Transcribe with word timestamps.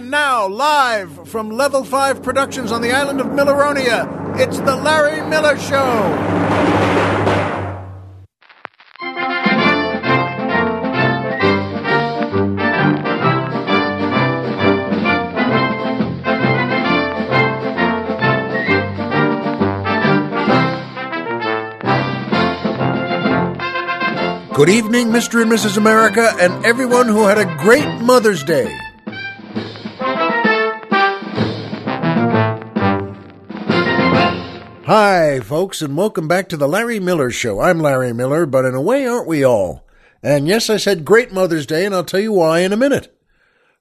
And 0.00 0.10
now, 0.10 0.48
live 0.48 1.28
from 1.28 1.50
Level 1.50 1.84
5 1.84 2.22
Productions 2.22 2.72
on 2.72 2.80
the 2.80 2.90
island 2.90 3.20
of 3.20 3.26
Milleronia, 3.26 4.40
it's 4.40 4.58
The 4.58 4.74
Larry 4.74 5.20
Miller 5.28 5.58
Show. 5.58 5.76
Good 24.54 24.70
evening, 24.70 25.08
Mr. 25.08 25.42
and 25.42 25.52
Mrs. 25.52 25.76
America, 25.76 26.34
and 26.40 26.64
everyone 26.64 27.06
who 27.06 27.26
had 27.26 27.36
a 27.36 27.44
great 27.58 28.00
Mother's 28.00 28.42
Day. 28.42 28.74
Hi, 34.92 35.38
folks, 35.38 35.82
and 35.82 35.96
welcome 35.96 36.26
back 36.26 36.48
to 36.48 36.56
the 36.56 36.66
Larry 36.66 36.98
Miller 36.98 37.30
Show. 37.30 37.60
I'm 37.60 37.78
Larry 37.78 38.12
Miller, 38.12 38.44
but 38.44 38.64
in 38.64 38.74
a 38.74 38.80
way, 38.80 39.06
aren't 39.06 39.28
we 39.28 39.44
all? 39.44 39.86
And 40.20 40.48
yes, 40.48 40.68
I 40.68 40.78
said 40.78 41.04
great 41.04 41.32
Mother's 41.32 41.64
Day, 41.64 41.86
and 41.86 41.94
I'll 41.94 42.02
tell 42.02 42.18
you 42.18 42.32
why 42.32 42.58
in 42.58 42.72
a 42.72 42.76
minute. 42.76 43.16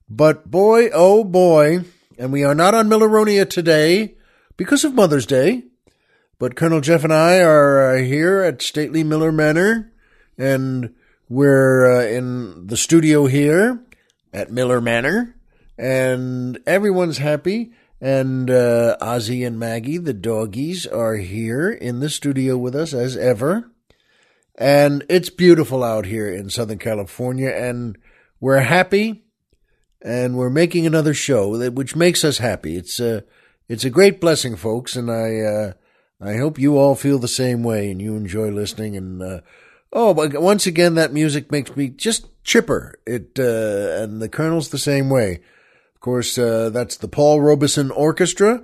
But 0.07 0.51
boy, 0.51 0.91
oh 0.93 1.23
boy, 1.23 1.85
and 2.19 2.31
we 2.31 2.43
are 2.43 2.53
not 2.53 2.75
on 2.75 2.87
Milleronia 2.87 3.49
today 3.49 4.17
because 4.55 4.83
of 4.83 4.93
Mother's 4.93 5.25
Day, 5.25 5.63
but 6.37 6.55
Colonel 6.55 6.79
Jeff 6.79 7.03
and 7.03 7.11
I 7.11 7.39
are 7.39 7.95
uh, 7.95 8.03
here 8.03 8.41
at 8.43 8.61
Stately 8.61 9.03
Miller 9.03 9.31
Manor, 9.31 9.91
and 10.37 10.93
we're 11.27 11.91
uh, 11.91 12.05
in 12.05 12.67
the 12.67 12.77
studio 12.77 13.25
here 13.25 13.83
at 14.31 14.51
Miller 14.51 14.79
Manor, 14.79 15.35
and 15.75 16.59
everyone's 16.67 17.17
happy. 17.17 17.71
And 18.01 18.49
uh, 18.49 18.97
Ozzy 19.01 19.45
and 19.45 19.59
Maggie, 19.59 19.97
the 19.97 20.13
doggies, 20.13 20.87
are 20.87 21.17
here 21.17 21.69
in 21.69 21.99
the 21.99 22.09
studio 22.09 22.57
with 22.57 22.75
us 22.75 22.93
as 22.93 23.17
ever. 23.17 23.69
And 24.55 25.05
it's 25.09 25.29
beautiful 25.29 25.83
out 25.83 26.05
here 26.05 26.29
in 26.29 26.49
Southern 26.49 26.79
California, 26.79 27.49
and 27.49 27.97
we're 28.39 28.59
happy, 28.59 29.23
and 30.01 30.37
we're 30.37 30.49
making 30.49 30.85
another 30.85 31.13
show, 31.13 31.69
which 31.71 31.95
makes 31.95 32.23
us 32.23 32.39
happy. 32.39 32.75
It's 32.75 32.99
a, 32.99 33.23
it's 33.69 33.85
a 33.85 33.89
great 33.89 34.19
blessing, 34.19 34.55
folks, 34.55 34.95
and 34.95 35.09
I, 35.09 35.39
uh, 35.39 35.73
I 36.21 36.37
hope 36.37 36.59
you 36.59 36.77
all 36.77 36.95
feel 36.95 37.19
the 37.19 37.27
same 37.27 37.63
way, 37.63 37.89
and 37.91 38.01
you 38.01 38.15
enjoy 38.15 38.49
listening. 38.49 38.97
And 38.97 39.21
uh, 39.21 39.41
oh, 39.93 40.13
but 40.13 40.41
once 40.41 40.65
again, 40.65 40.95
that 40.95 41.13
music 41.13 41.51
makes 41.51 41.75
me 41.77 41.87
just 41.87 42.27
chipper. 42.43 42.99
It, 43.05 43.39
uh, 43.39 44.03
and 44.03 44.21
the 44.21 44.29
Colonel's 44.29 44.69
the 44.69 44.77
same 44.77 45.09
way. 45.09 45.39
Of 45.99 46.01
course, 46.01 46.37
uh, 46.37 46.69
that's 46.69 46.95
the 46.95 47.09
Paul 47.09 47.41
Robeson 47.41 47.91
Orchestra 47.91 48.63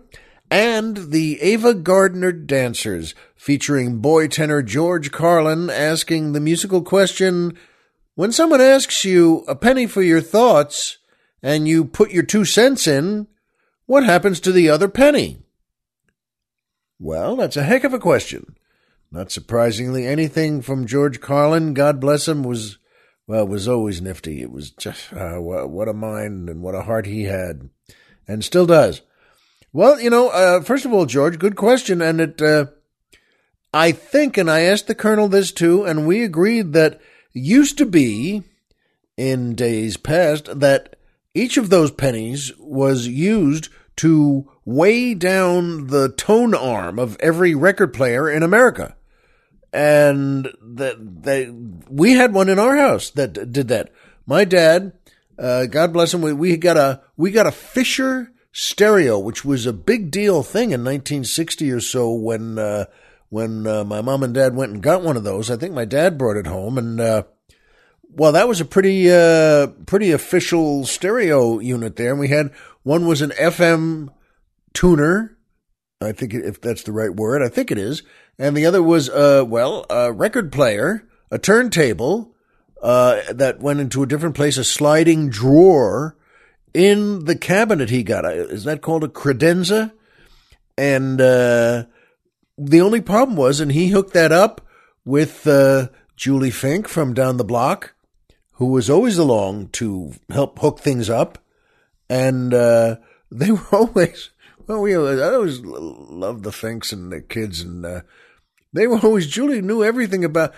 and 0.49 1.11
the 1.11 1.37
Ava 1.41 1.73
Gardner 1.73 2.31
Dancers, 2.31 3.13
featuring 3.35 3.97
boy 3.97 4.29
tenor 4.29 4.61
George 4.61 5.11
Carlin 5.11 5.69
asking 5.69 6.31
the 6.31 6.39
musical 6.39 6.81
question 6.81 7.57
When 8.13 8.31
someone 8.31 8.61
asks 8.61 9.03
you 9.03 9.43
a 9.49 9.55
penny 9.55 9.85
for 9.85 10.01
your 10.01 10.21
thoughts 10.21 10.99
and 11.43 11.67
you 11.67 11.83
put 11.83 12.11
your 12.11 12.23
two 12.23 12.45
cents 12.45 12.87
in, 12.87 13.27
what 13.85 14.05
happens 14.05 14.39
to 14.39 14.53
the 14.53 14.69
other 14.69 14.87
penny? 14.87 15.39
Well, 17.01 17.35
that's 17.35 17.57
a 17.57 17.63
heck 17.63 17.83
of 17.83 17.93
a 17.93 17.99
question. 17.99 18.55
Not 19.11 19.29
surprisingly, 19.29 20.07
anything 20.07 20.61
from 20.61 20.87
George 20.87 21.19
Carlin, 21.19 21.73
God 21.73 21.99
bless 21.99 22.29
him, 22.29 22.43
was 22.43 22.77
well, 23.27 23.43
it 23.43 23.49
was 23.49 23.67
always 23.67 24.01
nifty. 24.01 24.41
It 24.41 24.51
was 24.51 24.71
just 24.71 25.11
uh, 25.13 25.37
what, 25.37 25.69
what 25.69 25.87
a 25.87 25.93
mind 25.93 26.49
and 26.49 26.61
what 26.61 26.75
a 26.75 26.83
heart 26.83 27.05
he 27.05 27.23
had, 27.23 27.69
and 28.27 28.43
still 28.43 28.65
does. 28.65 29.01
Well, 29.73 29.99
you 29.99 30.09
know, 30.09 30.29
uh, 30.29 30.61
first 30.61 30.85
of 30.85 30.93
all, 30.93 31.05
George, 31.05 31.39
good 31.39 31.55
question, 31.55 32.01
and 32.01 32.21
it. 32.21 32.41
Uh, 32.41 32.67
I 33.73 33.91
think, 33.91 34.37
and 34.37 34.49
I 34.49 34.61
asked 34.61 34.87
the 34.87 34.95
colonel 34.95 35.27
this 35.27 35.51
too, 35.51 35.83
and 35.83 36.07
we 36.07 36.23
agreed 36.23 36.71
that 36.73 37.01
used 37.33 37.77
to 37.79 37.85
be 37.85 38.43
in 39.17 39.55
days 39.55 39.97
past 39.97 40.59
that 40.59 40.95
each 41.33 41.57
of 41.57 41.69
those 41.69 41.91
pennies 41.91 42.53
was 42.57 43.07
used 43.07 43.67
to 43.97 44.49
weigh 44.63 45.13
down 45.13 45.87
the 45.87 46.09
tone 46.09 46.53
arm 46.53 46.99
of 46.99 47.17
every 47.19 47.53
record 47.53 47.93
player 47.93 48.29
in 48.29 48.43
America 48.43 48.95
and 49.75 50.47
that 50.61 51.23
they 51.23 51.49
we 51.89 52.13
had 52.13 52.33
one 52.33 52.47
in 52.47 52.57
our 52.57 52.77
house 52.77 53.09
that 53.11 53.51
did 53.51 53.67
that. 53.67 53.91
My 54.25 54.45
dad, 54.45 54.93
uh, 55.37 55.65
God 55.65 55.91
bless 55.91 56.13
him, 56.13 56.21
we, 56.21 56.31
we 56.31 56.55
got 56.55 56.77
a 56.77 57.01
we 57.17 57.29
got 57.29 57.45
a 57.45 57.51
Fisher 57.51 58.31
stereo, 58.53 59.19
which 59.19 59.43
was 59.43 59.65
a 59.65 59.73
big 59.73 60.11
deal 60.11 60.43
thing 60.43 60.71
in 60.71 60.79
1960 60.79 61.71
or 61.71 61.81
so 61.81 62.13
when 62.13 62.57
uh, 62.57 62.85
when 63.27 63.67
uh, 63.67 63.83
my 63.83 63.99
mom 63.99 64.23
and 64.23 64.33
dad 64.33 64.55
went 64.55 64.71
and 64.71 64.81
got 64.81 65.03
one 65.03 65.17
of 65.17 65.25
those. 65.25 65.51
I 65.51 65.57
think 65.57 65.73
my 65.73 65.85
dad 65.85 66.17
brought 66.17 66.37
it 66.37 66.47
home, 66.47 66.77
and 66.77 67.01
uh, 67.01 67.23
well, 68.09 68.31
that 68.31 68.47
was 68.47 68.61
a 68.61 68.65
pretty 68.65 69.11
uh, 69.11 69.67
pretty 69.85 70.13
official 70.13 70.85
stereo 70.85 71.59
unit 71.59 71.97
there. 71.97 72.11
And 72.11 72.19
we 72.19 72.29
had 72.29 72.53
one 72.83 73.05
was 73.05 73.21
an 73.21 73.31
FM 73.31 74.07
tuner. 74.73 75.37
I 75.99 76.13
think 76.13 76.33
if 76.33 76.61
that's 76.61 76.83
the 76.83 76.93
right 76.93 77.13
word, 77.13 77.41
I 77.41 77.49
think 77.49 77.71
it 77.71 77.77
is 77.77 78.03
and 78.37 78.55
the 78.55 78.65
other 78.65 78.83
was, 78.83 79.09
uh, 79.09 79.43
well, 79.47 79.85
a 79.89 80.11
record 80.11 80.51
player, 80.51 81.07
a 81.31 81.39
turntable, 81.39 82.33
uh, 82.81 83.21
that 83.31 83.59
went 83.59 83.79
into 83.79 84.03
a 84.03 84.07
different 84.07 84.35
place, 84.35 84.57
a 84.57 84.63
sliding 84.63 85.29
drawer 85.29 86.15
in 86.73 87.25
the 87.25 87.35
cabinet 87.35 87.89
he 87.89 88.03
got. 88.03 88.25
Is 88.25 88.65
that 88.65 88.81
called 88.81 89.03
a 89.03 89.07
credenza? 89.07 89.91
And, 90.77 91.21
uh, 91.21 91.85
the 92.57 92.81
only 92.81 93.01
problem 93.01 93.37
was, 93.37 93.59
and 93.59 93.71
he 93.71 93.89
hooked 93.89 94.13
that 94.13 94.31
up 94.31 94.61
with, 95.05 95.47
uh, 95.47 95.87
Julie 96.15 96.51
Fink 96.51 96.87
from 96.87 97.13
down 97.13 97.37
the 97.37 97.43
block, 97.43 97.93
who 98.53 98.67
was 98.67 98.89
always 98.89 99.17
along 99.17 99.69
to 99.69 100.13
help 100.29 100.59
hook 100.59 100.79
things 100.79 101.09
up. 101.09 101.37
And, 102.09 102.53
uh, 102.53 102.97
they 103.31 103.51
were 103.51 103.67
always, 103.71 104.29
well, 104.67 104.81
we, 104.81 104.95
I 104.95 105.33
always 105.33 105.61
loved 105.61 106.43
the 106.43 106.51
Finks 106.51 106.91
and 106.91 107.11
the 107.11 107.21
kids 107.21 107.61
and, 107.61 107.85
uh, 107.85 108.01
they 108.73 108.87
were 108.87 108.99
always, 108.99 109.27
Julie 109.27 109.61
knew 109.61 109.83
everything 109.83 110.25
about, 110.25 110.53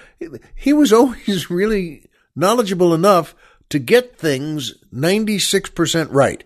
he 0.56 0.74
was 0.74 0.92
always 0.92 1.50
really 1.52 2.10
knowledgeable 2.36 2.94
enough 2.94 3.36
to 3.70 3.80
get 3.80 4.18
things 4.18 4.74
96% 4.94 6.08
right. 6.12 6.44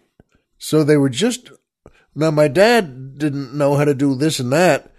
So 0.57 0.83
they 0.83 0.97
were 0.97 1.09
just, 1.09 1.51
now 2.13 2.29
my 2.31 2.47
dad 2.47 3.17
didn't 3.17 3.53
know 3.53 3.75
how 3.75 3.85
to 3.85 3.93
do 3.93 4.15
this 4.15 4.39
and 4.39 4.51
that, 4.51 4.93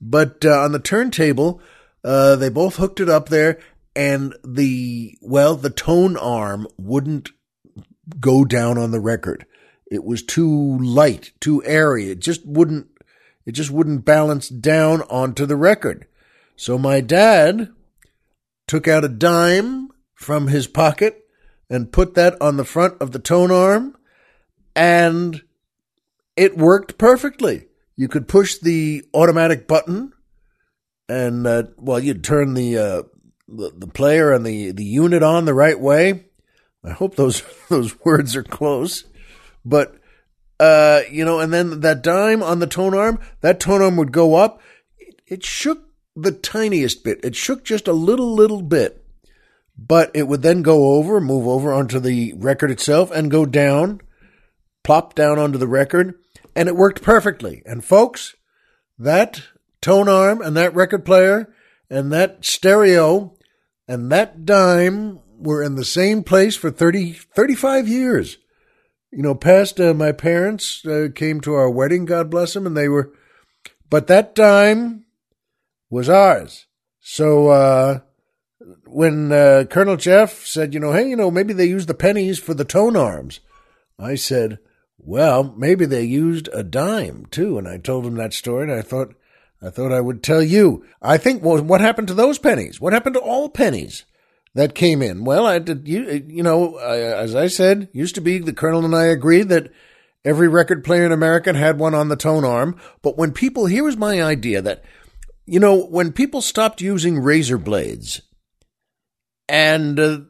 but 0.00 0.44
uh, 0.44 0.62
on 0.62 0.72
the 0.72 0.78
turntable, 0.78 1.60
uh, 2.02 2.36
they 2.36 2.48
both 2.48 2.76
hooked 2.76 3.00
it 3.00 3.08
up 3.08 3.28
there 3.28 3.60
and 3.94 4.34
the, 4.44 5.16
well, 5.20 5.54
the 5.54 5.70
tone 5.70 6.16
arm 6.16 6.66
wouldn't 6.76 7.30
go 8.18 8.44
down 8.44 8.78
on 8.78 8.90
the 8.90 9.00
record. 9.00 9.46
It 9.90 10.04
was 10.04 10.22
too 10.22 10.78
light, 10.78 11.32
too 11.40 11.62
airy. 11.64 12.10
It 12.10 12.20
just 12.20 12.46
wouldn't 12.46 12.86
it 13.44 13.52
just 13.52 13.70
wouldn't 13.70 14.04
balance 14.04 14.48
down 14.48 15.02
onto 15.02 15.46
the 15.46 15.56
record. 15.56 16.06
So 16.56 16.78
my 16.78 17.00
dad 17.00 17.72
took 18.68 18.86
out 18.86 19.04
a 19.04 19.08
dime 19.08 19.88
from 20.14 20.46
his 20.48 20.66
pocket 20.68 21.26
and 21.68 21.92
put 21.92 22.14
that 22.14 22.40
on 22.40 22.56
the 22.56 22.64
front 22.64 23.00
of 23.00 23.12
the 23.12 23.18
tone 23.18 23.50
arm, 23.50 23.96
and 24.76 25.42
it 26.36 26.56
worked 26.56 26.98
perfectly. 26.98 27.66
You 27.96 28.08
could 28.08 28.28
push 28.28 28.58
the 28.58 29.04
automatic 29.14 29.66
button, 29.66 30.12
and 31.08 31.46
uh, 31.46 31.64
well, 31.76 31.98
you'd 31.98 32.22
turn 32.22 32.54
the, 32.54 32.78
uh, 32.78 33.02
the 33.48 33.72
the 33.76 33.88
player 33.88 34.32
and 34.32 34.44
the 34.44 34.72
the 34.72 34.84
unit 34.84 35.22
on 35.22 35.44
the 35.44 35.54
right 35.54 35.78
way. 35.78 36.26
I 36.84 36.90
hope 36.90 37.16
those 37.16 37.42
those 37.68 37.98
words 38.04 38.36
are 38.36 38.42
close, 38.42 39.04
but 39.64 39.96
uh, 40.60 41.02
you 41.10 41.24
know, 41.24 41.40
and 41.40 41.52
then 41.52 41.80
that 41.80 42.02
dime 42.02 42.42
on 42.42 42.58
the 42.58 42.66
tone 42.66 42.94
arm, 42.94 43.18
that 43.40 43.60
tone 43.60 43.80
arm 43.80 43.96
would 43.96 44.12
go 44.12 44.34
up. 44.34 44.60
It, 44.98 45.22
it 45.26 45.44
shook 45.44 45.88
the 46.14 46.32
tiniest 46.32 47.02
bit. 47.02 47.24
It 47.24 47.34
shook 47.34 47.64
just 47.64 47.88
a 47.88 47.94
little, 47.94 48.34
little 48.34 48.60
bit, 48.60 49.02
but 49.78 50.10
it 50.12 50.28
would 50.28 50.42
then 50.42 50.60
go 50.60 50.92
over, 50.92 51.18
move 51.18 51.48
over 51.48 51.72
onto 51.72 51.98
the 51.98 52.34
record 52.36 52.70
itself 52.70 53.10
and 53.10 53.30
go 53.30 53.46
down, 53.46 54.02
plop 54.84 55.14
down 55.14 55.38
onto 55.38 55.56
the 55.56 55.66
record, 55.66 56.14
and 56.54 56.68
it 56.68 56.76
worked 56.76 57.00
perfectly. 57.00 57.62
And 57.64 57.82
folks, 57.82 58.36
that 58.98 59.42
tone 59.80 60.10
arm 60.10 60.42
and 60.42 60.54
that 60.58 60.74
record 60.74 61.06
player 61.06 61.50
and 61.88 62.12
that 62.12 62.44
stereo 62.44 63.34
and 63.88 64.12
that 64.12 64.44
dime 64.44 65.20
were 65.38 65.62
in 65.62 65.76
the 65.76 65.86
same 65.86 66.22
place 66.22 66.54
for 66.54 66.70
30, 66.70 67.12
35 67.12 67.88
years 67.88 68.36
you 69.12 69.22
know, 69.22 69.34
past 69.34 69.80
uh, 69.80 69.94
my 69.94 70.12
parents 70.12 70.84
uh, 70.86 71.08
came 71.14 71.40
to 71.40 71.54
our 71.54 71.70
wedding, 71.70 72.04
God 72.04 72.30
bless 72.30 72.54
them, 72.54 72.66
and 72.66 72.76
they 72.76 72.88
were, 72.88 73.12
but 73.88 74.06
that 74.06 74.34
dime 74.34 75.04
was 75.88 76.08
ours. 76.08 76.66
So 77.00 77.48
uh, 77.48 78.00
when 78.86 79.32
uh, 79.32 79.64
Colonel 79.68 79.96
Jeff 79.96 80.46
said, 80.46 80.74
you 80.74 80.80
know, 80.80 80.92
hey, 80.92 81.08
you 81.08 81.16
know, 81.16 81.30
maybe 81.30 81.52
they 81.52 81.66
used 81.66 81.88
the 81.88 81.94
pennies 81.94 82.38
for 82.38 82.54
the 82.54 82.64
tone 82.64 82.96
arms, 82.96 83.40
I 83.98 84.14
said, 84.14 84.58
Well, 84.98 85.54
maybe 85.56 85.86
they 85.86 86.04
used 86.04 86.48
a 86.52 86.62
dime 86.62 87.26
too. 87.30 87.58
And 87.58 87.68
I 87.68 87.78
told 87.78 88.06
him 88.06 88.14
that 88.14 88.32
story 88.32 88.64
and 88.64 88.72
I 88.72 88.82
thought, 88.82 89.14
I 89.62 89.70
thought 89.70 89.92
I 89.92 90.00
would 90.00 90.22
tell 90.22 90.42
you. 90.42 90.84
I 91.02 91.18
think, 91.18 91.42
well, 91.42 91.62
what 91.62 91.80
happened 91.80 92.08
to 92.08 92.14
those 92.14 92.38
pennies? 92.38 92.80
What 92.80 92.92
happened 92.92 93.14
to 93.14 93.20
all 93.20 93.48
pennies 93.48 94.04
that 94.54 94.74
came 94.74 95.02
in? 95.02 95.24
Well, 95.24 95.46
I 95.46 95.58
did, 95.58 95.86
you, 95.86 96.24
you 96.28 96.42
know, 96.42 96.76
as 96.76 97.34
I 97.34 97.46
said, 97.46 97.88
used 97.92 98.14
to 98.16 98.20
be 98.20 98.38
the 98.38 98.52
colonel 98.52 98.84
and 98.84 98.94
I 98.94 99.04
agreed 99.04 99.48
that 99.48 99.72
every 100.24 100.48
record 100.48 100.84
player 100.84 101.04
in 101.04 101.12
America 101.12 101.52
had 101.54 101.78
one 101.78 101.94
on 101.94 102.08
the 102.08 102.16
tone 102.16 102.44
arm. 102.44 102.76
But 103.02 103.16
when 103.16 103.32
people, 103.32 103.66
here 103.66 103.84
was 103.84 103.96
my 103.96 104.22
idea 104.22 104.62
that, 104.62 104.84
you 105.46 105.60
know, 105.60 105.84
when 105.86 106.12
people 106.12 106.42
stopped 106.42 106.80
using 106.80 107.20
razor 107.20 107.58
blades 107.58 108.22
and 109.50 109.98
uh, 109.98 110.20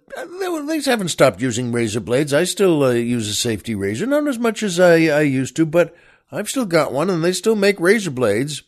they 0.67 0.81
haven't 0.81 1.09
stopped 1.09 1.43
using 1.43 1.73
razor 1.73 2.01
blades. 2.01 2.33
I 2.33 2.45
still 2.45 2.83
uh, 2.85 2.93
use 2.93 3.29
a 3.29 3.35
safety 3.35 3.75
razor, 3.75 4.07
not 4.07 4.27
as 4.27 4.39
much 4.39 4.63
as 4.63 4.81
I, 4.81 5.07
I 5.07 5.21
used 5.21 5.57
to, 5.57 5.67
but 5.67 5.95
I've 6.33 6.49
still 6.49 6.65
got 6.65 6.93
one, 6.93 7.11
and 7.11 7.23
they 7.23 7.33
still 7.33 7.57
make 7.57 7.79
razor 7.79 8.11
blades 8.11 8.63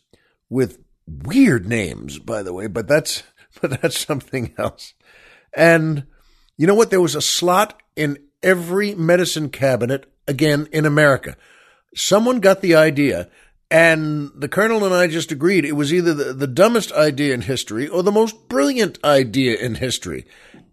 with 0.51 0.79
weird 1.07 1.67
names, 1.67 2.19
by 2.19 2.43
the 2.43 2.53
way. 2.53 2.67
But 2.67 2.87
that's 2.87 3.23
but 3.63 3.81
that's 3.81 3.99
something 3.99 4.55
else. 4.59 4.93
And 5.55 6.07
you 6.57 6.67
know 6.67 6.75
what? 6.75 6.91
There 6.91 7.01
was 7.01 7.15
a 7.15 7.23
slot 7.23 7.81
in 7.97 8.19
every 8.43 8.95
medicine 8.95 9.49
cabinet 9.51 10.13
again 10.27 10.69
in 10.73 10.87
America. 10.87 11.37
Someone 11.95 12.41
got 12.41 12.61
the 12.61 12.75
idea 12.75 13.29
and 13.73 14.31
the 14.35 14.49
colonel 14.49 14.85
and 14.85 14.95
I 14.95 15.07
just 15.07 15.33
agreed 15.33 15.65
it 15.65 15.73
was 15.73 15.95
either 15.95 16.13
the, 16.13 16.35
the 16.35 16.47
dumbest 16.47 16.93
idea 16.93 17.33
in 17.33 17.41
history 17.41 17.89
or 17.89 18.03
the 18.03 18.13
most 18.13 18.47
brilliant 18.47 18.99
idea 19.03 19.57
in 19.57 19.77
history. 19.77 20.27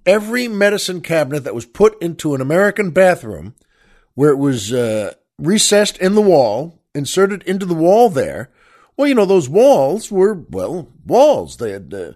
Every 0.06 0.50
medicine 0.50 1.00
cabinet 1.00 1.46
that 1.46 1.56
was 1.56 1.66
put 1.66 2.02
into 2.02 2.36
an 2.36 2.42
American 2.42 2.92
bathroom, 2.92 3.56
where 4.16 4.32
it 4.32 4.38
was 4.38 4.74
uh, 4.74 5.14
recessed 5.38 5.98
in 6.00 6.16
the 6.16 6.22
wall, 6.22 6.82
inserted 6.94 7.42
into 7.44 7.66
the 7.66 7.74
wall 7.74 8.10
there, 8.10 8.52
well, 8.98 9.08
you 9.08 9.16
know, 9.16 9.26
those 9.26 9.48
walls 9.48 10.12
were, 10.12 10.34
well, 10.50 10.90
walls. 11.06 11.56
They 11.56 11.72
had 11.72 11.94
uh, 11.94 12.12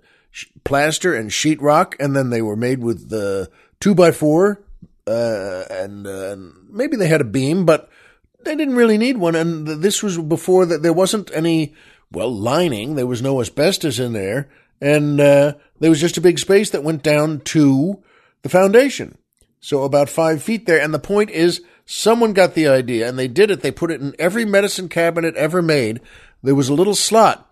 plaster 0.64 1.14
and 1.14 1.30
sheetrock, 1.30 1.96
and 2.00 2.16
then 2.16 2.30
they 2.30 2.42
were 2.42 2.56
made 2.56 2.80
with 2.80 3.10
the 3.10 3.50
two 3.80 3.94
by 3.94 4.12
four, 4.12 4.64
uh, 5.06 5.64
and 5.70 6.08
uh, 6.08 6.36
maybe 6.70 6.96
they 6.96 7.08
had 7.08 7.22
a 7.22 7.26
beam, 7.26 7.66
but 7.66 7.90
they 8.44 8.56
didn't 8.56 8.76
really 8.76 8.98
need 8.98 9.18
one. 9.18 9.36
And 9.36 9.68
this 9.68 10.04
was 10.04 10.18
before 10.18 10.66
that 10.66 10.84
there 10.84 10.94
wasn't 10.94 11.32
any, 11.34 11.74
well, 12.12 12.34
lining. 12.34 12.96
There 12.96 13.08
was 13.08 13.22
no 13.22 13.42
asbestos 13.42 14.00
in 14.00 14.14
there. 14.14 14.50
And 14.82 15.20
uh, 15.20 15.54
there 15.80 15.90
was 15.90 16.02
just 16.02 16.18
a 16.18 16.22
big 16.22 16.40
space 16.40 16.70
that 16.72 16.84
went 16.84 17.04
down 17.04 17.40
to 17.42 18.04
the 18.42 18.50
foundation. 18.50 19.18
So 19.60 19.84
about 19.84 20.10
five 20.10 20.44
feet 20.44 20.66
there. 20.66 20.82
And 20.82 20.94
the 20.94 21.00
point 21.00 21.30
is, 21.30 21.62
someone 21.86 22.34
got 22.34 22.54
the 22.54 22.68
idea 22.68 23.08
and 23.08 23.18
they 23.18 23.28
did 23.28 23.50
it. 23.50 23.62
They 23.62 23.72
put 23.72 23.92
it 23.92 24.02
in 24.02 24.16
every 24.20 24.46
medicine 24.46 24.90
cabinet 24.90 25.36
ever 25.36 25.62
made. 25.62 26.02
There 26.42 26.56
was 26.56 26.70
a 26.70 26.74
little 26.74 26.96
slot. 26.96 27.50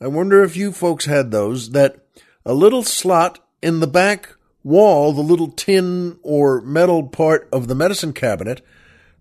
I 0.00 0.08
wonder 0.08 0.42
if 0.42 0.56
you 0.56 0.72
folks 0.72 1.06
had 1.06 1.30
those 1.30 1.70
that 1.70 2.03
a 2.44 2.54
little 2.54 2.82
slot 2.82 3.38
in 3.62 3.80
the 3.80 3.86
back 3.86 4.34
wall, 4.62 5.12
the 5.12 5.22
little 5.22 5.50
tin 5.50 6.18
or 6.22 6.60
metal 6.60 7.08
part 7.08 7.48
of 7.52 7.68
the 7.68 7.74
medicine 7.74 8.12
cabinet 8.12 8.62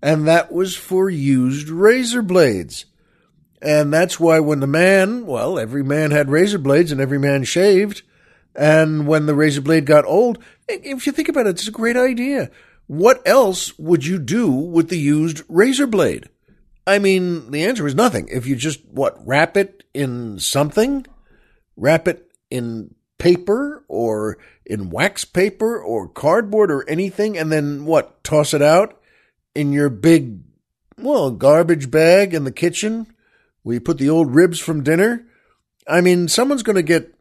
and 0.04 0.28
that 0.28 0.52
was 0.52 0.76
for 0.76 1.10
used 1.10 1.70
razor 1.70 2.22
blades. 2.22 2.86
And 3.62 3.94
that's 3.94 4.20
why 4.20 4.42
when 4.42 4.60
the 4.60 4.68
man, 4.68 5.26
well, 5.26 5.58
every 5.58 5.82
man 5.82 6.12
had 6.12 6.30
razor 6.30 6.58
blades 6.58 6.92
and 6.92 7.00
every 7.00 7.18
man 7.18 7.46
shaved. 7.46 8.02
And 8.54 9.08
when 9.08 9.28
the 9.28 9.34
razor 9.34 9.62
blade 9.62 9.86
got 9.86 10.04
old, 10.04 10.44
if 10.68 11.06
you 11.06 11.14
think 11.14 11.30
about 11.30 11.48
it, 11.48 11.52
it's 11.52 11.70
a 11.70 11.72
great 11.72 11.96
idea. 11.96 12.52
What 12.88 13.26
else 13.26 13.80
would 13.80 14.06
you 14.06 14.20
do 14.20 14.52
with 14.52 14.90
the 14.90 15.00
used 15.00 15.42
razor 15.48 15.88
blade? 15.88 16.28
I 16.86 17.00
mean, 17.00 17.52
the 17.52 17.64
answer 17.64 17.88
is 17.88 17.96
nothing. 17.96 18.28
If 18.28 18.46
you 18.46 18.58
just, 18.58 18.84
what, 18.84 19.16
wrap 19.26 19.56
it 19.56 19.86
in 19.94 20.38
something? 20.38 21.06
Wrap 21.78 22.10
it 22.10 22.30
in 22.52 22.94
paper 23.24 23.86
or 23.88 24.38
in 24.66 24.90
wax 24.90 25.24
paper 25.24 25.82
or 25.82 26.08
cardboard 26.08 26.72
or 26.72 26.88
anything 26.90 27.38
and 27.38 27.52
then 27.52 27.86
what, 27.86 28.24
toss 28.24 28.54
it 28.54 28.62
out? 28.62 29.00
in 29.56 29.72
your 29.72 29.90
big, 29.90 30.40
well, 30.98 31.32
garbage 31.32 31.92
bag 31.92 32.34
in 32.34 32.44
the 32.44 32.52
kitchen 32.52 33.08
where 33.62 33.76
you 33.76 33.82
put 33.82 33.98
the 33.98 34.10
old 34.10 34.34
ribs 34.34 34.60
from 34.60 34.84
dinner. 34.84 35.26
I 35.88 36.02
mean, 36.02 36.28
someone's 36.28 36.64
going 36.64 36.76
to 36.76 36.84
get 36.84 37.14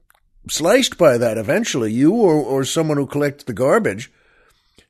sliced 0.48 0.98
by 0.98 1.18
that 1.18 1.38
eventually, 1.38 1.92
you 1.92 2.12
or, 2.12 2.34
or 2.34 2.64
someone 2.64 2.96
who 2.96 3.06
collects 3.06 3.44
the 3.44 3.52
garbage. 3.52 4.10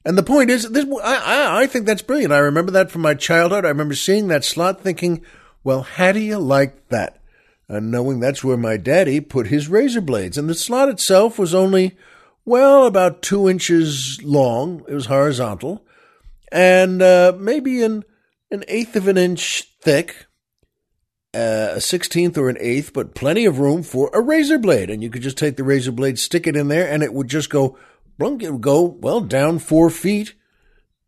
And 0.05 0.19
the 0.19 0.23
point 0.23 0.51
is, 0.51 0.69
this 0.71 0.85
I, 1.03 1.17
I, 1.17 1.63
I 1.63 1.67
think 1.67 1.87
that's 1.87 2.03
brilliant. 2.03 2.33
I 2.33 2.39
remember 2.39 2.73
that 2.73 2.91
from 2.91 3.03
my 3.03 3.15
childhood. 3.15 3.65
I 3.65 3.69
remember 3.69 3.95
seeing 3.95 4.29
that 4.29 4.45
slot 4.45 4.81
thinking, 4.81 5.25
well, 5.63 5.83
how 5.83 6.13
do 6.13 6.21
you 6.21 6.39
like 6.39 6.89
that? 6.89 7.21
And 7.69 7.91
knowing 7.91 8.21
that's 8.21 8.45
where 8.45 8.57
my 8.57 8.77
daddy 8.77 9.21
put 9.21 9.47
his 9.47 9.69
razor 9.69 10.01
blades. 10.01 10.37
And 10.37 10.49
the 10.49 10.55
slot 10.55 10.89
itself 10.89 11.39
was 11.39 11.55
only, 11.55 11.97
well, 12.45 12.87
about 12.87 13.23
two 13.23 13.49
inches 13.49 14.21
long. 14.23 14.85
It 14.89 14.95
was 14.95 15.07
horizontal 15.07 15.85
and 16.53 17.01
uh, 17.03 17.33
maybe 17.37 17.83
an 17.83 18.05
an 18.51 18.65
eighth 18.69 18.95
of 18.97 19.09
an 19.09 19.17
inch 19.17 19.65
thick, 19.81 20.27
uh, 21.35 21.73
a 21.73 21.81
sixteenth 21.81 22.37
or 22.37 22.51
an 22.51 22.59
eighth, 22.61 22.93
but 22.93 23.15
plenty 23.15 23.47
of 23.47 23.59
room 23.59 23.83
for 23.83 24.11
a 24.13 24.21
razor 24.21 24.59
blade. 24.59 24.91
And 24.91 25.03
you 25.03 25.09
could 25.09 25.23
just 25.23 25.39
take 25.39 25.57
the 25.57 25.65
razor 25.65 25.91
blade, 25.91 26.19
stick 26.19 26.47
it 26.47 26.55
in 26.55 26.69
there, 26.69 26.89
and 26.89 27.03
it 27.03 27.15
would 27.15 27.29
just 27.29 27.49
go, 27.49 27.79
blunk, 28.19 28.43
it 28.43 28.53
would 28.53 28.61
go 28.61 28.83
well 28.83 29.23
down 29.23 29.59
four 29.59 29.89
feet 29.89 30.35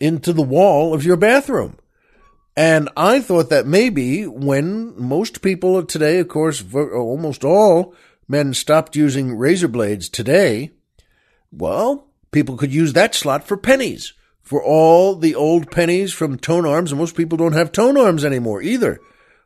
into 0.00 0.32
the 0.32 0.42
wall 0.42 0.94
of 0.94 1.04
your 1.04 1.18
bathroom. 1.18 1.76
And 2.56 2.88
I 2.96 3.20
thought 3.20 3.50
that 3.50 3.66
maybe 3.66 4.26
when 4.26 4.94
most 4.96 5.42
people 5.42 5.84
today, 5.84 6.18
of 6.20 6.28
course, 6.28 6.62
almost 6.72 7.44
all 7.44 7.94
men 8.28 8.54
stopped 8.54 8.94
using 8.94 9.36
razor 9.36 9.68
blades 9.68 10.08
today, 10.08 10.70
well, 11.50 12.08
people 12.30 12.56
could 12.56 12.72
use 12.72 12.92
that 12.92 13.14
slot 13.14 13.46
for 13.46 13.56
pennies 13.56 14.12
for 14.44 14.62
all 14.62 15.16
the 15.16 15.34
old 15.34 15.70
pennies 15.70 16.12
from 16.12 16.38
tone 16.38 16.66
arms, 16.66 16.92
and 16.92 17.00
most 17.00 17.16
people 17.16 17.38
don't 17.38 17.54
have 17.54 17.72
tone 17.72 17.96
arms 17.96 18.24
anymore 18.24 18.60
either. 18.62 19.00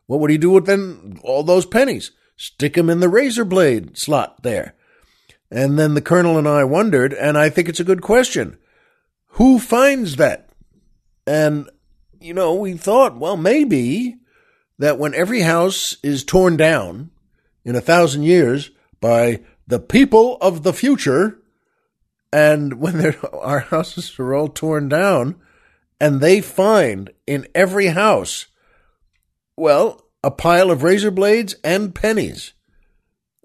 What 0.06 0.20
would 0.20 0.30
he 0.30 0.38
do 0.38 0.50
with 0.50 0.66
then 0.66 1.20
all 1.22 1.44
those 1.44 1.66
pennies? 1.66 2.10
Stick 2.36 2.74
them 2.74 2.90
in 2.90 3.00
the 3.00 3.08
razor 3.08 3.44
blade 3.44 3.96
slot 3.96 4.42
there. 4.42 4.74
And 5.50 5.78
then 5.78 5.94
the 5.94 6.02
colonel 6.02 6.36
and 6.36 6.48
I 6.48 6.64
wondered, 6.64 7.12
and 7.14 7.38
I 7.38 7.48
think 7.48 7.68
it's 7.68 7.80
a 7.80 7.84
good 7.84 8.02
question. 8.02 8.58
Who 9.32 9.58
finds 9.58 10.16
that? 10.16 10.50
And, 11.26 11.70
you 12.20 12.34
know, 12.34 12.54
we 12.54 12.74
thought, 12.74 13.16
well, 13.16 13.36
maybe 13.36 14.16
that 14.78 14.98
when 14.98 15.14
every 15.14 15.40
house 15.40 15.96
is 16.02 16.24
torn 16.24 16.56
down 16.56 17.10
in 17.64 17.76
a 17.76 17.80
thousand 17.80 18.22
years 18.22 18.70
by 19.00 19.40
the 19.66 19.80
people 19.80 20.36
of 20.40 20.62
the 20.62 20.72
future, 20.72 21.38
and 22.32 22.74
when 22.80 23.14
our 23.32 23.60
houses 23.60 24.18
are 24.18 24.34
all 24.34 24.48
torn 24.48 24.88
down, 24.88 25.36
and 26.00 26.20
they 26.20 26.40
find 26.40 27.10
in 27.26 27.46
every 27.54 27.86
house, 27.86 28.46
well, 29.56 30.04
a 30.22 30.30
pile 30.30 30.70
of 30.70 30.82
razor 30.82 31.10
blades 31.10 31.56
and 31.64 31.94
pennies. 31.94 32.52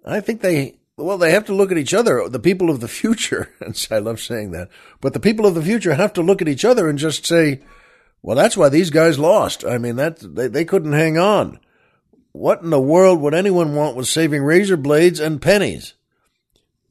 I 0.06 0.20
think 0.20 0.42
they, 0.42 0.78
well, 0.98 1.18
they 1.18 1.32
have 1.32 1.46
to 1.46 1.56
look 1.56 1.72
at 1.72 1.78
each 1.78 1.94
other. 1.94 2.28
The 2.28 2.40
people 2.40 2.70
of 2.70 2.80
the 2.80 2.88
future, 2.88 3.50
and 3.60 3.88
I 3.90 4.00
love 4.00 4.20
saying 4.20 4.52
that, 4.52 4.70
but 5.02 5.14
the 5.14 5.20
people 5.20 5.46
of 5.46 5.56
the 5.56 5.64
future 5.64 5.94
have 5.94 6.14
to 6.14 6.22
look 6.22 6.42
at 6.42 6.48
each 6.48 6.66
other 6.66 6.90
and 6.90 7.00
just 7.00 7.26
say, 7.26 7.62
well, 8.24 8.38
that's 8.38 8.56
why 8.56 8.70
these 8.70 8.90
guys 8.90 9.20
lost. 9.20 9.66
I 9.66 9.78
mean, 9.78 9.98
that 9.98 10.20
they, 10.22 10.48
they 10.48 10.64
couldn't 10.64 10.94
hang 10.94 11.18
on. 11.18 11.60
What 12.32 12.64
in 12.64 12.70
the 12.70 12.80
world 12.80 13.20
would 13.20 13.36
anyone 13.36 13.76
want 13.76 13.98
with 13.98 14.08
saving 14.08 14.44
razor 14.44 14.78
blades 14.78 15.20
and 15.20 15.42
pennies? 15.42 15.94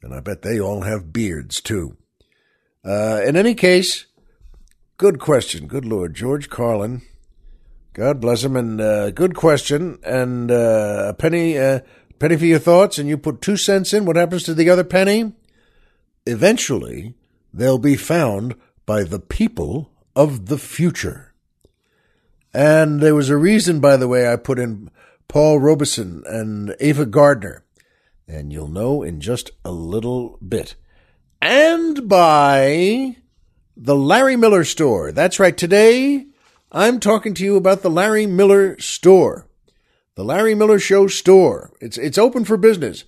And 0.03 0.15
I 0.15 0.21
bet 0.21 0.43
they 0.43 0.61
all 0.61 0.83
have 0.83 1.13
beards 1.13 1.61
too. 1.61 1.97
Uh, 2.85 3.23
in 3.25 3.37
any 3.37 3.55
case, 3.55 4.07
good 4.99 5.19
question. 5.19 5.67
Good 5.67 5.87
Lord. 5.87 6.15
George 6.15 6.51
Carlin. 6.51 7.01
God 7.95 8.21
bless 8.21 8.45
him. 8.45 8.55
And 8.55 8.81
uh, 8.81 9.11
good 9.11 9.35
question. 9.35 9.99
And 10.05 10.51
uh, 10.51 11.07
a 11.09 11.15
penny, 11.15 11.59
uh, 11.59 11.81
penny 12.19 12.37
for 12.37 12.45
your 12.45 12.59
thoughts, 12.59 12.99
and 12.99 13.09
you 13.09 13.17
put 13.17 13.41
two 13.41 13.57
cents 13.57 13.95
in. 13.95 14.05
What 14.05 14.17
happens 14.17 14.43
to 14.45 14.55
the 14.55 14.69
other 14.69 14.85
penny? 14.85 15.33
Eventually, 16.27 17.15
they'll 17.55 17.79
be 17.79 17.97
found 17.97 18.55
by 18.85 19.03
the 19.03 19.19
people 19.19 19.92
of 20.15 20.47
the 20.47 20.59
future. 20.59 21.33
And 22.55 23.01
there 23.01 23.15
was 23.15 23.31
a 23.31 23.37
reason, 23.37 23.81
by 23.81 23.97
the 23.97 24.09
way, 24.09 24.31
I 24.31 24.37
put 24.37 24.59
in 24.59 24.91
Paul 25.29 25.59
Robeson 25.59 26.23
and 26.27 26.77
Ava 26.81 27.07
Gardner 27.07 27.65
and 28.33 28.53
you'll 28.53 28.69
know 28.69 29.03
in 29.03 29.21
just 29.21 29.51
a 29.65 29.71
little 29.71 30.39
bit. 30.47 30.75
And 31.41 32.09
by 32.09 33.17
the 33.77 33.97
Larry 33.97 34.37
Miller 34.37 34.65
Store. 34.65 35.13
That's 35.13 35.41
right. 35.41 35.57
Today, 35.57 36.27
I'm 36.71 37.01
talking 37.01 37.35
to 37.35 37.45
you 37.45 37.57
about 37.57 37.83
the 37.83 37.91
Larry 37.91 38.27
Miller 38.27 38.79
Store. 38.79 39.49
The 40.15 40.25
Larry 40.25 40.55
Miller 40.55 40.79
Show 40.79 41.07
store. 41.07 41.73
It's, 41.81 41.99
it's 41.99 42.19
open 42.19 42.45
for 42.45 42.57
business 42.57 43.05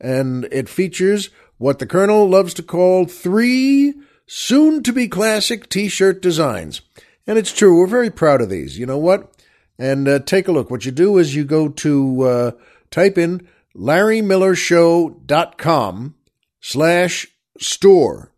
and 0.00 0.48
it 0.50 0.68
features 0.68 1.30
what 1.56 1.78
the 1.78 1.86
Colonel 1.86 2.28
loves 2.28 2.54
to 2.54 2.62
call 2.62 3.04
three 3.04 3.94
soon 4.28 4.84
to 4.84 4.92
be 4.92 5.08
classic 5.08 5.68
t-shirt 5.68 6.22
designs. 6.22 6.82
And 7.26 7.36
it's 7.36 7.52
true. 7.52 7.76
We're 7.76 7.88
very 7.88 8.10
proud 8.10 8.40
of 8.40 8.48
these. 8.48 8.78
You 8.78 8.86
know 8.86 8.98
what? 8.98 9.34
and 9.78 10.08
uh, 10.08 10.18
take 10.20 10.48
a 10.48 10.52
look. 10.52 10.70
What 10.70 10.84
you 10.84 10.92
do 10.92 11.16
is 11.18 11.34
you 11.34 11.44
go 11.44 11.68
to 11.68 12.22
uh, 12.22 12.52
type 12.90 13.16
in 13.16 13.48
larrymillershow.com 13.76 16.14
slash 16.60 17.28
store. 17.60 18.32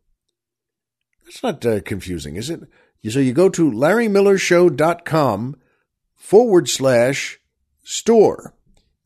That's 1.24 1.42
not 1.42 1.64
uh, 1.64 1.80
confusing, 1.80 2.36
is 2.36 2.50
it? 2.50 2.60
So 3.08 3.18
you 3.18 3.32
go 3.32 3.48
to 3.48 3.70
larrymillershow.com 3.70 5.56
forward 6.14 6.68
slash 6.68 7.40
store. 7.82 8.54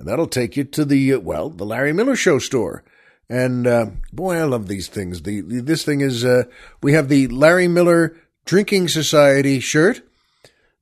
And 0.01 0.09
that'll 0.09 0.27
take 0.27 0.57
you 0.57 0.65
to 0.65 0.85
the, 0.85 1.13
uh, 1.13 1.21
well, 1.21 1.51
the 1.51 1.65
Larry 1.65 1.93
Miller 1.93 2.17
Show 2.17 2.41
store. 2.41 2.83
And 3.29 3.67
uh, 3.67 3.87
boy, 4.13 4.37
I 4.37 4.45
love 4.45 4.69
these 4.69 4.89
things. 4.89 5.23
The, 5.23 5.41
the 5.41 5.61
This 5.61 5.85
thing 5.85 6.01
is, 6.01 6.25
uh, 6.25 6.45
we 6.83 6.93
have 6.93 7.09
the 7.09 7.29
Larry 7.29 7.69
Miller 7.69 8.17
Drinking 8.45 8.89
Society 8.89 9.61
shirt, 9.61 10.03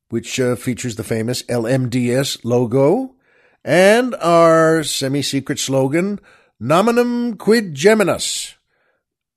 which 0.08 0.40
uh, 0.40 0.56
features 0.56 0.96
the 0.96 1.04
famous 1.04 1.42
LMDS 1.44 2.44
logo, 2.44 3.14
and 3.64 4.14
our 4.16 4.82
semi 4.82 5.22
secret 5.22 5.58
slogan, 5.58 6.18
Nominum 6.58 7.36
Quid 7.36 7.74
Geminus, 7.74 8.54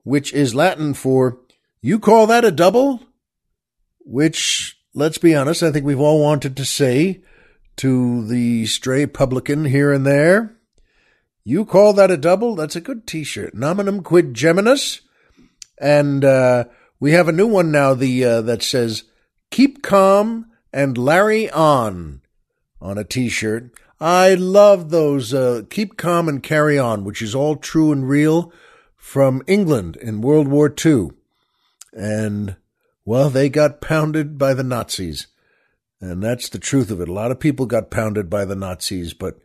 which 0.04 0.34
is 0.34 0.56
Latin 0.56 0.94
for, 0.94 1.40
You 1.82 2.00
call 2.00 2.28
that 2.28 2.46
a 2.46 2.52
double? 2.52 3.02
Which, 4.00 4.80
let's 4.94 5.18
be 5.18 5.36
honest, 5.36 5.64
I 5.64 5.72
think 5.72 5.86
we've 5.86 6.00
all 6.00 6.22
wanted 6.22 6.58
to 6.58 6.66
say 6.66 7.22
to 7.78 8.26
the 8.28 8.66
stray 8.66 9.06
publican 9.06 9.66
here 9.66 9.92
and 9.92 10.06
there. 10.06 10.55
You 11.48 11.64
call 11.64 11.94
that 11.94 12.10
a 12.10 12.18
double? 12.18 12.56
That's 12.56 12.76
a 12.76 12.82
good 12.82 13.06
t 13.06 13.24
shirt. 13.24 13.54
Nominum 13.54 14.02
Quid 14.02 14.34
Geminus. 14.34 15.02
And 15.80 16.26
uh, 16.26 16.66
we 17.00 17.12
have 17.12 17.28
a 17.28 17.34
new 17.34 17.46
one 17.46 17.72
now 17.72 17.94
the 17.94 18.26
uh, 18.26 18.42
that 18.42 18.64
says, 18.64 19.04
Keep 19.52 19.84
Calm 19.84 20.48
and 20.74 20.98
Larry 20.98 21.50
On 21.52 22.22
on 22.82 22.98
a 22.98 23.04
t 23.04 23.30
shirt. 23.30 23.72
I 24.02 24.34
love 24.34 24.90
those 24.90 25.36
uh, 25.36 25.62
Keep 25.70 25.98
Calm 25.98 26.28
and 26.28 26.42
Carry 26.42 26.80
On, 26.80 27.04
which 27.04 27.22
is 27.22 27.36
all 27.36 27.56
true 27.56 27.92
and 27.92 28.10
real 28.10 28.52
from 28.96 29.44
England 29.46 29.98
in 29.98 30.22
World 30.22 30.48
War 30.48 30.74
II. 30.84 31.12
And, 31.94 32.56
well, 33.06 33.30
they 33.30 33.50
got 33.50 33.82
pounded 33.82 34.40
by 34.40 34.56
the 34.56 34.64
Nazis. 34.64 35.28
And 36.02 36.24
that's 36.24 36.50
the 36.50 36.60
truth 36.60 36.90
of 36.90 37.00
it. 37.02 37.08
A 37.08 37.14
lot 37.14 37.30
of 37.30 37.40
people 37.40 37.68
got 37.68 37.92
pounded 37.92 38.32
by 38.32 38.46
the 38.46 38.56
Nazis, 38.56 39.14
but 39.14 39.40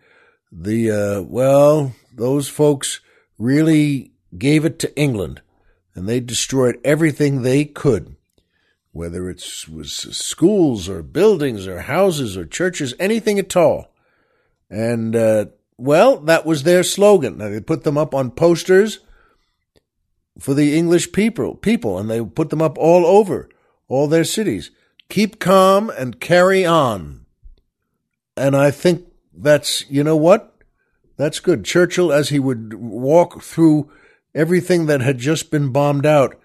the, 0.53 0.91
uh, 0.91 1.23
well, 1.23 1.95
those 2.15 2.49
folks 2.49 3.01
really 3.39 4.13
gave 4.37 4.65
it 4.65 4.79
to 4.81 4.97
England 4.97 5.43
and 5.95 6.09
they 6.09 6.21
destroyed 6.21 6.79
everything 6.85 7.43
they 7.43 7.65
could, 7.65 8.17
whether 8.93 9.29
it 9.29 9.43
was 9.73 9.93
schools 9.93 10.89
or 10.89 11.03
buildings 11.03 11.67
or 11.67 11.83
houses 11.83 12.37
or 12.37 12.45
churches, 12.45 12.95
anything 12.99 13.39
at 13.39 13.57
all. 13.57 13.93
And, 14.69 15.17
uh, 15.17 15.47
well, 15.77 16.19
that 16.21 16.47
was 16.47 16.63
their 16.63 16.83
slogan. 16.83 17.39
Now, 17.39 17.49
they 17.49 17.61
put 17.61 17.85
them 17.85 17.99
up 17.99 18.15
on 18.15 18.31
posters 18.31 19.01
for 20.39 20.55
the 20.55 20.77
English 20.77 21.13
people, 21.13 21.55
people, 21.55 21.99
and 21.99 22.09
they 22.09 22.23
put 22.23 22.51
them 22.51 22.63
up 22.63 22.79
all 22.79 23.05
over 23.07 23.49
all 23.91 24.07
their 24.07 24.25
cities. 24.25 24.71
Keep 25.11 25.41
calm 25.41 25.91
and 25.91 26.21
carry 26.21 26.65
on. 26.65 27.27
And 28.37 28.57
I 28.57 28.71
think 28.71 29.10
that's, 29.43 29.89
you 29.91 30.05
know 30.05 30.17
what? 30.17 30.55
That's 31.17 31.41
good. 31.41 31.65
Churchill, 31.65 32.13
as 32.13 32.31
he 32.31 32.39
would 32.39 32.75
walk 32.75 33.43
through 33.43 33.91
everything 34.35 34.87
that 34.87 35.01
had 35.01 35.19
just 35.19 35.51
been 35.51 35.71
bombed 35.71 36.07
out, 36.07 36.41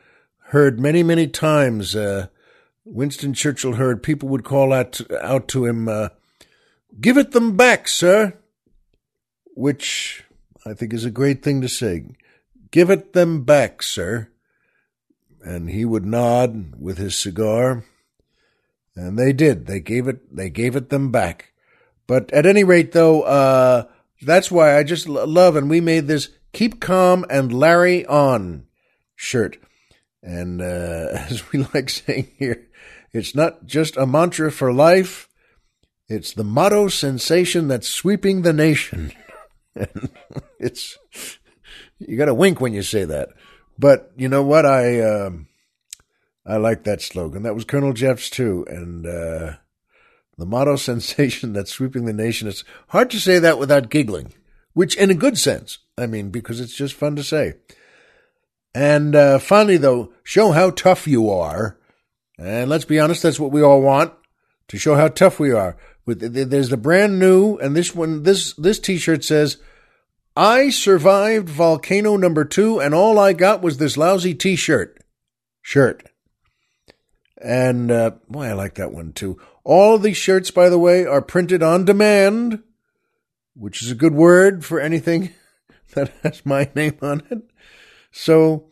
heard 0.48 0.80
many, 0.80 1.04
many 1.04 1.28
times, 1.28 1.96
uh, 1.96 2.28
Winston 2.84 3.34
Churchill 3.34 3.74
heard 3.74 4.04
people 4.04 4.30
would 4.30 4.44
call 4.44 4.72
out, 4.72 5.02
out 5.22 5.48
to 5.50 5.66
him, 5.66 5.88
uh, 5.88 6.10
Give 7.00 7.18
it 7.18 7.32
them 7.32 7.58
back, 7.58 7.88
sir. 7.88 8.34
Which 9.54 10.24
I 10.66 10.74
think 10.74 10.94
is 10.94 11.06
a 11.06 11.12
great 11.12 11.44
thing 11.44 11.62
to 11.62 11.70
say. 11.70 12.06
Give 12.72 12.90
it 12.90 13.14
them 13.14 13.44
back, 13.44 13.82
sir. 13.82 14.30
And 15.42 15.70
he 15.70 15.86
would 15.86 16.06
nod 16.06 16.74
with 16.80 16.98
his 16.98 17.16
cigar. 17.16 17.84
And 18.96 19.20
they 19.20 19.34
did. 19.34 19.68
They 19.68 19.80
gave 19.80 20.08
it, 20.08 20.36
they 20.36 20.50
gave 20.50 20.76
it 20.76 20.90
them 20.90 21.12
back. 21.12 21.52
But 22.08 22.32
at 22.32 22.46
any 22.46 22.64
rate, 22.64 22.92
though, 22.92 23.24
uh, 23.24 23.86
that's 24.22 24.52
why 24.52 24.78
I 24.78 24.84
just 24.84 25.08
love, 25.08 25.56
and 25.56 25.70
we 25.70 25.82
made 25.82 26.08
this 26.08 26.30
Keep 26.54 26.80
Calm 26.80 27.26
and 27.30 27.54
Larry 27.54 28.06
On 28.06 28.66
shirt. 29.16 29.58
And, 30.22 30.62
uh, 30.62 31.10
as 31.30 31.52
we 31.52 31.66
like 31.74 31.90
saying 31.90 32.32
here, 32.38 32.68
it's 33.12 33.36
not 33.36 33.66
just 33.66 33.98
a 33.98 34.06
mantra 34.06 34.52
for 34.52 34.74
life. 34.74 35.30
It's 36.08 36.34
the 36.34 36.44
motto 36.44 36.88
sensation 36.88 37.68
that's 37.68 37.88
sweeping 37.88 38.42
the 38.42 38.54
nation. 38.54 39.12
and 39.76 40.10
it's, 40.60 40.98
you 42.00 42.18
got 42.18 42.26
to 42.26 42.34
wink 42.34 42.62
when 42.62 42.74
you 42.74 42.84
say 42.84 43.06
that. 43.06 43.30
But 43.78 44.12
you 44.16 44.30
know 44.30 44.44
what? 44.44 44.66
I, 44.66 45.00
uh, 45.00 45.32
I 46.46 46.58
like 46.58 46.84
that 46.84 47.02
slogan. 47.02 47.44
That 47.44 47.56
was 47.56 47.66
Colonel 47.66 47.94
Jeff's 47.94 48.30
too. 48.30 48.66
And, 48.70 49.08
uh, 49.08 49.54
the 50.38 50.46
motto 50.46 50.76
sensation 50.76 51.54
that's 51.54 51.72
sweeping 51.72 52.06
the 52.06 52.14
nation. 52.14 52.48
It's 52.48 52.64
hard 52.90 53.10
to 53.12 53.20
say 53.20 53.40
that 53.40 53.60
without 53.60 53.90
giggling, 53.90 54.34
which 54.74 54.96
in 54.96 55.10
a 55.10 55.16
good 55.16 55.38
sense. 55.38 55.80
I 55.98 56.08
mean, 56.08 56.30
because 56.30 56.60
it's 56.60 56.76
just 56.76 56.94
fun 56.94 57.16
to 57.16 57.24
say. 57.24 57.56
And, 58.74 59.16
uh, 59.16 59.40
finally 59.40 59.78
though, 59.78 60.12
show 60.24 60.52
how 60.52 60.72
tough 60.72 61.08
you 61.08 61.30
are. 61.30 61.78
And 62.38 62.70
let's 62.70 62.86
be 62.86 63.00
honest, 63.00 63.24
that's 63.24 63.40
what 63.40 63.52
we 63.52 63.62
all 63.62 63.82
want 63.82 64.14
to 64.68 64.78
show 64.78 64.96
how 64.96 65.08
tough 65.08 65.40
we 65.40 65.52
are. 65.52 65.78
With 66.06 66.20
there's 66.20 66.70
the 66.70 66.78
brand 66.78 67.20
new, 67.20 67.58
and 67.58 67.76
this 67.76 67.96
one, 67.96 68.24
this 68.24 68.54
this 68.54 68.78
T-shirt 68.80 69.24
says, 69.24 69.58
"I 70.36 70.70
survived 70.70 71.50
volcano 71.50 72.16
number 72.16 72.46
two, 72.46 72.80
and 72.80 72.94
all 72.94 73.18
I 73.18 73.34
got 73.34 73.64
was 73.64 73.78
this 73.78 73.98
lousy 73.98 74.36
T-shirt." 74.36 75.02
Shirt. 75.62 76.04
And 77.42 77.92
uh, 77.92 78.12
boy, 78.30 78.46
I 78.46 78.54
like 78.54 78.76
that 78.76 78.92
one 78.92 79.14
too. 79.14 79.40
All 79.64 79.98
these 79.98 80.18
shirts, 80.18 80.52
by 80.52 80.70
the 80.70 80.80
way, 80.80 81.06
are 81.06 81.22
printed 81.22 81.62
on 81.62 81.86
demand, 81.86 82.64
which 83.56 83.82
is 83.82 83.92
a 83.92 83.96
good 83.96 84.14
word 84.14 84.64
for 84.64 84.80
anything 84.80 85.32
that 85.94 86.14
has 86.24 86.46
my 86.46 86.70
name 86.76 86.98
on 87.02 87.24
it. 87.30 87.42
So 88.12 88.68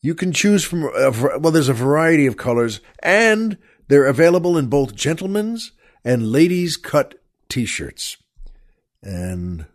you 0.00 0.14
can 0.14 0.32
choose 0.32 0.64
from, 0.64 0.84
a, 0.84 1.38
well, 1.38 1.52
there's 1.52 1.68
a 1.68 1.74
variety 1.74 2.26
of 2.26 2.36
colors, 2.36 2.80
and 3.02 3.58
they're 3.88 4.06
available 4.06 4.58
in 4.58 4.66
both 4.66 4.94
gentlemen's 4.94 5.72
and 6.04 6.32
ladies 6.32 6.76
cut 6.76 7.14
t-shirts. 7.48 8.16
And 9.02 9.66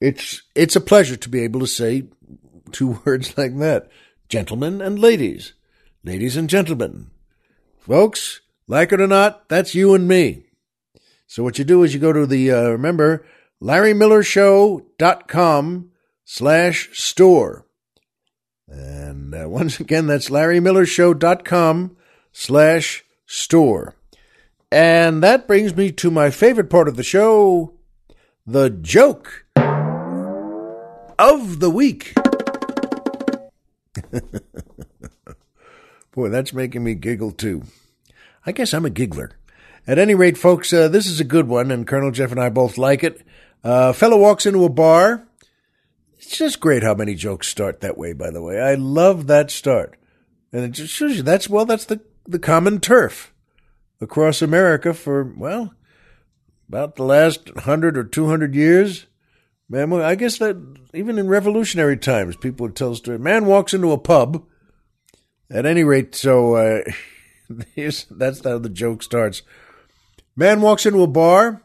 it's 0.00 0.42
it's 0.54 0.76
a 0.76 0.80
pleasure 0.80 1.16
to 1.16 1.28
be 1.28 1.40
able 1.40 1.60
to 1.60 1.66
say 1.66 2.04
two 2.72 3.00
words 3.04 3.36
like 3.36 3.58
that. 3.58 3.88
Gentlemen 4.28 4.80
and 4.80 4.98
ladies. 4.98 5.54
Ladies 6.04 6.36
and 6.36 6.48
gentlemen. 6.48 7.10
Folks, 7.86 8.42
like 8.66 8.92
it 8.92 9.00
or 9.00 9.06
not, 9.06 9.48
that's 9.48 9.76
you 9.76 9.94
and 9.94 10.08
me. 10.08 10.46
So 11.28 11.44
what 11.44 11.56
you 11.56 11.64
do 11.64 11.84
is 11.84 11.94
you 11.94 12.00
go 12.00 12.12
to 12.12 12.26
the, 12.26 12.50
uh, 12.50 12.70
remember, 12.70 13.24
larrymillershow.com 13.62 15.90
slash 16.24 16.90
store. 16.92 17.64
And 18.66 19.32
uh, 19.32 19.48
once 19.48 19.78
again, 19.78 20.08
that's 20.08 20.30
larrymillershow.com 20.30 21.96
slash 22.32 23.04
store. 23.24 23.94
And 24.72 25.22
that 25.22 25.46
brings 25.46 25.76
me 25.76 25.92
to 25.92 26.10
my 26.10 26.30
favorite 26.30 26.68
part 26.68 26.88
of 26.88 26.96
the 26.96 27.04
show 27.04 27.74
the 28.44 28.68
joke 28.68 29.46
of 31.20 31.60
the 31.60 31.70
week. 31.72 32.14
Boy, 36.16 36.30
that's 36.30 36.54
making 36.54 36.82
me 36.82 36.94
giggle 36.94 37.30
too. 37.30 37.64
I 38.46 38.52
guess 38.52 38.72
I'm 38.72 38.86
a 38.86 38.90
giggler. 38.90 39.32
At 39.86 39.98
any 39.98 40.14
rate, 40.14 40.38
folks, 40.38 40.72
uh, 40.72 40.88
this 40.88 41.06
is 41.06 41.20
a 41.20 41.24
good 41.24 41.46
one, 41.46 41.70
and 41.70 41.86
Colonel 41.86 42.10
Jeff 42.10 42.32
and 42.32 42.40
I 42.40 42.48
both 42.48 42.78
like 42.78 43.04
it. 43.04 43.20
Uh, 43.62 43.92
fellow 43.92 44.16
walks 44.16 44.46
into 44.46 44.64
a 44.64 44.70
bar. 44.70 45.28
It's 46.16 46.38
just 46.38 46.58
great 46.58 46.82
how 46.82 46.94
many 46.94 47.14
jokes 47.14 47.48
start 47.48 47.82
that 47.82 47.98
way, 47.98 48.14
by 48.14 48.30
the 48.30 48.42
way. 48.42 48.58
I 48.58 48.76
love 48.76 49.26
that 49.26 49.50
start. 49.50 49.98
And 50.52 50.64
it 50.64 50.70
just 50.70 50.94
shows 50.94 51.18
you 51.18 51.22
that's, 51.22 51.50
well, 51.50 51.66
that's 51.66 51.84
the, 51.84 52.00
the 52.26 52.38
common 52.38 52.80
turf 52.80 53.34
across 54.00 54.40
America 54.40 54.94
for, 54.94 55.34
well, 55.36 55.74
about 56.66 56.96
the 56.96 57.04
last 57.04 57.50
hundred 57.58 57.98
or 57.98 58.04
two 58.04 58.26
hundred 58.26 58.54
years. 58.54 59.06
Man, 59.68 59.92
I 59.92 60.14
guess 60.14 60.38
that 60.38 60.56
even 60.94 61.18
in 61.18 61.28
revolutionary 61.28 61.98
times, 61.98 62.36
people 62.36 62.64
would 62.64 62.74
tell 62.74 62.94
story. 62.94 63.18
Man 63.18 63.44
walks 63.44 63.74
into 63.74 63.92
a 63.92 63.98
pub. 63.98 64.46
At 65.50 65.66
any 65.66 65.84
rate, 65.84 66.14
so 66.14 66.54
uh, 66.54 66.82
that's 67.78 68.44
how 68.44 68.58
the 68.58 68.70
joke 68.72 69.02
starts. 69.02 69.42
Man 70.34 70.60
walks 70.60 70.86
into 70.86 71.02
a 71.02 71.06
bar 71.06 71.62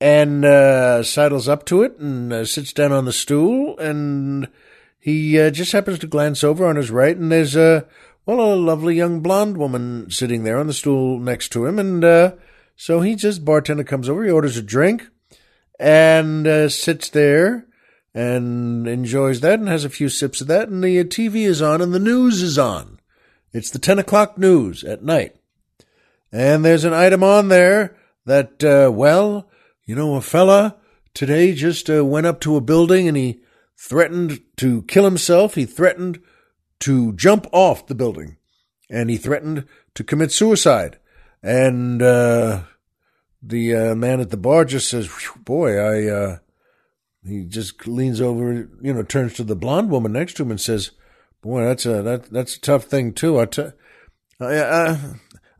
and 0.00 0.44
uh, 0.44 1.02
sidles 1.02 1.48
up 1.48 1.64
to 1.66 1.82
it 1.82 1.98
and 1.98 2.32
uh, 2.32 2.44
sits 2.44 2.72
down 2.72 2.92
on 2.92 3.04
the 3.04 3.12
stool, 3.12 3.78
and 3.78 4.48
he 4.98 5.38
uh, 5.38 5.50
just 5.50 5.72
happens 5.72 5.98
to 6.00 6.06
glance 6.06 6.42
over 6.42 6.66
on 6.66 6.76
his 6.76 6.90
right, 6.90 7.16
and 7.16 7.30
there's 7.30 7.56
a 7.56 7.86
well, 8.28 8.52
a 8.52 8.56
lovely 8.56 8.94
young 8.94 9.20
blonde 9.20 9.56
woman 9.56 10.10
sitting 10.10 10.44
there 10.44 10.58
on 10.58 10.66
the 10.66 10.74
stool 10.74 11.18
next 11.18 11.48
to 11.48 11.64
him, 11.64 11.78
and 11.78 12.04
uh, 12.04 12.32
So 12.76 13.00
he 13.00 13.14
just, 13.16 13.42
bartender 13.42 13.84
comes 13.84 14.06
over, 14.06 14.22
he 14.22 14.30
orders 14.30 14.58
a 14.58 14.62
drink 14.62 15.08
and 15.80 16.46
uh, 16.46 16.68
sits 16.68 17.08
there 17.08 17.66
and 18.14 18.86
enjoys 18.86 19.40
that 19.40 19.58
and 19.58 19.66
has 19.66 19.84
a 19.84 19.90
few 19.90 20.10
sips 20.10 20.40
of 20.40 20.46
that. 20.46 20.68
And 20.68 20.84
the 20.84 21.02
TV 21.04 21.46
is 21.46 21.62
on 21.62 21.80
and 21.80 21.94
the 21.94 21.98
news 21.98 22.42
is 22.42 22.58
on. 22.58 22.97
It's 23.52 23.70
the 23.70 23.78
10 23.78 23.98
o'clock 23.98 24.38
news 24.38 24.84
at 24.84 25.02
night. 25.02 25.36
And 26.30 26.64
there's 26.64 26.84
an 26.84 26.92
item 26.92 27.22
on 27.22 27.48
there 27.48 27.96
that, 28.26 28.62
uh, 28.62 28.90
well, 28.92 29.48
you 29.84 29.94
know, 29.94 30.14
a 30.16 30.20
fella 30.20 30.76
today 31.14 31.54
just 31.54 31.88
uh, 31.88 32.04
went 32.04 32.26
up 32.26 32.40
to 32.40 32.56
a 32.56 32.60
building 32.60 33.08
and 33.08 33.16
he 33.16 33.40
threatened 33.76 34.40
to 34.56 34.82
kill 34.82 35.04
himself. 35.04 35.54
He 35.54 35.64
threatened 35.64 36.20
to 36.80 37.12
jump 37.14 37.46
off 37.52 37.86
the 37.86 37.94
building 37.94 38.36
and 38.90 39.08
he 39.08 39.16
threatened 39.16 39.66
to 39.94 40.04
commit 40.04 40.32
suicide. 40.32 40.98
And, 41.42 42.02
uh, 42.02 42.62
the 43.40 43.74
uh, 43.74 43.94
man 43.94 44.20
at 44.20 44.30
the 44.30 44.36
bar 44.36 44.64
just 44.64 44.88
says, 44.88 45.08
boy, 45.38 45.78
I, 45.78 46.08
uh, 46.10 46.38
he 47.24 47.44
just 47.44 47.86
leans 47.86 48.20
over, 48.20 48.68
you 48.82 48.92
know, 48.92 49.02
turns 49.02 49.34
to 49.34 49.44
the 49.44 49.56
blonde 49.56 49.90
woman 49.90 50.12
next 50.12 50.34
to 50.34 50.42
him 50.42 50.50
and 50.50 50.60
says, 50.60 50.90
boy, 51.42 51.64
that's 51.64 51.86
a, 51.86 52.02
that, 52.02 52.30
that's 52.30 52.56
a 52.56 52.60
tough 52.60 52.84
thing 52.84 53.12
too. 53.12 53.38
I, 53.38 53.46
t- 53.46 53.70
I, 54.40 54.62
I, 54.62 54.98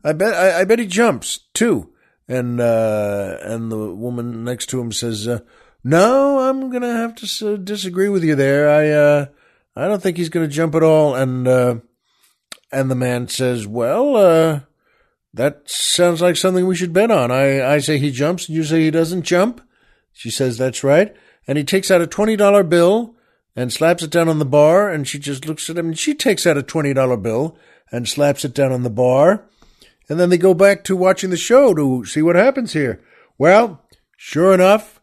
I 0.03 0.13
bet, 0.13 0.33
I, 0.33 0.61
I 0.61 0.63
bet 0.65 0.79
he 0.79 0.85
jumps 0.87 1.39
too. 1.53 1.93
And, 2.27 2.61
uh, 2.61 3.37
and 3.41 3.71
the 3.71 3.93
woman 3.93 4.43
next 4.43 4.67
to 4.67 4.79
him 4.79 4.91
says, 4.91 5.27
uh, 5.27 5.39
no, 5.83 6.39
I'm 6.39 6.69
going 6.69 6.83
to 6.83 6.93
have 6.93 7.15
to 7.15 7.57
disagree 7.57 8.09
with 8.09 8.23
you 8.23 8.35
there. 8.35 8.69
I, 8.69 8.89
uh, 8.89 9.25
I 9.75 9.87
don't 9.87 10.01
think 10.01 10.17
he's 10.17 10.29
going 10.29 10.47
to 10.47 10.53
jump 10.53 10.75
at 10.75 10.83
all. 10.83 11.15
And, 11.15 11.47
uh, 11.47 11.75
and 12.71 12.91
the 12.91 12.95
man 12.95 13.27
says, 13.27 13.65
well, 13.65 14.15
uh, 14.15 14.59
that 15.33 15.69
sounds 15.69 16.21
like 16.21 16.35
something 16.35 16.67
we 16.67 16.75
should 16.75 16.93
bet 16.93 17.11
on. 17.11 17.31
I, 17.31 17.75
I 17.75 17.79
say 17.79 17.97
he 17.97 18.11
jumps 18.11 18.47
and 18.47 18.55
you 18.55 18.63
say 18.63 18.81
he 18.81 18.91
doesn't 18.91 19.23
jump. 19.23 19.61
She 20.13 20.29
says 20.29 20.57
that's 20.57 20.83
right. 20.83 21.15
And 21.47 21.57
he 21.57 21.63
takes 21.63 21.89
out 21.89 22.01
a 22.01 22.07
$20 22.07 22.69
bill 22.69 23.15
and 23.55 23.73
slaps 23.73 24.03
it 24.03 24.11
down 24.11 24.29
on 24.29 24.39
the 24.39 24.45
bar. 24.45 24.89
And 24.89 25.07
she 25.07 25.19
just 25.19 25.45
looks 25.45 25.69
at 25.69 25.77
him 25.77 25.87
and 25.87 25.99
she 25.99 26.13
takes 26.13 26.45
out 26.45 26.57
a 26.57 26.63
$20 26.63 27.21
bill 27.21 27.57
and 27.91 28.07
slaps 28.07 28.45
it 28.45 28.53
down 28.53 28.71
on 28.71 28.83
the 28.83 28.89
bar. 28.89 29.45
And 30.07 30.19
then 30.19 30.29
they 30.29 30.37
go 30.37 30.53
back 30.53 30.83
to 30.85 30.95
watching 30.95 31.29
the 31.29 31.37
show 31.37 31.73
to 31.73 32.05
see 32.05 32.21
what 32.21 32.35
happens 32.35 32.73
here. 32.73 33.01
Well, 33.37 33.83
sure 34.17 34.53
enough, 34.53 34.99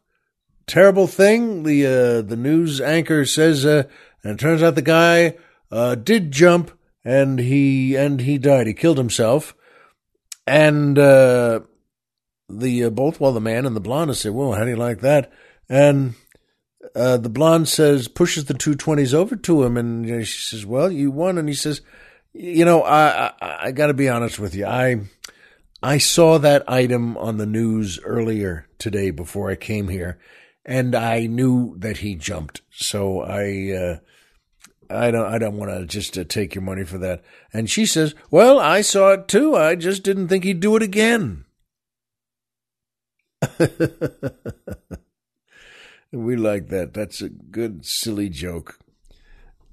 terrible 0.66 1.06
thing. 1.06 1.62
The, 1.62 1.86
uh, 1.86 2.22
the 2.22 2.36
news 2.36 2.80
anchor 2.80 3.24
says, 3.24 3.64
uh, 3.64 3.84
and 4.22 4.32
it 4.32 4.40
turns 4.40 4.62
out 4.62 4.74
the 4.74 4.82
guy, 4.82 5.36
uh, 5.70 5.94
did 5.94 6.32
jump 6.32 6.72
and 7.04 7.38
he, 7.38 7.94
and 7.94 8.20
he 8.20 8.38
died. 8.38 8.66
He 8.66 8.74
killed 8.74 8.98
himself. 8.98 9.54
And 10.46 10.98
uh, 10.98 11.60
the 12.48 12.84
uh, 12.84 12.90
both 12.90 13.20
well 13.20 13.32
the 13.32 13.40
man 13.40 13.66
and 13.66 13.74
the 13.74 13.80
blonde 13.80 14.16
say, 14.16 14.30
"Well, 14.30 14.52
how 14.52 14.64
do 14.64 14.70
you 14.70 14.76
like 14.76 15.00
that?" 15.00 15.32
And 15.68 16.14
uh, 16.94 17.16
the 17.16 17.28
blonde 17.28 17.68
says, 17.68 18.08
pushes 18.08 18.44
the 18.46 18.54
two 18.54 18.74
twenties 18.74 19.14
over 19.14 19.36
to 19.36 19.64
him, 19.64 19.76
and 19.76 20.06
you 20.06 20.16
know, 20.16 20.22
she 20.22 20.42
says, 20.42 20.66
"Well, 20.66 20.90
you 20.90 21.10
won." 21.10 21.38
And 21.38 21.48
he 21.48 21.54
says, 21.54 21.80
"You 22.32 22.64
know, 22.64 22.82
I 22.82 23.32
I, 23.40 23.66
I 23.66 23.72
got 23.72 23.88
to 23.88 23.94
be 23.94 24.08
honest 24.08 24.38
with 24.38 24.54
you. 24.54 24.66
I 24.66 25.00
I 25.82 25.98
saw 25.98 26.38
that 26.38 26.68
item 26.68 27.16
on 27.16 27.38
the 27.38 27.46
news 27.46 27.98
earlier 28.04 28.68
today 28.78 29.10
before 29.10 29.50
I 29.50 29.56
came 29.56 29.88
here, 29.88 30.18
and 30.64 30.94
I 30.94 31.26
knew 31.26 31.76
that 31.78 31.98
he 31.98 32.14
jumped. 32.14 32.62
So 32.70 33.22
I." 33.22 33.72
Uh, 33.72 33.98
I 34.88 35.10
don't. 35.10 35.26
I 35.26 35.38
don't 35.38 35.56
want 35.56 35.72
to 35.72 35.84
just 35.84 36.16
uh, 36.16 36.22
take 36.22 36.54
your 36.54 36.62
money 36.62 36.84
for 36.84 36.98
that. 36.98 37.24
And 37.52 37.68
she 37.68 37.86
says, 37.86 38.14
"Well, 38.30 38.60
I 38.60 38.82
saw 38.82 39.14
it 39.14 39.26
too. 39.26 39.56
I 39.56 39.74
just 39.74 40.04
didn't 40.04 40.28
think 40.28 40.44
he'd 40.44 40.60
do 40.60 40.76
it 40.76 40.82
again." 40.82 41.44
we 46.12 46.36
like 46.36 46.69
that. 46.69 46.95
That's 46.95 47.21
a 47.21 47.28
good, 47.28 47.84
silly 47.84 48.28
joke. 48.28 48.78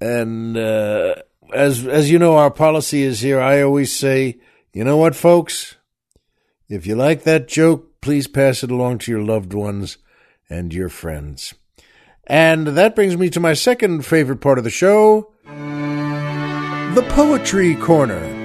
And 0.00 0.56
uh, 0.56 1.14
as 1.52 1.86
as 1.86 2.10
you 2.10 2.18
know, 2.18 2.36
our 2.36 2.50
policy 2.50 3.02
is 3.02 3.20
here. 3.20 3.40
I 3.40 3.62
always 3.62 3.94
say, 3.94 4.38
you 4.72 4.84
know 4.84 4.96
what, 4.96 5.14
folks, 5.14 5.76
if 6.68 6.86
you 6.86 6.94
like 6.96 7.22
that 7.22 7.48
joke, 7.48 8.00
please 8.00 8.26
pass 8.26 8.62
it 8.62 8.70
along 8.70 8.98
to 8.98 9.10
your 9.12 9.22
loved 9.22 9.54
ones 9.54 9.98
and 10.50 10.74
your 10.74 10.88
friends. 10.88 11.54
And 12.26 12.68
that 12.68 12.94
brings 12.94 13.16
me 13.16 13.30
to 13.30 13.40
my 13.40 13.52
second 13.54 14.04
favorite 14.04 14.40
part 14.40 14.58
of 14.58 14.64
the 14.64 14.70
show 14.70 15.30
the 16.94 17.04
Poetry 17.08 17.74
Corner. 17.74 18.43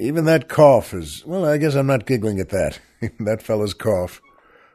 Even 0.00 0.24
that 0.24 0.48
cough 0.48 0.94
is, 0.94 1.24
well, 1.26 1.44
I 1.44 1.58
guess 1.58 1.74
I'm 1.74 1.86
not 1.86 2.06
giggling 2.06 2.40
at 2.40 2.48
that. 2.48 2.80
that 3.20 3.42
fellow's 3.42 3.74
cough. 3.74 4.22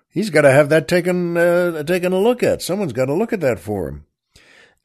He's 0.08 0.30
got 0.30 0.42
to 0.42 0.52
have 0.52 0.70
that 0.70 0.88
taken 0.88 1.36
uh, 1.36 1.84
taken 1.84 2.14
a 2.14 2.20
look 2.20 2.42
at. 2.42 2.62
Someone's 2.62 2.94
got 2.94 3.06
to 3.06 3.14
look 3.14 3.34
at 3.34 3.42
that 3.42 3.60
for 3.60 3.90
him. 3.90 4.06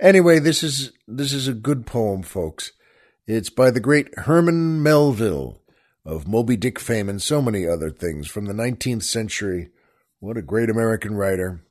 Anyway, 0.01 0.39
this 0.39 0.63
is 0.63 0.93
this 1.07 1.33
is 1.33 1.47
a 1.47 1.55
good 1.55 1.87
poem, 1.87 2.23
folks. 2.23 2.73
It's 3.27 3.51
by 3.51 3.71
the 3.71 3.81
great 3.81 4.09
Herman 4.19 4.83
Melville 4.83 5.61
of 6.05 6.27
Moby 6.27 6.57
Dick 6.57 6.81
fame 6.81 7.09
and 7.09 7.23
so 7.23 7.41
many 7.41 7.67
other 7.67 7.91
things 7.91 8.27
from 8.27 8.47
the 8.47 8.55
19th 8.55 9.05
century. 9.05 9.69
What 10.19 10.37
a 10.37 10.43
great 10.43 10.71
American 10.71 11.15
writer. 11.15 11.63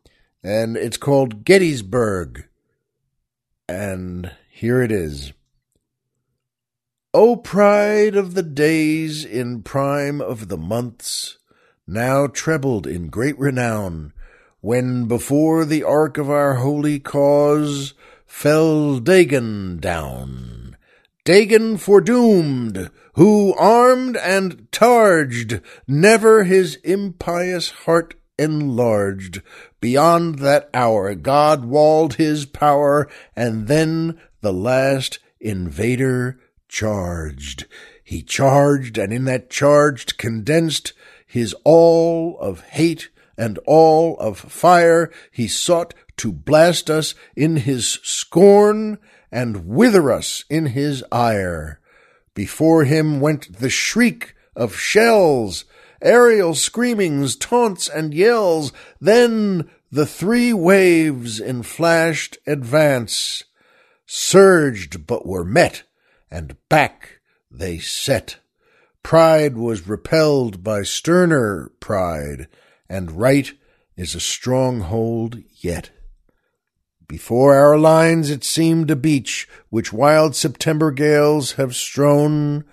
And 0.44 0.78
it's 0.78 0.96
called 0.96 1.44
Gettysburg. 1.44 2.48
And 3.68 4.32
here 4.50 4.82
it 4.82 4.92
is. 4.92 5.34
O 7.12 7.36
pride 7.36 8.16
of 8.16 8.36
the 8.36 8.44
days 8.44 9.26
in 9.26 9.64
prime 9.64 10.22
of 10.22 10.48
the 10.48 10.58
months, 10.58 11.40
now 11.88 12.28
trebled 12.28 12.86
in 12.86 13.08
great 13.08 13.38
renown, 13.40 14.14
when 14.62 15.06
before 15.06 15.66
the 15.66 15.82
ark 15.82 16.20
of 16.20 16.30
our 16.30 16.56
holy 16.56 17.00
cause 17.00 17.96
fell 18.28 19.00
Dagon 19.00 19.80
down. 19.80 20.78
Dagon 21.26 21.78
foredoomed, 21.78 22.92
who 23.14 23.56
armed 23.56 24.16
and 24.18 24.72
charged, 24.72 25.62
never 25.88 26.44
his 26.44 26.76
impious 26.84 27.72
heart 27.72 28.14
enlarged. 28.38 29.42
Beyond 29.82 30.38
that 30.40 30.70
hour 30.76 31.16
God 31.16 31.66
walled 31.66 32.14
his 32.14 32.46
power, 32.46 33.10
and 33.36 33.68
then 33.68 34.20
the 34.42 34.54
last 34.54 35.18
invader 35.42 36.40
charged. 36.70 37.66
He 38.04 38.22
charged, 38.22 38.98
and 38.98 39.12
in 39.12 39.26
that 39.26 39.50
charged 39.50 40.18
condensed 40.18 40.94
his 41.26 41.54
all 41.64 42.40
of 42.40 42.62
hate 42.62 43.10
and 43.38 43.60
all 43.66 44.18
of 44.20 44.38
fire. 44.38 45.12
He 45.32 45.48
sought 45.48 45.94
to 46.18 46.32
blast 46.32 46.90
us 46.90 47.16
in 47.36 47.58
his 47.58 48.00
scorn 48.04 48.98
and 49.32 49.68
wither 49.68 50.12
us 50.12 50.44
in 50.50 50.68
his 50.68 51.04
ire. 51.12 51.80
Before 52.34 52.84
him 52.84 53.20
went 53.20 53.60
the 53.60 53.70
shriek 53.70 54.36
of 54.56 54.76
shells, 54.76 55.66
aerial 56.02 56.56
screamings, 56.56 57.36
taunts, 57.36 57.88
and 57.88 58.14
yells. 58.14 58.72
Then 59.00 59.70
the 59.92 60.06
three 60.06 60.54
waves 60.54 61.40
in 61.40 61.64
flashed 61.64 62.38
advance 62.46 63.44
surged 64.06 65.06
but 65.06 65.26
were 65.26 65.46
met, 65.46 65.84
and 66.32 66.56
back 66.70 67.20
they 67.52 67.78
set. 67.80 68.38
Pride 69.04 69.58
was 69.58 69.88
repelled 69.88 70.64
by 70.64 70.84
sterner 70.84 71.72
pride, 71.80 72.48
and 72.90 73.12
right 73.12 73.54
is 73.96 74.16
a 74.16 74.20
stronghold 74.20 75.42
yet. 75.62 75.92
Before 77.08 77.56
our 77.56 77.78
lines 77.78 78.30
it 78.30 78.44
seemed 78.44 78.92
a 78.92 78.96
beach 78.96 79.48
which 79.70 79.92
wild 79.92 80.36
September 80.36 80.92
gales 80.92 81.54
have 81.54 81.76
strown 81.76 82.66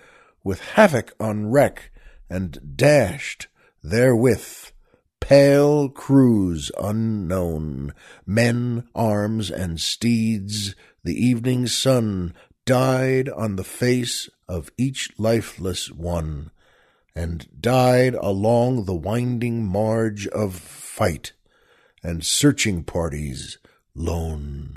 with 0.45 0.61
havoc 0.61 1.15
on 1.19 1.51
wreck 1.51 1.91
and 2.29 2.77
dashed 2.77 3.49
therewith 3.83 4.73
pale 5.27 5.89
crews 5.89 6.71
unknown, 6.81 7.93
men, 8.25 8.87
arms, 8.95 9.51
and 9.51 9.81
steeds, 9.81 10.77
the 11.03 11.15
evening 11.15 11.67
sun 11.67 12.33
died 12.67 13.29
on 13.29 13.57
the 13.57 13.65
face 13.65 14.29
of 14.49 14.71
each 14.77 15.11
lifeless 15.17 15.91
one, 15.91 16.51
and 17.15 17.49
died 17.59 18.15
along 18.17 18.85
the 18.85 18.95
winding 18.95 19.65
marge 19.65 20.27
of 20.29 20.55
fight, 20.55 21.33
and 22.03 22.27
searching 22.27 22.85
parties 22.85 23.57
lone. 23.95 24.77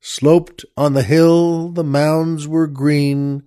Sloped 0.00 0.64
on 0.76 0.94
the 0.94 1.02
hill, 1.02 1.68
the 1.68 1.84
mounds 1.84 2.48
were 2.48 2.66
green, 2.66 3.44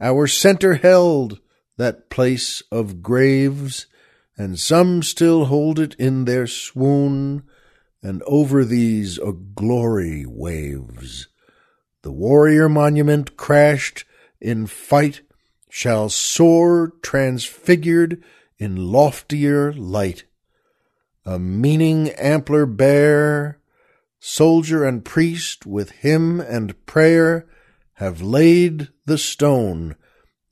our 0.00 0.26
center 0.26 0.74
held 0.74 1.40
that 1.76 2.10
place 2.10 2.62
of 2.72 3.02
graves, 3.02 3.86
and 4.36 4.58
some 4.58 5.02
still 5.02 5.46
hold 5.46 5.78
it 5.78 5.94
in 5.94 6.24
their 6.24 6.46
swoon, 6.46 7.42
and 8.02 8.22
over 8.26 8.64
these 8.64 9.18
a 9.18 9.32
glory 9.32 10.24
waves. 10.26 11.28
The 12.08 12.12
warrior 12.12 12.70
monument 12.70 13.36
crashed 13.36 14.06
in 14.40 14.66
fight 14.66 15.20
shall 15.68 16.08
soar 16.08 16.94
transfigured 17.02 18.24
in 18.56 18.90
loftier 18.90 19.74
light. 19.74 20.24
A 21.26 21.38
meaning 21.38 22.08
ampler 22.12 22.64
bear, 22.64 23.60
soldier 24.20 24.86
and 24.86 25.04
priest 25.04 25.66
with 25.66 25.90
hymn 25.90 26.40
and 26.40 26.86
prayer 26.86 27.46
have 27.96 28.22
laid 28.22 28.88
the 29.04 29.18
stone, 29.18 29.94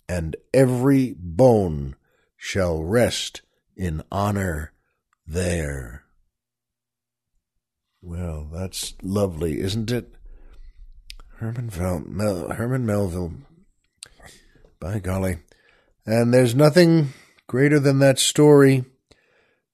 and 0.07 0.37
every 0.53 1.14
bone 1.19 1.97
shall 2.37 2.83
rest 2.83 3.40
in 3.75 4.03
honor 4.12 4.75
there. 5.27 6.05
Well, 8.03 8.47
that's 8.53 8.92
lovely, 9.03 9.59
isn't 9.59 9.90
it? 9.90 10.15
Herman, 11.38 11.70
Mel- 12.09 12.51
Herman 12.51 12.87
Melville. 12.87 13.35
By 14.81 14.99
golly. 14.99 15.38
And 16.07 16.33
there's 16.33 16.55
nothing 16.55 17.12
greater 17.46 17.79
than 17.79 17.99
that 17.99 18.18
story. 18.18 18.85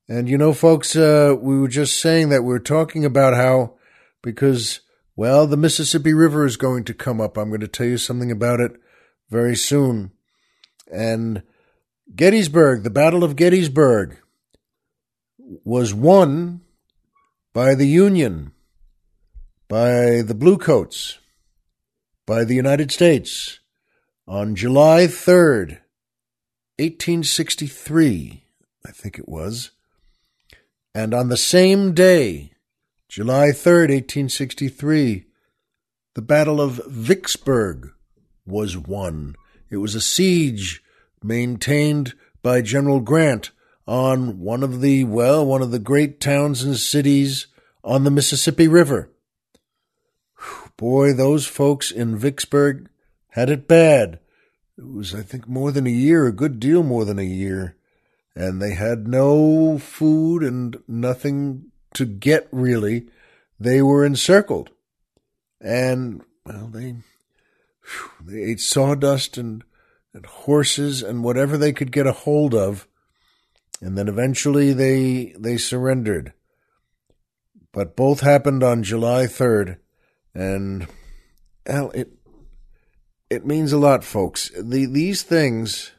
And 0.08 0.28
you 0.28 0.36
know, 0.36 0.52
folks, 0.52 0.96
uh, 0.96 1.36
we 1.40 1.58
were 1.58 1.68
just 1.68 2.00
saying 2.00 2.30
that 2.30 2.42
we 2.42 2.52
are 2.54 2.60
talking 2.60 3.04
about 3.04 3.34
how, 3.34 3.74
because, 4.22 4.80
well, 5.14 5.46
the 5.46 5.56
Mississippi 5.56 6.12
River 6.12 6.44
is 6.44 6.56
going 6.56 6.84
to 6.84 6.94
come 6.94 7.20
up. 7.20 7.36
I'm 7.36 7.48
going 7.48 7.60
to 7.60 7.68
tell 7.68 7.86
you 7.86 7.98
something 7.98 8.30
about 8.30 8.60
it 8.60 8.72
very 9.30 9.54
soon. 9.54 10.10
And 10.92 11.42
Gettysburg, 12.14 12.82
the 12.82 12.90
Battle 12.90 13.22
of 13.22 13.36
Gettysburg, 13.36 14.18
was 15.64 15.94
won 15.94 16.62
by 17.52 17.74
the 17.74 17.86
Union, 17.86 18.52
by 19.68 20.22
the 20.22 20.34
Bluecoats, 20.34 21.18
by 22.26 22.44
the 22.44 22.54
United 22.54 22.90
States 22.90 23.60
on 24.26 24.54
July 24.54 25.06
3rd, 25.06 25.80
1863, 26.78 28.44
I 28.86 28.90
think 28.90 29.18
it 29.18 29.28
was. 29.28 29.72
And 30.94 31.14
on 31.14 31.28
the 31.28 31.36
same 31.36 31.94
day, 31.94 32.52
July 33.08 33.48
3rd, 33.48 33.90
1863, 33.90 35.26
the 36.14 36.22
Battle 36.22 36.60
of 36.60 36.80
Vicksburg 36.86 37.92
was 38.46 38.76
won. 38.76 39.36
It 39.70 39.78
was 39.78 39.94
a 39.94 40.00
siege 40.00 40.82
maintained 41.22 42.14
by 42.42 42.62
General 42.62 43.00
Grant 43.00 43.50
on 43.86 44.40
one 44.40 44.62
of 44.62 44.80
the, 44.80 45.04
well, 45.04 45.44
one 45.44 45.62
of 45.62 45.70
the 45.70 45.78
great 45.78 46.20
towns 46.20 46.62
and 46.62 46.76
cities 46.76 47.46
on 47.84 48.04
the 48.04 48.10
Mississippi 48.10 48.68
River. 48.68 49.11
Boy, 50.76 51.12
those 51.12 51.46
folks 51.46 51.90
in 51.90 52.16
Vicksburg 52.16 52.88
had 53.28 53.50
it 53.50 53.68
bad. 53.68 54.18
It 54.76 54.86
was, 54.86 55.14
I 55.14 55.22
think, 55.22 55.48
more 55.48 55.70
than 55.70 55.86
a 55.86 55.90
year, 55.90 56.26
a 56.26 56.32
good 56.32 56.58
deal 56.58 56.82
more 56.82 57.04
than 57.04 57.18
a 57.18 57.24
year. 57.24 57.76
And 58.34 58.60
they 58.60 58.74
had 58.74 59.06
no 59.06 59.78
food 59.78 60.42
and 60.42 60.78
nothing 60.88 61.66
to 61.94 62.06
get 62.06 62.48
really. 62.50 63.06
They 63.60 63.82
were 63.82 64.04
encircled. 64.04 64.70
And, 65.60 66.22
well, 66.44 66.68
they, 66.68 66.96
they 68.24 68.42
ate 68.42 68.60
sawdust 68.60 69.36
and, 69.36 69.62
and 70.14 70.26
horses 70.26 71.02
and 71.02 71.22
whatever 71.22 71.56
they 71.56 71.72
could 71.72 71.92
get 71.92 72.06
a 72.06 72.12
hold 72.12 72.54
of. 72.54 72.88
And 73.80 73.98
then 73.98 74.08
eventually 74.08 74.72
they, 74.72 75.34
they 75.38 75.58
surrendered. 75.58 76.32
But 77.72 77.96
both 77.96 78.20
happened 78.20 78.62
on 78.62 78.82
July 78.82 79.24
3rd. 79.24 79.78
And, 80.34 80.86
well, 81.66 81.90
it, 81.90 82.10
it 83.30 83.46
means 83.46 83.72
a 83.72 83.78
lot, 83.78 84.04
folks. 84.04 84.50
The, 84.60 84.86
these 84.86 85.22
things, 85.22 85.92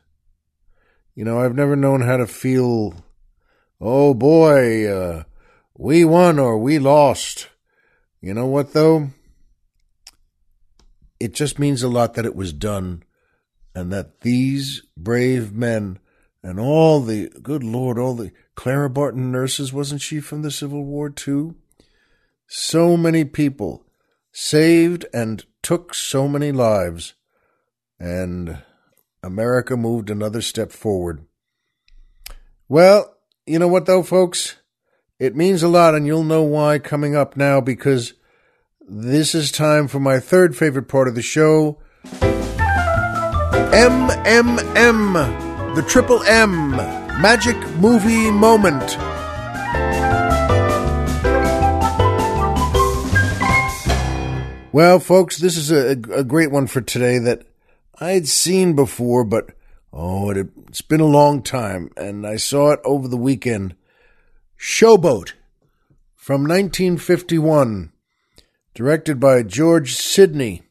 you 1.15 1.23
know, 1.23 1.39
I've 1.39 1.55
never 1.55 1.75
known 1.75 2.01
how 2.01 2.17
to 2.17 2.27
feel, 2.27 2.95
oh 3.79 4.13
boy, 4.13 4.87
uh, 4.87 5.23
we 5.77 6.05
won 6.05 6.39
or 6.39 6.57
we 6.57 6.79
lost. 6.79 7.49
You 8.21 8.33
know 8.33 8.45
what, 8.45 8.73
though? 8.73 9.09
It 11.19 11.33
just 11.33 11.59
means 11.59 11.83
a 11.83 11.89
lot 11.89 12.15
that 12.15 12.25
it 12.25 12.35
was 12.35 12.53
done 12.53 13.03
and 13.75 13.91
that 13.91 14.21
these 14.21 14.83
brave 14.97 15.53
men 15.53 15.99
and 16.41 16.59
all 16.59 16.99
the, 16.99 17.29
good 17.41 17.63
Lord, 17.63 17.97
all 17.97 18.15
the, 18.15 18.31
Clara 18.55 18.89
Barton 18.89 19.31
nurses, 19.31 19.73
wasn't 19.73 20.01
she 20.01 20.19
from 20.19 20.41
the 20.41 20.51
Civil 20.51 20.83
War 20.83 21.09
too? 21.09 21.55
So 22.47 22.95
many 22.95 23.25
people 23.25 23.82
saved 24.33 25.05
and 25.13 25.45
took 25.61 25.93
so 25.93 26.27
many 26.27 26.51
lives 26.51 27.13
and 27.99 28.61
America 29.23 29.77
moved 29.77 30.09
another 30.09 30.41
step 30.41 30.71
forward. 30.73 31.25
Well, 32.67 33.15
you 33.45 33.59
know 33.59 33.69
what, 33.69 33.85
though, 33.85 34.03
folks? 34.03 34.57
It 35.19 35.35
means 35.35 35.63
a 35.63 35.69
lot, 35.69 35.95
and 35.95 36.05
you'll 36.05 36.23
know 36.23 36.43
why 36.43 36.79
coming 36.79 37.15
up 37.15 37.37
now 37.37 37.61
because 37.61 38.13
this 38.81 39.33
is 39.33 39.51
time 39.51 39.87
for 39.87 39.99
my 39.99 40.19
third 40.19 40.57
favorite 40.57 40.89
part 40.89 41.07
of 41.07 41.15
the 41.15 41.21
show 41.21 41.79
MMM, 43.73 45.13
the 45.75 45.81
Triple 45.83 46.21
M, 46.23 46.71
Magic 46.71 47.55
Movie 47.77 48.29
Moment. 48.29 48.97
Well, 54.73 54.99
folks, 54.99 55.37
this 55.37 55.55
is 55.55 55.69
a, 55.69 55.91
a 56.11 56.23
great 56.23 56.49
one 56.49 56.65
for 56.65 56.81
today 56.81 57.19
that 57.19 57.43
I 58.01 58.13
had 58.13 58.27
seen 58.27 58.75
before, 58.75 59.23
but 59.23 59.51
oh, 59.93 60.31
it, 60.31 60.47
it's 60.67 60.81
been 60.81 60.99
a 60.99 61.05
long 61.05 61.43
time, 61.43 61.91
and 61.95 62.25
I 62.25 62.37
saw 62.37 62.71
it 62.71 62.79
over 62.83 63.07
the 63.07 63.15
weekend. 63.15 63.75
Showboat 64.59 65.33
from 66.15 66.41
1951, 66.41 67.91
directed 68.73 69.19
by 69.19 69.43
George 69.43 69.93
Sidney. 69.93 70.63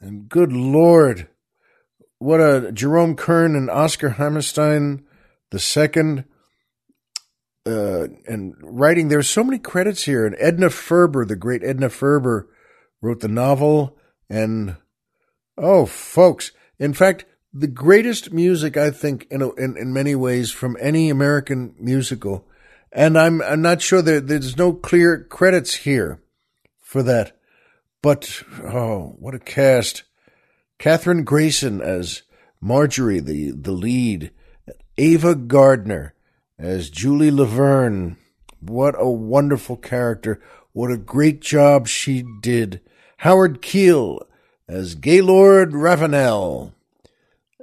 And 0.00 0.28
good 0.28 0.52
Lord, 0.52 1.28
what 2.18 2.40
a 2.40 2.72
Jerome 2.72 3.14
Kern 3.14 3.54
and 3.54 3.70
Oscar 3.70 4.08
Hammerstein 4.08 5.04
the 5.50 5.60
second. 5.60 6.24
Uh, 7.64 8.08
and 8.26 8.56
writing, 8.60 9.06
there's 9.06 9.30
so 9.30 9.44
many 9.44 9.60
credits 9.60 10.06
here. 10.06 10.26
And 10.26 10.34
Edna 10.40 10.70
Ferber, 10.70 11.24
the 11.24 11.36
great 11.36 11.62
Edna 11.62 11.88
Ferber, 11.88 12.48
wrote 13.02 13.20
the 13.20 13.28
novel. 13.28 13.98
And 14.30 14.76
Oh, 15.58 15.86
folks. 15.86 16.52
In 16.78 16.94
fact, 16.94 17.26
the 17.52 17.66
greatest 17.66 18.32
music, 18.32 18.76
I 18.76 18.90
think, 18.90 19.26
in, 19.30 19.42
in, 19.58 19.76
in 19.76 19.92
many 19.92 20.14
ways 20.14 20.50
from 20.50 20.76
any 20.80 21.10
American 21.10 21.74
musical. 21.78 22.48
And 22.90 23.18
I'm, 23.18 23.42
I'm 23.42 23.62
not 23.62 23.82
sure 23.82 24.02
that 24.02 24.26
there's 24.26 24.56
no 24.56 24.72
clear 24.72 25.24
credits 25.24 25.74
here 25.74 26.22
for 26.80 27.02
that. 27.02 27.38
But, 28.02 28.42
oh, 28.64 29.16
what 29.18 29.34
a 29.34 29.38
cast. 29.38 30.04
Kathryn 30.78 31.24
Grayson 31.24 31.80
as 31.80 32.22
Marjorie, 32.60 33.20
the, 33.20 33.52
the 33.52 33.72
lead. 33.72 34.32
Ava 34.98 35.34
Gardner 35.34 36.14
as 36.58 36.90
Julie 36.90 37.30
Laverne. 37.30 38.16
What 38.60 38.94
a 38.98 39.08
wonderful 39.08 39.76
character. 39.76 40.40
What 40.72 40.90
a 40.90 40.96
great 40.96 41.40
job 41.40 41.88
she 41.88 42.24
did. 42.40 42.80
Howard 43.22 43.62
Keel 43.62 44.26
as 44.66 44.96
Gaylord 44.96 45.74
Ravenel. 45.74 46.74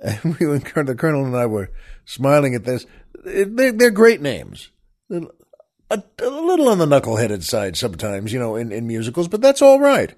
And 0.01 0.37
we, 0.39 0.45
the 0.57 0.95
colonel 0.97 1.25
and 1.25 1.35
I 1.35 1.47
were 1.47 1.69
smiling 2.05 2.55
at 2.55 2.63
this. 2.63 2.85
They're, 3.25 3.73
they're 3.73 3.91
great 3.91 4.21
names. 4.21 4.71
A, 5.11 5.21
a, 5.91 6.01
little 6.29 6.69
on 6.69 6.77
the 6.77 6.85
knuckleheaded 6.85 7.43
side 7.43 7.75
sometimes, 7.75 8.31
you 8.31 8.39
know, 8.39 8.55
in, 8.55 8.71
in 8.71 8.87
musicals, 8.87 9.27
but 9.27 9.41
that's 9.41 9.61
all 9.61 9.81
right. 9.81 10.15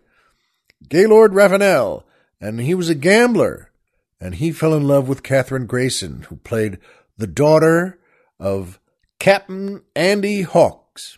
Gaylord 0.88 1.34
Ravenel, 1.34 2.06
and 2.40 2.60
he 2.60 2.76
was 2.76 2.90
a 2.90 2.96
gambler, 2.96 3.72
and 4.20 4.36
he 4.36 4.52
fell 4.52 4.76
in 4.76 4.88
love 4.88 5.08
with 5.08 5.24
Kathryn 5.24 5.66
Grayson, 5.66 6.28
who 6.30 6.36
played 6.36 6.78
the 7.18 7.26
daughter 7.26 7.98
of 8.40 8.80
Captain 9.18 9.82
Andy 9.96 10.44
Hawks. 10.44 11.18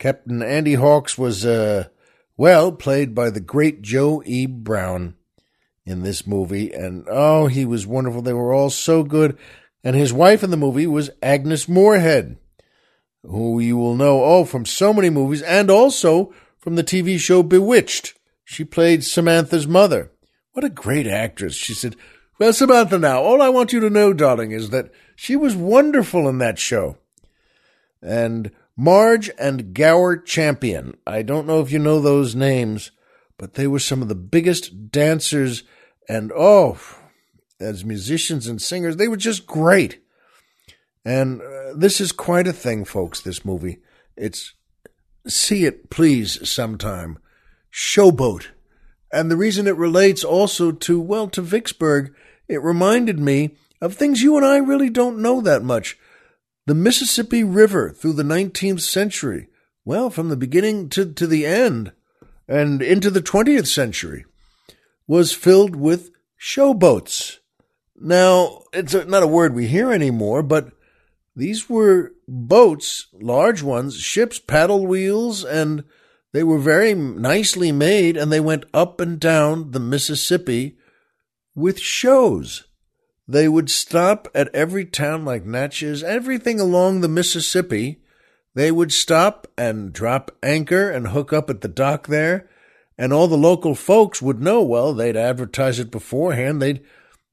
Captain 0.00 0.42
Andy 0.42 0.74
Hawks 0.74 1.16
was 1.16 1.46
uh, 1.46 1.86
well, 2.36 2.72
played 2.72 3.14
by 3.14 3.30
the 3.30 3.40
great 3.40 3.82
Joe 3.82 4.22
E. 4.24 4.46
Brown 4.46 5.14
in 5.84 6.02
this 6.02 6.26
movie. 6.26 6.72
And 6.72 7.06
oh, 7.08 7.46
he 7.46 7.64
was 7.64 7.86
wonderful. 7.86 8.22
They 8.22 8.32
were 8.32 8.52
all 8.52 8.70
so 8.70 9.02
good. 9.02 9.36
And 9.84 9.96
his 9.96 10.12
wife 10.12 10.42
in 10.42 10.50
the 10.50 10.56
movie 10.56 10.86
was 10.86 11.10
Agnes 11.22 11.68
Moorehead, 11.68 12.36
who 13.22 13.58
you 13.58 13.76
will 13.76 13.96
know, 13.96 14.22
oh, 14.22 14.44
from 14.44 14.64
so 14.64 14.92
many 14.92 15.10
movies 15.10 15.42
and 15.42 15.70
also 15.70 16.32
from 16.58 16.76
the 16.76 16.84
TV 16.84 17.18
show 17.18 17.42
Bewitched. 17.42 18.14
She 18.44 18.64
played 18.64 19.04
Samantha's 19.04 19.66
mother. 19.66 20.12
What 20.52 20.64
a 20.64 20.70
great 20.70 21.06
actress. 21.06 21.54
She 21.54 21.74
said, 21.74 21.96
Well, 22.38 22.52
Samantha, 22.52 22.98
now, 22.98 23.22
all 23.22 23.42
I 23.42 23.48
want 23.48 23.72
you 23.72 23.80
to 23.80 23.90
know, 23.90 24.12
darling, 24.12 24.52
is 24.52 24.70
that 24.70 24.90
She 25.16 25.34
was 25.36 25.56
wonderful 25.56 26.28
in 26.28 26.38
that 26.38 26.58
show. 26.58 26.98
And 28.00 28.50
Marge 28.76 29.30
and 29.38 29.74
Gower 29.74 30.16
Champion. 30.16 30.96
I 31.06 31.22
don't 31.22 31.46
know 31.46 31.60
if 31.60 31.70
you 31.70 31.78
know 31.78 32.00
those 32.00 32.34
names, 32.34 32.90
but 33.38 33.54
they 33.54 33.66
were 33.66 33.78
some 33.78 34.02
of 34.02 34.08
the 34.08 34.14
biggest 34.14 34.90
dancers 34.90 35.64
and 36.08 36.32
oh, 36.34 36.78
as 37.60 37.84
musicians 37.84 38.46
and 38.46 38.60
singers, 38.60 38.96
they 38.96 39.08
were 39.08 39.16
just 39.16 39.46
great. 39.46 40.02
And 41.04 41.40
uh, 41.40 41.74
this 41.74 42.00
is 42.00 42.12
quite 42.12 42.46
a 42.46 42.52
thing, 42.52 42.84
folks, 42.84 43.20
this 43.20 43.44
movie. 43.44 43.78
It's 44.16 44.54
see 45.26 45.64
it 45.64 45.90
please 45.90 46.48
sometime. 46.48 47.18
Showboat. 47.72 48.48
And 49.12 49.30
the 49.30 49.36
reason 49.36 49.66
it 49.66 49.76
relates 49.76 50.24
also 50.24 50.72
to 50.72 51.00
well 51.00 51.28
to 51.28 51.42
Vicksburg, 51.42 52.14
it 52.48 52.62
reminded 52.62 53.18
me 53.18 53.56
of 53.80 53.94
things 53.94 54.22
you 54.22 54.36
and 54.36 54.44
I 54.44 54.58
really 54.58 54.90
don't 54.90 55.18
know 55.18 55.40
that 55.40 55.62
much. 55.62 55.98
The 56.66 56.74
Mississippi 56.74 57.42
River 57.42 57.90
through 57.90 58.12
the 58.12 58.22
19th 58.22 58.82
century, 58.82 59.48
well, 59.84 60.10
from 60.10 60.28
the 60.28 60.36
beginning 60.36 60.88
to, 60.90 61.12
to 61.12 61.26
the 61.26 61.44
end 61.44 61.92
and 62.46 62.80
into 62.80 63.10
the 63.10 63.22
20th 63.22 63.66
century, 63.66 64.24
was 65.08 65.32
filled 65.32 65.74
with 65.74 66.10
showboats. 66.40 67.38
Now, 67.96 68.62
it's 68.72 68.94
a, 68.94 69.04
not 69.04 69.24
a 69.24 69.28
word 69.28 69.54
we 69.54 69.66
hear 69.66 69.92
anymore, 69.92 70.42
but 70.42 70.72
these 71.34 71.68
were 71.68 72.12
boats, 72.28 73.08
large 73.12 73.62
ones, 73.62 73.96
ships, 73.96 74.38
paddle 74.38 74.86
wheels, 74.86 75.44
and 75.44 75.84
they 76.32 76.44
were 76.44 76.58
very 76.58 76.94
nicely 76.94 77.72
made, 77.72 78.16
and 78.16 78.30
they 78.30 78.40
went 78.40 78.64
up 78.72 79.00
and 79.00 79.18
down 79.18 79.72
the 79.72 79.80
Mississippi 79.80 80.76
with 81.54 81.80
shows. 81.80 82.64
They 83.28 83.48
would 83.48 83.70
stop 83.70 84.28
at 84.34 84.52
every 84.54 84.84
town 84.84 85.24
like 85.24 85.44
Natchez, 85.44 86.02
everything 86.02 86.60
along 86.60 87.00
the 87.00 87.08
Mississippi. 87.08 88.00
They 88.54 88.70
would 88.70 88.92
stop 88.92 89.46
and 89.56 89.92
drop 89.92 90.30
anchor 90.42 90.90
and 90.90 91.08
hook 91.08 91.32
up 91.32 91.48
at 91.48 91.60
the 91.60 91.68
dock 91.68 92.08
there, 92.08 92.48
and 92.98 93.12
all 93.12 93.28
the 93.28 93.36
local 93.36 93.74
folks 93.74 94.20
would 94.20 94.40
know. 94.40 94.62
Well, 94.62 94.92
they'd 94.92 95.16
advertise 95.16 95.78
it 95.78 95.90
beforehand. 95.90 96.60
They'd, 96.60 96.82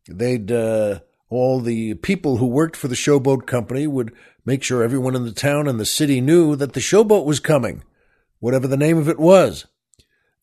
they'd, 0.08 0.52
uh, 0.52 1.00
all 1.30 1.60
the 1.60 1.96
people 1.96 2.38
who 2.38 2.48
worked 2.48 2.76
for 2.76 2.88
the 2.88 2.96
showboat 2.96 3.46
company 3.46 3.86
would 3.86 4.14
make 4.46 4.64
sure 4.64 4.82
everyone 4.84 5.16
in 5.16 5.26
the 5.26 5.32
town 5.32 5.68
and 5.68 5.80
the 5.80 5.86
city 5.86 6.22
knew 6.22 6.56
that 6.56 6.74
the 6.74 6.80
showboat 6.80 7.26
was 7.26 7.40
coming, 7.40 7.84
whatever 8.40 8.68
the 8.68 8.78
name 8.78 8.98
of 8.98 9.10
it 9.10 9.20
was. 9.20 9.68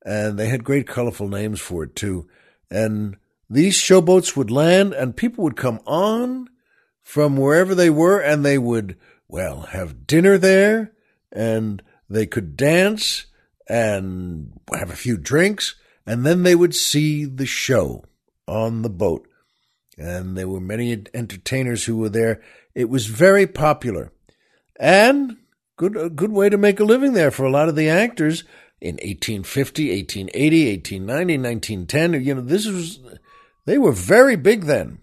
And 0.05 0.39
they 0.39 0.49
had 0.49 0.63
great 0.63 0.87
colorful 0.87 1.29
names 1.29 1.61
for 1.61 1.83
it 1.83 1.97
too. 1.97 2.29
And 2.71 3.17
these 3.49 3.77
showboats 3.77 4.37
would 4.37 4.51
land 4.51 4.93
and 4.93 5.17
people 5.17 5.45
would 5.45 5.57
come 5.57 5.81
on 5.87 6.49
from 7.03 7.37
wherever 7.37 7.75
they 7.75 7.91
were 7.91 8.21
and 8.21 8.45
they 8.45 8.59
would, 8.59 8.97
well, 9.29 9.63
have 9.63 10.07
dinner 10.07 10.39
there 10.39 10.93
and 11.33 11.83
they 12.09 12.27
could 12.27 12.57
dance 12.57 13.27
and 13.69 14.53
have 14.73 14.91
a 14.91 14.97
few 14.97 15.17
drinks 15.17 15.77
and 16.07 16.25
then 16.25 16.43
they 16.43 16.55
would 16.55 16.75
see 16.75 17.25
the 17.25 17.47
show 17.47 18.05
on 18.47 18.83
the 18.83 18.91
boat 18.91 19.27
and 19.99 20.37
there 20.37 20.49
were 20.49 20.61
many 20.61 20.93
entertainers 21.15 21.85
who 21.85 21.97
were 21.97 22.09
there. 22.09 22.43
It 22.75 22.89
was 22.89 23.07
very 23.07 23.47
popular, 23.47 24.13
and 24.79 25.37
good 25.77 25.97
a 25.97 26.11
good 26.11 26.33
way 26.33 26.49
to 26.49 26.59
make 26.59 26.81
a 26.81 26.85
living 26.85 27.15
there 27.15 27.31
for 27.31 27.45
a 27.45 27.51
lot 27.51 27.69
of 27.69 27.77
the 27.77 27.89
actors 27.89 28.45
in 28.81 28.97
1850, 28.97 29.91
1880, 29.91 30.71
1890, 30.71 31.39
1910. 31.39 32.25
You 32.25 32.35
know, 32.35 32.41
this 32.43 32.67
was 32.67 33.01
they 33.66 33.79
were 33.79 33.92
very 33.92 34.37
big 34.37 34.64
then, 34.64 34.98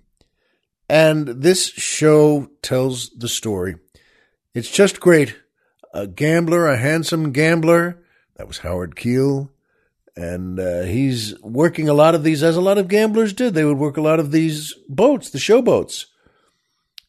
and 0.89 1.27
this 1.27 1.67
show 1.67 2.49
tells 2.61 3.11
the 3.11 3.29
story. 3.29 3.75
It's 4.53 4.71
just 4.71 4.99
great. 4.99 5.35
A 5.93 6.07
gambler, 6.07 6.65
a 6.65 6.77
handsome 6.77 7.31
gambler. 7.31 8.03
That 8.35 8.47
was 8.47 8.59
Howard 8.59 8.95
Keel 8.95 9.53
and 10.15 10.59
uh, 10.59 10.83
he's 10.83 11.39
working 11.41 11.89
a 11.89 11.93
lot 11.93 12.15
of 12.15 12.23
these, 12.23 12.43
as 12.43 12.55
a 12.55 12.61
lot 12.61 12.77
of 12.77 12.87
gamblers 12.87 13.33
did. 13.33 13.53
They 13.53 13.65
would 13.65 13.77
work 13.77 13.97
a 13.97 14.01
lot 14.01 14.19
of 14.19 14.31
these 14.31 14.73
boats, 14.87 15.29
the 15.29 15.39
showboats. 15.39 16.05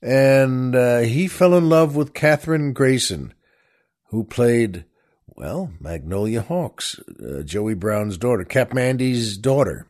And 0.00 0.74
uh, 0.74 1.00
he 1.00 1.28
fell 1.28 1.54
in 1.54 1.68
love 1.68 1.96
with 1.96 2.14
Kathryn 2.14 2.72
Grayson, 2.72 3.34
who 4.08 4.24
played, 4.24 4.84
well, 5.26 5.70
Magnolia 5.80 6.42
Hawks, 6.42 6.98
uh, 6.98 7.42
Joey 7.42 7.74
Brown's 7.74 8.18
daughter, 8.18 8.44
Cap'n 8.44 8.78
Andy's 8.78 9.36
daughter. 9.36 9.86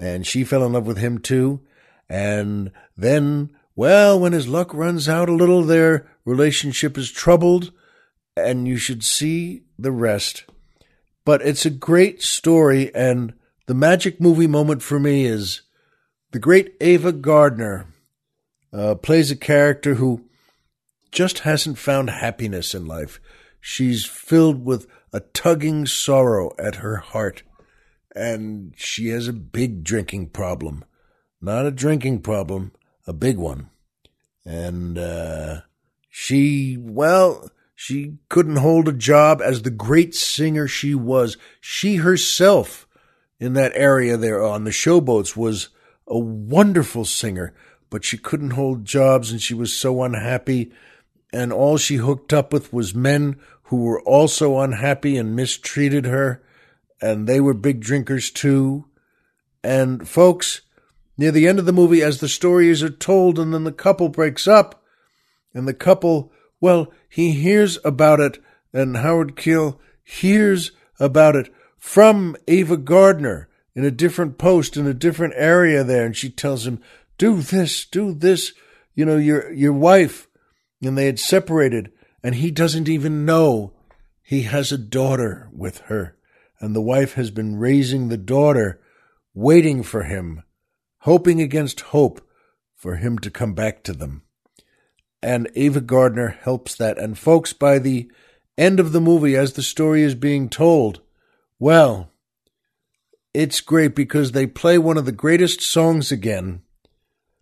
And 0.00 0.26
she 0.26 0.42
fell 0.42 0.64
in 0.64 0.72
love 0.72 0.86
with 0.86 0.98
him 0.98 1.18
too. 1.18 1.60
And 2.08 2.72
then, 2.96 3.50
well, 3.76 4.18
when 4.18 4.32
his 4.32 4.48
luck 4.48 4.74
runs 4.74 5.08
out 5.08 5.28
a 5.28 5.34
little, 5.34 5.62
their 5.62 6.08
relationship 6.24 6.98
is 6.98 7.12
troubled, 7.12 7.70
and 8.36 8.66
you 8.66 8.78
should 8.78 9.04
see 9.04 9.62
the 9.78 9.92
rest 9.92 10.44
but 11.24 11.42
it's 11.42 11.66
a 11.66 11.70
great 11.70 12.22
story, 12.22 12.92
and 12.94 13.34
the 13.66 13.74
magic 13.74 14.20
movie 14.20 14.46
moment 14.46 14.82
for 14.82 14.98
me 14.98 15.24
is 15.24 15.62
the 16.32 16.38
great 16.38 16.74
Ava 16.80 17.12
Gardner 17.12 17.86
uh, 18.72 18.94
plays 18.96 19.30
a 19.30 19.36
character 19.36 19.94
who 19.94 20.24
just 21.12 21.40
hasn't 21.40 21.78
found 21.78 22.10
happiness 22.10 22.74
in 22.74 22.86
life. 22.86 23.20
She's 23.60 24.04
filled 24.06 24.64
with 24.64 24.86
a 25.12 25.20
tugging 25.20 25.86
sorrow 25.86 26.52
at 26.58 26.76
her 26.76 26.96
heart, 26.96 27.42
and 28.14 28.72
she 28.76 29.08
has 29.08 29.28
a 29.28 29.32
big 29.32 29.84
drinking 29.84 30.28
problem. 30.28 30.84
Not 31.40 31.66
a 31.66 31.70
drinking 31.70 32.20
problem, 32.20 32.72
a 33.06 33.12
big 33.12 33.38
one. 33.38 33.70
And 34.44 34.98
uh, 34.98 35.60
she, 36.08 36.76
well, 36.78 37.50
she 37.74 38.18
couldn't 38.28 38.56
hold 38.56 38.88
a 38.88 38.92
job 38.92 39.40
as 39.40 39.62
the 39.62 39.70
great 39.70 40.14
singer 40.14 40.68
she 40.68 40.94
was. 40.94 41.36
She 41.60 41.96
herself, 41.96 42.86
in 43.38 43.54
that 43.54 43.72
area 43.74 44.16
there 44.16 44.42
on 44.42 44.64
the 44.64 44.70
showboats, 44.70 45.36
was 45.36 45.70
a 46.06 46.18
wonderful 46.18 47.04
singer, 47.04 47.54
but 47.88 48.04
she 48.04 48.18
couldn't 48.18 48.50
hold 48.50 48.84
jobs 48.84 49.30
and 49.30 49.40
she 49.40 49.54
was 49.54 49.72
so 49.72 50.02
unhappy. 50.02 50.72
And 51.32 51.52
all 51.52 51.78
she 51.78 51.96
hooked 51.96 52.32
up 52.32 52.52
with 52.52 52.72
was 52.72 52.94
men 52.94 53.40
who 53.64 53.84
were 53.84 54.02
also 54.02 54.58
unhappy 54.58 55.16
and 55.16 55.36
mistreated 55.36 56.04
her. 56.04 56.42
And 57.02 57.26
they 57.26 57.40
were 57.40 57.54
big 57.54 57.80
drinkers 57.80 58.30
too. 58.30 58.86
And 59.62 60.08
folks, 60.08 60.60
near 61.16 61.30
the 61.30 61.48
end 61.48 61.58
of 61.58 61.66
the 61.66 61.72
movie, 61.72 62.02
as 62.02 62.20
the 62.20 62.28
stories 62.28 62.82
are 62.82 62.90
told, 62.90 63.38
and 63.38 63.52
then 63.52 63.64
the 63.64 63.72
couple 63.72 64.08
breaks 64.08 64.46
up, 64.46 64.82
and 65.54 65.66
the 65.66 65.74
couple 65.74 66.32
well, 66.60 66.92
he 67.08 67.32
hears 67.32 67.78
about 67.84 68.20
it, 68.20 68.38
and 68.72 68.98
Howard 68.98 69.34
Keel 69.34 69.80
hears 70.02 70.72
about 70.98 71.34
it 71.34 71.52
from 71.78 72.36
Ava 72.46 72.76
Gardner 72.76 73.48
in 73.74 73.84
a 73.84 73.90
different 73.90 74.36
post 74.36 74.76
in 74.76 74.86
a 74.86 74.94
different 74.94 75.34
area 75.36 75.82
there, 75.82 76.04
and 76.04 76.16
she 76.16 76.28
tells 76.28 76.66
him, 76.66 76.80
"Do 77.16 77.40
this, 77.40 77.86
do 77.86 78.12
this." 78.12 78.52
You 78.94 79.06
know, 79.06 79.16
your 79.16 79.50
your 79.52 79.72
wife, 79.72 80.28
and 80.82 80.98
they 80.98 81.06
had 81.06 81.18
separated, 81.18 81.92
and 82.22 82.34
he 82.34 82.50
doesn't 82.50 82.88
even 82.88 83.24
know 83.24 83.72
he 84.22 84.42
has 84.42 84.70
a 84.70 84.78
daughter 84.78 85.48
with 85.52 85.78
her, 85.86 86.16
and 86.60 86.74
the 86.74 86.80
wife 86.80 87.14
has 87.14 87.30
been 87.30 87.56
raising 87.56 88.08
the 88.08 88.16
daughter, 88.16 88.80
waiting 89.34 89.82
for 89.82 90.02
him, 90.04 90.42
hoping 91.00 91.40
against 91.40 91.80
hope 91.80 92.20
for 92.76 92.96
him 92.96 93.18
to 93.18 93.30
come 93.30 93.54
back 93.54 93.82
to 93.84 93.92
them 93.92 94.22
and 95.22 95.50
Ava 95.54 95.80
Gardner 95.80 96.28
helps 96.28 96.74
that. 96.76 96.98
And 96.98 97.18
folks, 97.18 97.52
by 97.52 97.78
the 97.78 98.10
end 98.56 98.80
of 98.80 98.92
the 98.92 99.00
movie, 99.00 99.36
as 99.36 99.52
the 99.52 99.62
story 99.62 100.02
is 100.02 100.14
being 100.14 100.48
told, 100.48 101.00
well, 101.58 102.10
it's 103.34 103.60
great 103.60 103.94
because 103.94 104.32
they 104.32 104.46
play 104.46 104.78
one 104.78 104.96
of 104.96 105.04
the 105.04 105.12
greatest 105.12 105.60
songs 105.60 106.10
again 106.10 106.62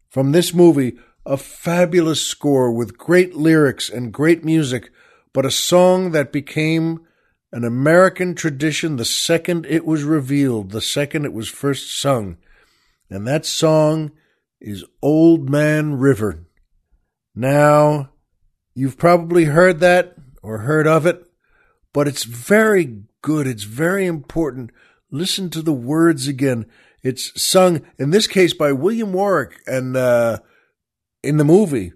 from 0.09 0.33
this 0.33 0.53
movie, 0.53 0.99
a 1.25 1.37
fabulous 1.37 2.25
score 2.25 2.73
with 2.73 2.99
great 2.99 3.35
lyrics 3.35 3.89
and 3.89 4.13
great 4.13 4.45
music, 4.45 4.91
but 5.33 5.47
a 5.47 5.51
song 5.51 6.11
that 6.13 6.33
became 6.33 7.07
an 7.53 7.65
American 7.65 8.35
tradition 8.35 8.97
the 8.97 9.05
second 9.05 9.67
it 9.67 9.85
was 9.85 10.03
revealed, 10.05 10.71
the 10.71 10.81
second 10.81 11.25
it 11.25 11.33
was 11.33 11.49
first 11.49 11.99
sung. 11.99 12.37
And 13.11 13.27
that 13.27 13.47
song 13.47 14.13
is 14.61 14.85
Old 15.01 15.49
Man 15.49 15.95
River. 15.95 16.47
Now, 17.35 18.11
you've 18.75 18.99
probably 18.99 19.45
heard 19.45 19.81
that 19.81 20.17
or 20.43 20.59
heard 20.59 20.87
of 20.87 21.07
it, 21.07 21.25
but 21.93 22.09
it's 22.09 22.25
very 22.25 23.05
good. 23.23 23.47
It's 23.47 23.65
very 23.65 24.07
important. 24.07 24.71
Listen 25.11 25.49
to 25.51 25.63
the 25.63 25.73
words 25.73 26.29
again. 26.29 26.67
It's 27.03 27.41
sung, 27.41 27.83
in 27.99 28.11
this 28.11 28.27
case, 28.27 28.53
by 28.53 28.73
William 28.73 29.13
Warfield 29.13 29.61
and 29.67 29.97
uh, 29.97 30.39
in 31.23 31.37
the 31.37 31.45
movie, 31.45 31.93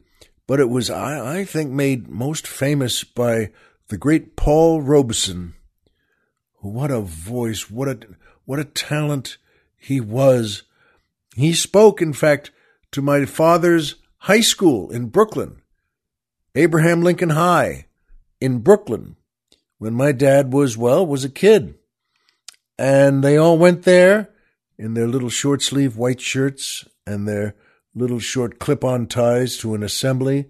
but 0.46 0.60
it 0.60 0.68
was, 0.68 0.90
I, 0.90 1.40
I 1.40 1.44
think, 1.44 1.70
made 1.70 2.08
most 2.08 2.46
famous 2.46 3.04
by 3.04 3.50
the 3.92 3.98
great 3.98 4.36
Paul 4.36 4.80
Robeson. 4.80 5.52
What 6.60 6.90
a 6.90 7.02
voice! 7.02 7.70
What 7.70 7.88
a 7.88 7.98
what 8.46 8.58
a 8.58 8.64
talent 8.64 9.36
he 9.76 10.00
was. 10.00 10.62
He 11.36 11.52
spoke, 11.52 12.00
in 12.00 12.14
fact, 12.14 12.52
to 12.92 13.02
my 13.02 13.26
father's 13.26 13.96
high 14.16 14.40
school 14.40 14.90
in 14.90 15.08
Brooklyn, 15.08 15.60
Abraham 16.54 17.02
Lincoln 17.02 17.28
High 17.28 17.84
in 18.40 18.60
Brooklyn, 18.60 19.16
when 19.76 19.92
my 19.92 20.12
dad 20.12 20.54
was, 20.54 20.74
well, 20.74 21.06
was 21.06 21.26
a 21.26 21.28
kid. 21.28 21.74
And 22.78 23.22
they 23.22 23.36
all 23.36 23.58
went 23.58 23.82
there 23.82 24.30
in 24.78 24.94
their 24.94 25.06
little 25.06 25.28
short 25.28 25.60
sleeve 25.60 25.98
white 25.98 26.22
shirts 26.22 26.88
and 27.06 27.28
their 27.28 27.56
little 27.94 28.20
short 28.20 28.58
clip 28.58 28.84
on 28.84 29.06
ties 29.06 29.58
to 29.58 29.74
an 29.74 29.82
assembly. 29.82 30.46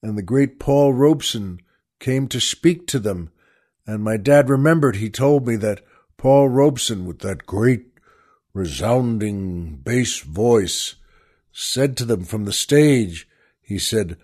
And 0.00 0.16
the 0.16 0.22
great 0.22 0.60
Paul 0.60 0.92
Robeson 0.92 1.58
came 2.04 2.28
to 2.28 2.38
speak 2.38 2.86
to 2.86 2.98
them. 2.98 3.30
And 3.86 4.04
my 4.04 4.18
dad 4.18 4.50
remembered 4.50 4.96
he 4.96 5.08
told 5.08 5.46
me 5.46 5.56
that 5.56 5.80
Paul 6.18 6.50
Robeson, 6.50 7.06
with 7.06 7.20
that 7.20 7.46
great 7.46 7.86
resounding 8.52 9.76
bass 9.76 10.20
voice, 10.20 10.96
said 11.50 11.96
to 11.96 12.04
them 12.04 12.24
from 12.24 12.44
the 12.44 12.52
stage, 12.52 13.26
he 13.62 13.78
said, 13.78 14.18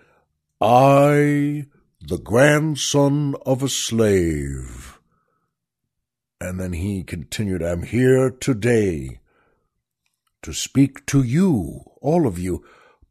I, 0.61 1.69
the 2.03 2.19
grandson 2.23 3.35
of 3.47 3.63
a 3.63 3.69
slave. 3.71 4.99
And 6.39 6.61
then 6.61 6.75
he 6.75 7.03
continued, 7.03 7.63
I'm 7.63 7.85
here 7.85 8.31
today 8.31 9.21
to 10.43 10.53
speak 10.53 11.07
to 11.07 11.23
you, 11.23 11.81
all 12.03 12.27
of 12.27 12.39
you. 12.39 12.63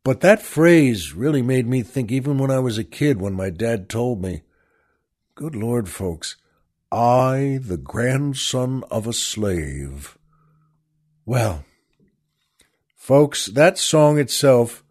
But 0.04 0.22
that 0.22 0.44
phrase 0.44 1.14
really 1.14 1.42
made 1.42 1.68
me 1.68 1.82
think, 1.82 2.12
even 2.12 2.38
when 2.38 2.52
I 2.52 2.60
was 2.60 2.78
a 2.78 2.84
kid, 2.84 3.20
when 3.20 3.34
my 3.34 3.50
dad 3.50 3.90
told 3.90 4.22
me, 4.22 4.44
Good 5.40 5.56
Lord, 5.56 5.88
folks, 5.88 6.36
I, 6.92 7.60
the 7.62 7.78
grandson 7.78 8.84
of 8.92 9.08
a 9.08 9.14
slave. 9.14 10.18
Well, 11.26 11.64
folks, 12.98 13.46
that 13.46 13.78
song 13.78 14.20
itself, 14.20 14.84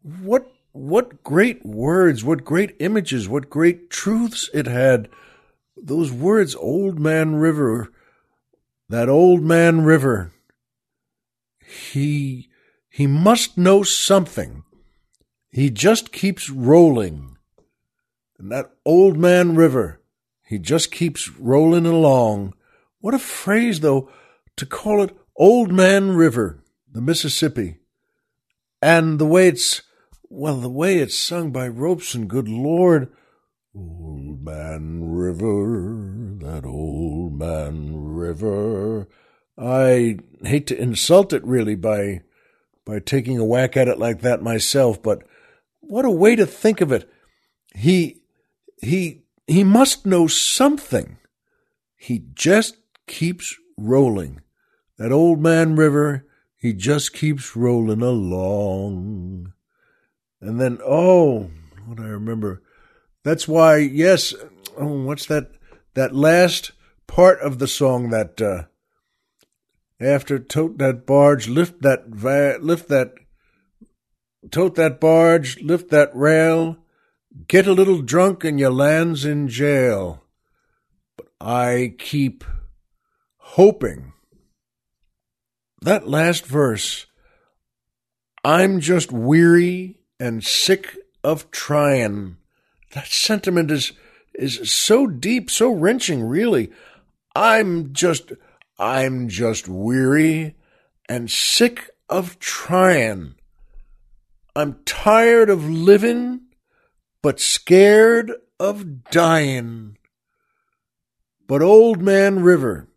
what 0.00 0.50
what 0.72 1.22
great 1.22 1.66
words, 1.66 2.24
what 2.24 2.42
great 2.42 2.74
images, 2.78 3.28
what 3.28 3.50
great 3.50 3.90
truths 3.90 4.48
it 4.54 4.66
had. 4.66 5.10
Those 5.76 6.10
words, 6.10 6.54
Old 6.54 6.98
Man 6.98 7.34
River, 7.34 7.92
that 8.88 9.10
Old 9.10 9.42
Man 9.42 9.82
River, 9.82 10.32
he, 11.66 12.48
he 12.88 13.06
must 13.06 13.58
know 13.58 13.82
something. 13.82 14.62
He 15.50 15.68
just 15.68 16.12
keeps 16.12 16.48
rolling. 16.48 17.31
And 18.42 18.50
that 18.50 18.72
Old 18.84 19.16
Man 19.16 19.54
River, 19.54 20.02
he 20.44 20.58
just 20.58 20.90
keeps 20.90 21.30
rolling 21.38 21.86
along. 21.86 22.54
What 22.98 23.14
a 23.14 23.20
phrase, 23.20 23.78
though, 23.78 24.10
to 24.56 24.66
call 24.66 25.00
it 25.00 25.16
Old 25.36 25.70
Man 25.70 26.16
River, 26.16 26.60
the 26.90 27.00
Mississippi. 27.00 27.76
And 28.82 29.20
the 29.20 29.26
way 29.26 29.46
it's 29.46 29.82
well, 30.28 30.56
the 30.56 30.68
way 30.68 30.98
it's 30.98 31.16
sung 31.16 31.52
by 31.52 31.68
Robeson, 31.68 32.26
good 32.26 32.48
Lord. 32.48 33.12
Old 33.76 34.42
Man 34.42 35.04
River, 35.04 36.36
that 36.40 36.64
old 36.64 37.38
man 37.38 37.94
river. 37.94 39.08
I 39.56 40.18
hate 40.42 40.66
to 40.66 40.80
insult 40.80 41.32
it 41.32 41.44
really 41.44 41.76
by 41.76 42.22
by 42.84 42.98
taking 42.98 43.38
a 43.38 43.44
whack 43.44 43.76
at 43.76 43.86
it 43.86 44.00
like 44.00 44.22
that 44.22 44.42
myself, 44.42 45.00
but 45.00 45.22
what 45.78 46.04
a 46.04 46.10
way 46.10 46.34
to 46.34 46.44
think 46.44 46.80
of 46.80 46.90
it. 46.90 47.08
He 47.76 48.21
he 48.82 49.22
he 49.46 49.64
must 49.64 50.04
know 50.04 50.26
something. 50.26 51.18
He 51.96 52.24
just 52.34 52.76
keeps 53.06 53.56
rolling. 53.76 54.40
That 54.98 55.12
old 55.12 55.40
man 55.40 55.76
river, 55.76 56.26
he 56.56 56.72
just 56.72 57.12
keeps 57.12 57.56
rolling 57.56 58.02
along. 58.02 59.52
And 60.40 60.60
then, 60.60 60.78
oh, 60.84 61.50
what 61.86 62.00
I 62.00 62.08
remember. 62.08 62.62
That's 63.24 63.46
why, 63.46 63.76
yes. 63.78 64.34
Oh, 64.76 65.04
what's 65.04 65.26
that? 65.26 65.52
That 65.94 66.14
last 66.14 66.72
part 67.06 67.40
of 67.40 67.58
the 67.58 67.68
song 67.68 68.10
that 68.10 68.40
uh, 68.40 68.64
after 70.00 70.38
tote 70.38 70.78
that 70.78 71.06
barge, 71.06 71.48
lift 71.48 71.82
that 71.82 72.06
va- 72.08 72.58
lift 72.60 72.88
that 72.88 73.14
tote 74.50 74.74
that 74.76 74.98
barge, 75.00 75.60
lift 75.60 75.90
that 75.90 76.10
rail, 76.14 76.78
get 77.48 77.66
a 77.66 77.72
little 77.72 78.02
drunk 78.02 78.44
and 78.44 78.58
your 78.58 78.70
lands 78.70 79.24
in 79.24 79.48
jail. 79.48 80.22
But 81.16 81.28
I 81.40 81.94
keep 81.98 82.44
hoping. 83.38 84.12
That 85.80 86.08
last 86.08 86.46
verse, 86.46 87.06
I'm 88.44 88.80
just 88.80 89.10
weary 89.10 89.98
and 90.20 90.44
sick 90.44 90.96
of 91.24 91.50
trying. 91.50 92.36
That 92.92 93.06
sentiment 93.06 93.70
is 93.70 93.92
is 94.34 94.72
so 94.72 95.06
deep, 95.06 95.50
so 95.50 95.72
wrenching, 95.72 96.22
really. 96.22 96.70
I'm 97.34 97.92
just 97.92 98.32
I'm 98.78 99.28
just 99.28 99.68
weary 99.68 100.56
and 101.08 101.30
sick 101.30 101.90
of 102.08 102.38
trying. 102.38 103.34
I'm 104.54 104.80
tired 104.84 105.50
of 105.50 105.68
living, 105.68 106.42
but 107.22 107.40
scared 107.40 108.32
of 108.58 109.04
dying. 109.04 109.96
But 111.46 111.62
Old 111.62 112.02
Man 112.02 112.40
River, 112.42 112.88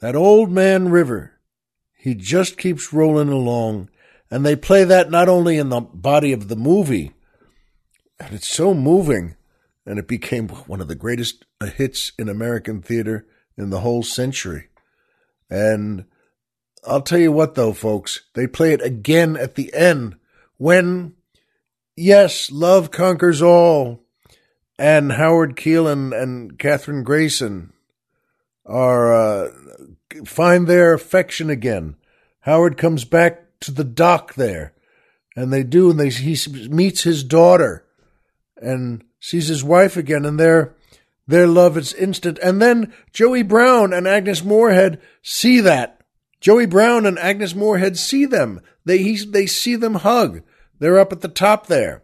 that 0.00 0.14
Old 0.14 0.50
Man 0.50 0.88
River, 0.90 1.40
he 1.96 2.14
just 2.14 2.58
keeps 2.58 2.92
rolling 2.92 3.30
along 3.30 3.88
and 4.30 4.44
they 4.44 4.56
play 4.56 4.84
that 4.84 5.10
not 5.10 5.28
only 5.28 5.58
in 5.58 5.68
the 5.68 5.80
body 5.80 6.32
of 6.32 6.48
the 6.48 6.56
movie, 6.56 7.12
and 8.18 8.34
it's 8.34 8.48
so 8.48 8.74
moving, 8.74 9.36
and 9.86 9.98
it 9.98 10.08
became 10.08 10.48
one 10.48 10.80
of 10.80 10.88
the 10.88 10.94
greatest 10.94 11.44
hits 11.76 12.10
in 12.18 12.28
American 12.28 12.82
theater 12.82 13.26
in 13.56 13.70
the 13.70 13.80
whole 13.80 14.02
century. 14.02 14.68
And 15.48 16.06
I'll 16.84 17.02
tell 17.02 17.18
you 17.18 17.30
what, 17.32 17.54
though, 17.54 17.72
folks, 17.72 18.22
they 18.34 18.46
play 18.46 18.72
it 18.72 18.82
again 18.82 19.36
at 19.36 19.54
the 19.54 19.72
end 19.72 20.16
when, 20.56 21.14
yes, 21.96 22.50
love 22.50 22.90
conquers 22.90 23.42
all, 23.42 24.00
and 24.78 25.12
Howard 25.12 25.56
Keel 25.56 25.86
and, 25.86 26.58
Kathryn 26.58 27.04
Grayson 27.04 27.72
are 28.66 29.14
uh, 29.14 29.50
find 30.24 30.66
their 30.66 30.94
affection 30.94 31.50
again. 31.50 31.96
Howard 32.40 32.76
comes 32.76 33.04
back 33.04 33.58
to 33.60 33.70
the 33.70 33.84
dock 33.84 34.34
there. 34.34 34.74
And 35.36 35.52
they 35.52 35.64
do, 35.64 35.90
and 35.90 35.98
they, 35.98 36.10
he 36.10 36.36
meets 36.68 37.02
his 37.02 37.24
daughter 37.24 37.84
and 38.56 39.02
sees 39.18 39.48
his 39.48 39.64
wife 39.64 39.96
again, 39.96 40.24
and 40.24 40.38
their, 40.38 40.74
their 41.26 41.46
love 41.46 41.76
is 41.76 41.92
instant. 41.92 42.38
And 42.40 42.62
then 42.62 42.92
Joey 43.12 43.42
Brown 43.42 43.92
and 43.92 44.06
Agnes 44.06 44.44
Moorehead 44.44 45.00
see 45.22 45.60
that. 45.60 46.02
Joey 46.40 46.66
Brown 46.66 47.04
and 47.04 47.18
Agnes 47.18 47.54
Moorehead 47.54 47.98
see 47.98 48.26
them. 48.26 48.60
They, 48.84 48.98
he, 48.98 49.24
they 49.24 49.46
see 49.46 49.74
them 49.76 49.96
hug. 49.96 50.42
They're 50.78 50.98
up 50.98 51.12
at 51.12 51.20
the 51.20 51.28
top 51.28 51.66
there, 51.66 52.02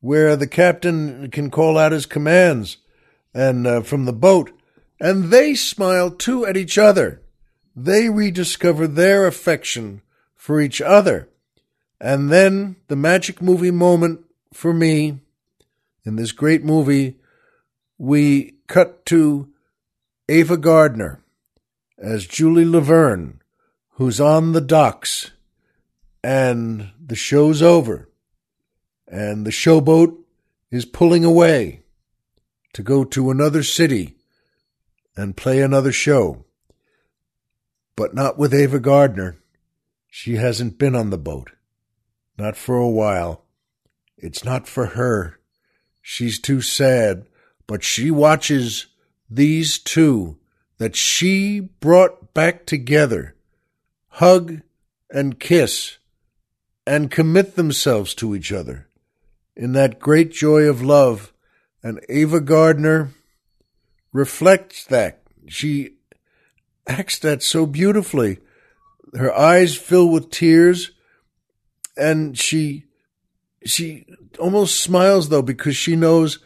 where 0.00 0.36
the 0.36 0.46
captain 0.46 1.30
can 1.30 1.50
call 1.50 1.78
out 1.78 1.92
his 1.92 2.06
commands 2.06 2.78
and 3.34 3.66
uh, 3.66 3.82
from 3.82 4.04
the 4.04 4.12
boat. 4.12 4.50
And 5.00 5.30
they 5.30 5.54
smile 5.54 6.10
too 6.10 6.46
at 6.46 6.56
each 6.56 6.78
other. 6.78 7.22
They 7.74 8.08
rediscover 8.08 8.86
their 8.86 9.26
affection 9.26 10.02
for 10.34 10.60
each 10.60 10.80
other. 10.80 11.28
And 12.00 12.30
then 12.30 12.76
the 12.88 12.96
magic 12.96 13.40
movie 13.40 13.70
moment 13.70 14.24
for 14.52 14.72
me 14.72 15.20
in 16.04 16.16
this 16.16 16.32
great 16.32 16.64
movie, 16.64 17.18
we 17.96 18.54
cut 18.66 19.06
to 19.06 19.48
Ava 20.28 20.56
Gardner 20.56 21.20
as 21.98 22.26
Julie 22.26 22.64
Laverne, 22.64 23.40
who's 23.90 24.20
on 24.20 24.52
the 24.52 24.60
docks, 24.60 25.30
and 26.22 26.90
the 27.04 27.16
show's 27.16 27.62
over, 27.62 28.08
and 29.08 29.44
the 29.46 29.50
showboat 29.50 30.16
is 30.70 30.84
pulling 30.84 31.24
away 31.24 31.82
to 32.72 32.82
go 32.82 33.04
to 33.04 33.30
another 33.30 33.62
city 33.62 34.16
and 35.16 35.36
play 35.36 35.60
another 35.60 35.92
show, 35.92 36.44
but 37.96 38.14
not 38.14 38.38
with 38.38 38.54
Ava 38.54 38.78
Gardner. 38.80 39.36
She 40.08 40.36
hasn't 40.36 40.78
been 40.78 40.94
on 40.94 41.10
the 41.10 41.18
boat. 41.18 41.50
Not 42.38 42.56
for 42.56 42.76
a 42.76 42.88
while. 42.88 43.44
It's 44.16 44.44
not 44.44 44.66
for 44.66 44.86
her. 44.86 45.38
She's 46.00 46.40
too 46.40 46.60
sad, 46.60 47.26
but 47.66 47.82
she 47.82 48.10
watches 48.10 48.86
these 49.28 49.78
two 49.78 50.38
that 50.78 50.96
she 50.96 51.60
brought 51.60 52.34
back 52.34 52.66
together 52.66 53.36
hug 54.08 54.60
and 55.10 55.40
kiss 55.40 55.98
and 56.86 57.10
commit 57.10 57.56
themselves 57.56 58.14
to 58.14 58.34
each 58.34 58.52
other 58.52 58.88
in 59.56 59.72
that 59.72 60.00
great 60.00 60.32
joy 60.32 60.62
of 60.62 60.82
love. 60.82 61.32
And 61.82 62.00
Ava 62.08 62.40
Gardner 62.40 63.10
reflects 64.12 64.84
that. 64.86 65.22
She 65.48 65.96
acts 66.86 67.18
that 67.20 67.42
so 67.42 67.66
beautifully 67.66 68.38
her 69.14 69.36
eyes 69.36 69.76
fill 69.76 70.08
with 70.08 70.30
tears, 70.30 70.92
and 71.96 72.38
she 72.38 72.84
she 73.64 74.06
almost 74.38 74.80
smiles 74.80 75.28
though 75.28 75.42
because 75.42 75.76
she 75.76 75.94
knows 75.94 76.38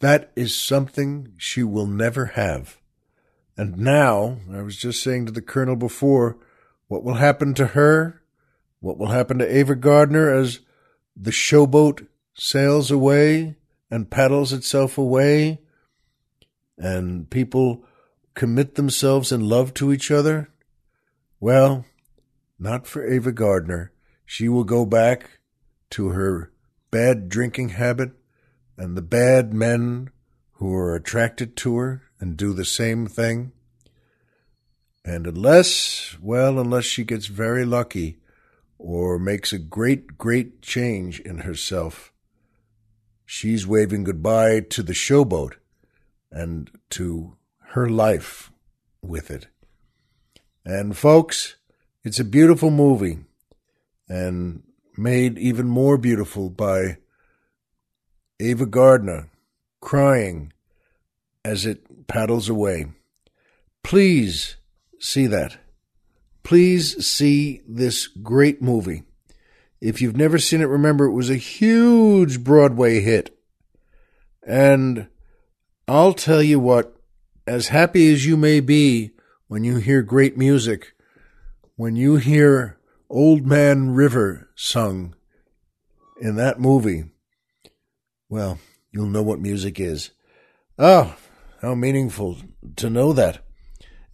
that 0.00 0.32
is 0.36 0.54
something 0.58 1.32
she 1.36 1.62
will 1.62 1.86
never 1.86 2.26
have. 2.26 2.78
And 3.56 3.78
now, 3.78 4.38
I 4.52 4.62
was 4.62 4.76
just 4.76 5.02
saying 5.02 5.26
to 5.26 5.32
the 5.32 5.42
colonel 5.42 5.76
before, 5.76 6.38
what 6.88 7.04
will 7.04 7.14
happen 7.14 7.54
to 7.54 7.68
her? 7.68 8.21
What 8.82 8.98
will 8.98 9.10
happen 9.10 9.38
to 9.38 9.56
Ava 9.58 9.76
Gardner 9.76 10.34
as 10.34 10.58
the 11.16 11.30
showboat 11.30 12.04
sails 12.34 12.90
away 12.90 13.54
and 13.88 14.10
paddles 14.10 14.52
itself 14.52 14.98
away 14.98 15.60
and 16.76 17.30
people 17.30 17.84
commit 18.34 18.74
themselves 18.74 19.30
in 19.30 19.48
love 19.48 19.72
to 19.74 19.92
each 19.92 20.10
other? 20.10 20.48
Well, 21.38 21.84
not 22.58 22.88
for 22.88 23.06
Ava 23.06 23.30
Gardner. 23.30 23.92
She 24.26 24.48
will 24.48 24.64
go 24.64 24.84
back 24.84 25.38
to 25.90 26.08
her 26.08 26.50
bad 26.90 27.28
drinking 27.28 27.68
habit 27.68 28.10
and 28.76 28.96
the 28.96 29.02
bad 29.02 29.54
men 29.54 30.10
who 30.54 30.74
are 30.74 30.96
attracted 30.96 31.54
to 31.58 31.76
her 31.76 32.02
and 32.18 32.36
do 32.36 32.52
the 32.52 32.64
same 32.64 33.06
thing. 33.06 33.52
And 35.04 35.24
unless, 35.28 36.16
well, 36.20 36.58
unless 36.58 36.84
she 36.84 37.04
gets 37.04 37.26
very 37.26 37.64
lucky 37.64 38.18
or 38.82 39.16
makes 39.16 39.52
a 39.52 39.58
great, 39.58 40.18
great 40.18 40.60
change 40.60 41.20
in 41.20 41.38
herself, 41.38 42.12
she's 43.24 43.64
waving 43.64 44.02
goodbye 44.02 44.58
to 44.58 44.82
the 44.82 44.92
showboat 44.92 45.52
and 46.32 46.68
to 46.90 47.36
her 47.70 47.88
life 47.88 48.50
with 49.00 49.30
it. 49.30 49.46
And 50.64 50.96
folks, 50.96 51.56
it's 52.02 52.18
a 52.18 52.24
beautiful 52.24 52.70
movie 52.70 53.20
and 54.08 54.64
made 54.98 55.38
even 55.38 55.68
more 55.68 55.96
beautiful 55.96 56.50
by 56.50 56.98
Ava 58.40 58.66
Gardner 58.66 59.30
crying 59.80 60.52
as 61.44 61.64
it 61.66 62.08
paddles 62.08 62.48
away. 62.48 62.86
Please 63.84 64.56
see 64.98 65.28
that. 65.28 65.61
Please 66.42 67.06
see 67.06 67.62
this 67.68 68.06
great 68.06 68.60
movie. 68.60 69.04
If 69.80 70.00
you've 70.00 70.16
never 70.16 70.38
seen 70.38 70.60
it, 70.60 70.66
remember 70.66 71.06
it 71.06 71.12
was 71.12 71.30
a 71.30 71.36
huge 71.36 72.42
Broadway 72.44 73.00
hit. 73.00 73.36
And 74.46 75.08
I'll 75.88 76.14
tell 76.14 76.42
you 76.42 76.58
what, 76.60 76.96
as 77.46 77.68
happy 77.68 78.12
as 78.12 78.26
you 78.26 78.36
may 78.36 78.60
be 78.60 79.10
when 79.48 79.64
you 79.64 79.76
hear 79.76 80.02
great 80.02 80.36
music, 80.36 80.94
when 81.76 81.96
you 81.96 82.16
hear 82.16 82.78
Old 83.10 83.46
Man 83.46 83.90
River 83.90 84.50
sung 84.54 85.14
in 86.20 86.36
that 86.36 86.60
movie, 86.60 87.04
well, 88.28 88.58
you'll 88.90 89.06
know 89.06 89.22
what 89.22 89.40
music 89.40 89.78
is. 89.80 90.10
Oh, 90.78 91.16
how 91.60 91.74
meaningful 91.74 92.38
to 92.76 92.88
know 92.88 93.12
that. 93.12 93.44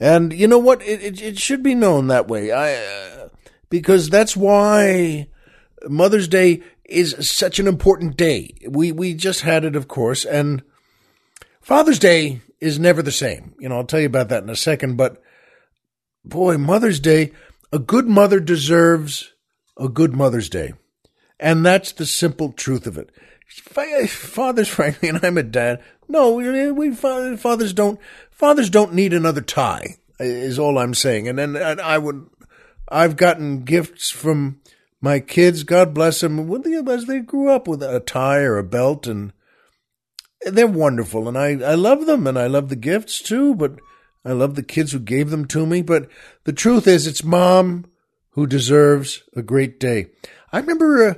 And 0.00 0.32
you 0.32 0.46
know 0.46 0.58
what? 0.58 0.82
It, 0.82 1.02
it, 1.02 1.22
it 1.22 1.38
should 1.38 1.62
be 1.62 1.74
known 1.74 2.06
that 2.06 2.28
way. 2.28 2.52
I, 2.52 2.74
uh, 2.74 3.28
because 3.70 4.08
that's 4.08 4.36
why 4.36 5.28
Mother's 5.88 6.28
Day 6.28 6.62
is 6.84 7.28
such 7.28 7.58
an 7.58 7.66
important 7.66 8.16
day. 8.16 8.54
We, 8.68 8.92
we 8.92 9.14
just 9.14 9.42
had 9.42 9.64
it, 9.64 9.76
of 9.76 9.88
course, 9.88 10.24
and 10.24 10.62
Father's 11.60 11.98
Day 11.98 12.40
is 12.60 12.78
never 12.78 13.02
the 13.02 13.12
same. 13.12 13.54
You 13.58 13.68
know, 13.68 13.76
I'll 13.76 13.84
tell 13.84 14.00
you 14.00 14.06
about 14.06 14.30
that 14.30 14.42
in 14.42 14.50
a 14.50 14.56
second, 14.56 14.96
but 14.96 15.22
boy, 16.24 16.56
Mother's 16.58 17.00
Day, 17.00 17.32
a 17.72 17.78
good 17.78 18.08
mother 18.08 18.40
deserves 18.40 19.32
a 19.76 19.88
good 19.88 20.14
Mother's 20.14 20.48
Day. 20.48 20.72
And 21.38 21.64
that's 21.64 21.92
the 21.92 22.06
simple 22.06 22.52
truth 22.52 22.86
of 22.86 22.98
it 22.98 23.10
fathers, 23.48 24.68
frankly, 24.68 25.08
and 25.08 25.24
I'm 25.24 25.38
a 25.38 25.42
dad. 25.42 25.82
No, 26.08 26.34
we 26.34 26.94
fathers 26.94 27.72
don't 27.72 28.00
fathers 28.30 28.70
don't 28.70 28.94
need 28.94 29.12
another 29.12 29.40
tie. 29.40 29.96
Is 30.20 30.58
all 30.58 30.78
I'm 30.78 30.94
saying. 30.94 31.28
And 31.28 31.38
then 31.38 31.56
and 31.56 31.80
I 31.80 31.98
would, 31.98 32.28
I've 32.88 33.16
gotten 33.16 33.64
gifts 33.64 34.10
from 34.10 34.60
my 35.00 35.20
kids. 35.20 35.62
God 35.62 35.94
bless 35.94 36.20
them. 36.20 36.50
As 36.88 37.04
they 37.04 37.20
grew 37.20 37.50
up 37.50 37.68
with 37.68 37.82
a 37.82 38.00
tie 38.00 38.40
or 38.40 38.58
a 38.58 38.64
belt, 38.64 39.06
and 39.06 39.32
they're 40.42 40.66
wonderful, 40.66 41.28
and 41.28 41.38
I 41.38 41.50
I 41.50 41.74
love 41.74 42.06
them, 42.06 42.26
and 42.26 42.38
I 42.38 42.46
love 42.48 42.68
the 42.68 42.76
gifts 42.76 43.22
too. 43.22 43.54
But 43.54 43.78
I 44.24 44.32
love 44.32 44.56
the 44.56 44.62
kids 44.62 44.92
who 44.92 44.98
gave 44.98 45.30
them 45.30 45.46
to 45.46 45.66
me. 45.66 45.82
But 45.82 46.08
the 46.44 46.52
truth 46.52 46.86
is, 46.86 47.06
it's 47.06 47.22
mom 47.22 47.86
who 48.30 48.46
deserves 48.46 49.22
a 49.36 49.42
great 49.42 49.78
day. 49.78 50.06
I 50.52 50.58
remember. 50.58 51.10
Uh, 51.10 51.14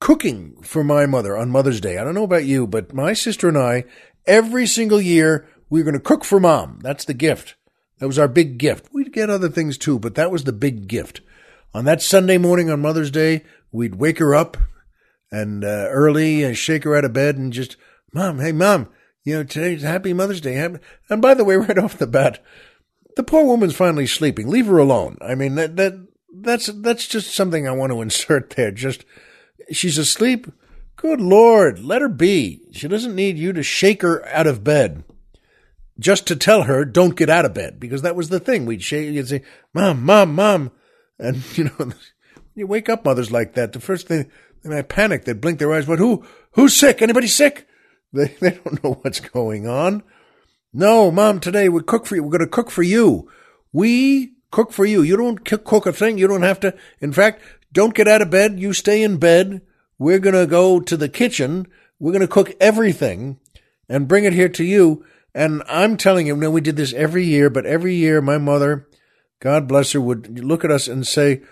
cooking 0.00 0.56
for 0.62 0.84
my 0.84 1.06
mother 1.06 1.36
on 1.36 1.50
Mother's 1.50 1.80
Day. 1.80 1.98
I 1.98 2.04
don't 2.04 2.14
know 2.14 2.24
about 2.24 2.44
you, 2.44 2.66
but 2.66 2.94
my 2.94 3.12
sister 3.12 3.48
and 3.48 3.58
I, 3.58 3.84
every 4.26 4.66
single 4.66 5.00
year, 5.00 5.48
we 5.68 5.80
were 5.80 5.84
going 5.84 5.94
to 5.94 6.00
cook 6.00 6.24
for 6.24 6.40
mom. 6.40 6.78
That's 6.82 7.04
the 7.04 7.14
gift. 7.14 7.56
That 7.98 8.06
was 8.06 8.18
our 8.18 8.28
big 8.28 8.58
gift. 8.58 8.88
We'd 8.92 9.12
get 9.12 9.30
other 9.30 9.48
things 9.48 9.76
too, 9.76 9.98
but 9.98 10.14
that 10.14 10.30
was 10.30 10.44
the 10.44 10.52
big 10.52 10.86
gift. 10.86 11.20
On 11.74 11.84
that 11.84 12.00
Sunday 12.00 12.38
morning 12.38 12.70
on 12.70 12.80
Mother's 12.80 13.10
Day, 13.10 13.44
we'd 13.72 13.96
wake 13.96 14.18
her 14.18 14.34
up 14.34 14.56
and 15.30 15.64
uh, 15.64 15.88
early 15.90 16.42
and 16.42 16.56
shake 16.56 16.84
her 16.84 16.96
out 16.96 17.04
of 17.04 17.12
bed 17.12 17.36
and 17.36 17.52
just, 17.52 17.76
Mom, 18.12 18.38
hey, 18.38 18.52
Mom, 18.52 18.88
you 19.24 19.34
know, 19.34 19.44
today's 19.44 19.82
Happy 19.82 20.12
Mother's 20.12 20.40
Day. 20.40 20.56
And 21.10 21.20
by 21.20 21.34
the 21.34 21.44
way, 21.44 21.56
right 21.56 21.76
off 21.76 21.98
the 21.98 22.06
bat, 22.06 22.42
the 23.16 23.22
poor 23.22 23.44
woman's 23.44 23.74
finally 23.74 24.06
sleeping. 24.06 24.48
Leave 24.48 24.66
her 24.66 24.78
alone. 24.78 25.18
I 25.20 25.34
mean, 25.34 25.56
that, 25.56 25.76
that, 25.76 26.06
that's, 26.32 26.66
that's 26.66 27.06
just 27.06 27.34
something 27.34 27.66
I 27.66 27.72
want 27.72 27.92
to 27.92 28.00
insert 28.02 28.50
there. 28.50 28.70
Just, 28.70 29.04
she's 29.72 29.98
asleep. 29.98 30.46
Good 30.96 31.20
Lord, 31.20 31.78
let 31.78 32.02
her 32.02 32.08
be. 32.08 32.60
She 32.72 32.88
doesn't 32.88 33.14
need 33.14 33.38
you 33.38 33.52
to 33.52 33.62
shake 33.62 34.02
her 34.02 34.26
out 34.28 34.46
of 34.46 34.64
bed 34.64 35.04
just 35.98 36.26
to 36.26 36.36
tell 36.36 36.62
her 36.62 36.84
don't 36.84 37.16
get 37.16 37.30
out 37.30 37.44
of 37.44 37.54
bed 37.54 37.78
because 37.78 38.02
that 38.02 38.16
was 38.16 38.28
the 38.28 38.40
thing. 38.40 38.66
We'd 38.66 38.82
shake, 38.82 39.12
you'd 39.12 39.28
say, 39.28 39.42
"Mom, 39.72 40.04
mom, 40.04 40.34
mom," 40.34 40.72
and 41.18 41.42
you 41.56 41.64
know, 41.64 41.92
you 42.54 42.66
wake 42.66 42.88
up 42.88 43.04
mothers 43.04 43.30
like 43.30 43.54
that. 43.54 43.72
The 43.72 43.80
first 43.80 44.08
thing 44.08 44.30
they 44.62 44.70
might 44.70 44.88
panic. 44.88 45.24
They'd 45.24 45.40
blink 45.40 45.58
their 45.58 45.72
eyes. 45.72 45.86
But 45.86 45.98
who? 45.98 46.24
Who's 46.52 46.76
sick? 46.76 47.02
Anybody 47.02 47.26
sick? 47.26 47.66
They 48.12 48.26
they 48.40 48.50
don't 48.50 48.82
know 48.82 48.94
what's 49.02 49.20
going 49.20 49.66
on. 49.66 50.02
No, 50.72 51.10
mom. 51.10 51.40
Today 51.40 51.68
we 51.68 51.82
cook 51.82 52.06
for 52.06 52.16
you. 52.16 52.22
We're 52.22 52.30
going 52.30 52.40
to 52.40 52.46
cook 52.46 52.70
for 52.70 52.82
you. 52.82 53.30
We 53.72 54.34
cook 54.50 54.72
for 54.72 54.84
you. 54.84 55.02
You 55.02 55.16
don't 55.16 55.44
cook 55.44 55.86
a 55.86 55.92
thing. 55.92 56.18
You 56.18 56.26
don't 56.26 56.42
have 56.42 56.60
to. 56.60 56.74
In 57.00 57.12
fact, 57.12 57.42
don't 57.72 57.94
get 57.94 58.08
out 58.08 58.22
of 58.22 58.30
bed. 58.30 58.58
You 58.58 58.72
stay 58.72 59.02
in 59.02 59.18
bed. 59.18 59.62
We're 59.98 60.18
going 60.18 60.34
to 60.34 60.46
go 60.46 60.80
to 60.80 60.96
the 60.96 61.08
kitchen. 61.08 61.66
We're 61.98 62.12
going 62.12 62.22
to 62.22 62.28
cook 62.28 62.54
everything 62.60 63.38
and 63.88 64.08
bring 64.08 64.24
it 64.24 64.32
here 64.32 64.48
to 64.50 64.64
you. 64.64 65.04
And 65.34 65.62
I'm 65.68 65.96
telling 65.96 66.26
you, 66.26 66.36
now 66.36 66.50
we 66.50 66.60
did 66.60 66.76
this 66.76 66.92
every 66.92 67.24
year, 67.24 67.50
but 67.50 67.66
every 67.66 67.94
year 67.94 68.20
my 68.20 68.38
mother, 68.38 68.88
God 69.40 69.68
bless 69.68 69.92
her, 69.92 70.00
would 70.00 70.44
look 70.44 70.64
at 70.64 70.70
us 70.70 70.88
and 70.88 71.06
say, 71.06 71.42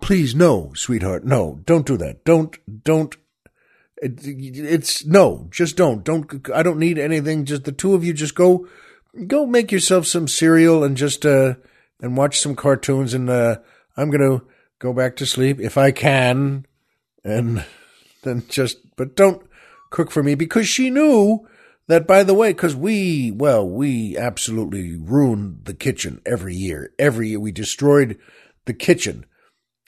please, 0.00 0.34
no, 0.34 0.72
sweetheart, 0.74 1.24
no, 1.24 1.60
don't 1.66 1.86
do 1.86 1.96
that. 1.96 2.24
Don't, 2.24 2.56
don't. 2.84 3.16
It, 3.96 4.20
it's 4.24 5.04
no, 5.04 5.48
just 5.50 5.76
don't. 5.76 6.04
Don't, 6.04 6.48
I 6.54 6.62
don't 6.62 6.78
need 6.78 6.98
anything. 6.98 7.44
Just 7.44 7.64
the 7.64 7.72
two 7.72 7.94
of 7.94 8.04
you 8.04 8.12
just 8.12 8.34
go, 8.34 8.66
go 9.26 9.46
make 9.46 9.70
yourself 9.70 10.06
some 10.06 10.28
cereal 10.28 10.82
and 10.82 10.96
just, 10.96 11.26
uh, 11.26 11.54
and 12.00 12.16
watch 12.16 12.38
some 12.38 12.56
cartoons. 12.56 13.14
And, 13.14 13.28
uh, 13.28 13.56
I'm 13.96 14.10
going 14.10 14.20
to, 14.20 14.46
go 14.82 14.92
back 14.92 15.14
to 15.14 15.24
sleep 15.24 15.60
if 15.60 15.78
I 15.78 15.92
can, 15.92 16.66
and 17.24 17.64
then 18.24 18.42
just, 18.48 18.78
but 18.96 19.14
don't 19.14 19.46
cook 19.90 20.10
for 20.10 20.24
me 20.24 20.34
because 20.34 20.66
she 20.66 20.90
knew 20.90 21.46
that, 21.86 22.04
by 22.04 22.24
the 22.24 22.34
way, 22.34 22.50
because 22.50 22.74
we, 22.74 23.30
well, 23.30 23.66
we 23.66 24.18
absolutely 24.18 24.96
ruined 24.96 25.66
the 25.66 25.74
kitchen 25.74 26.20
every 26.26 26.56
year. 26.56 26.92
Every 26.98 27.28
year 27.28 27.38
we 27.38 27.52
destroyed 27.52 28.18
the 28.64 28.74
kitchen. 28.74 29.24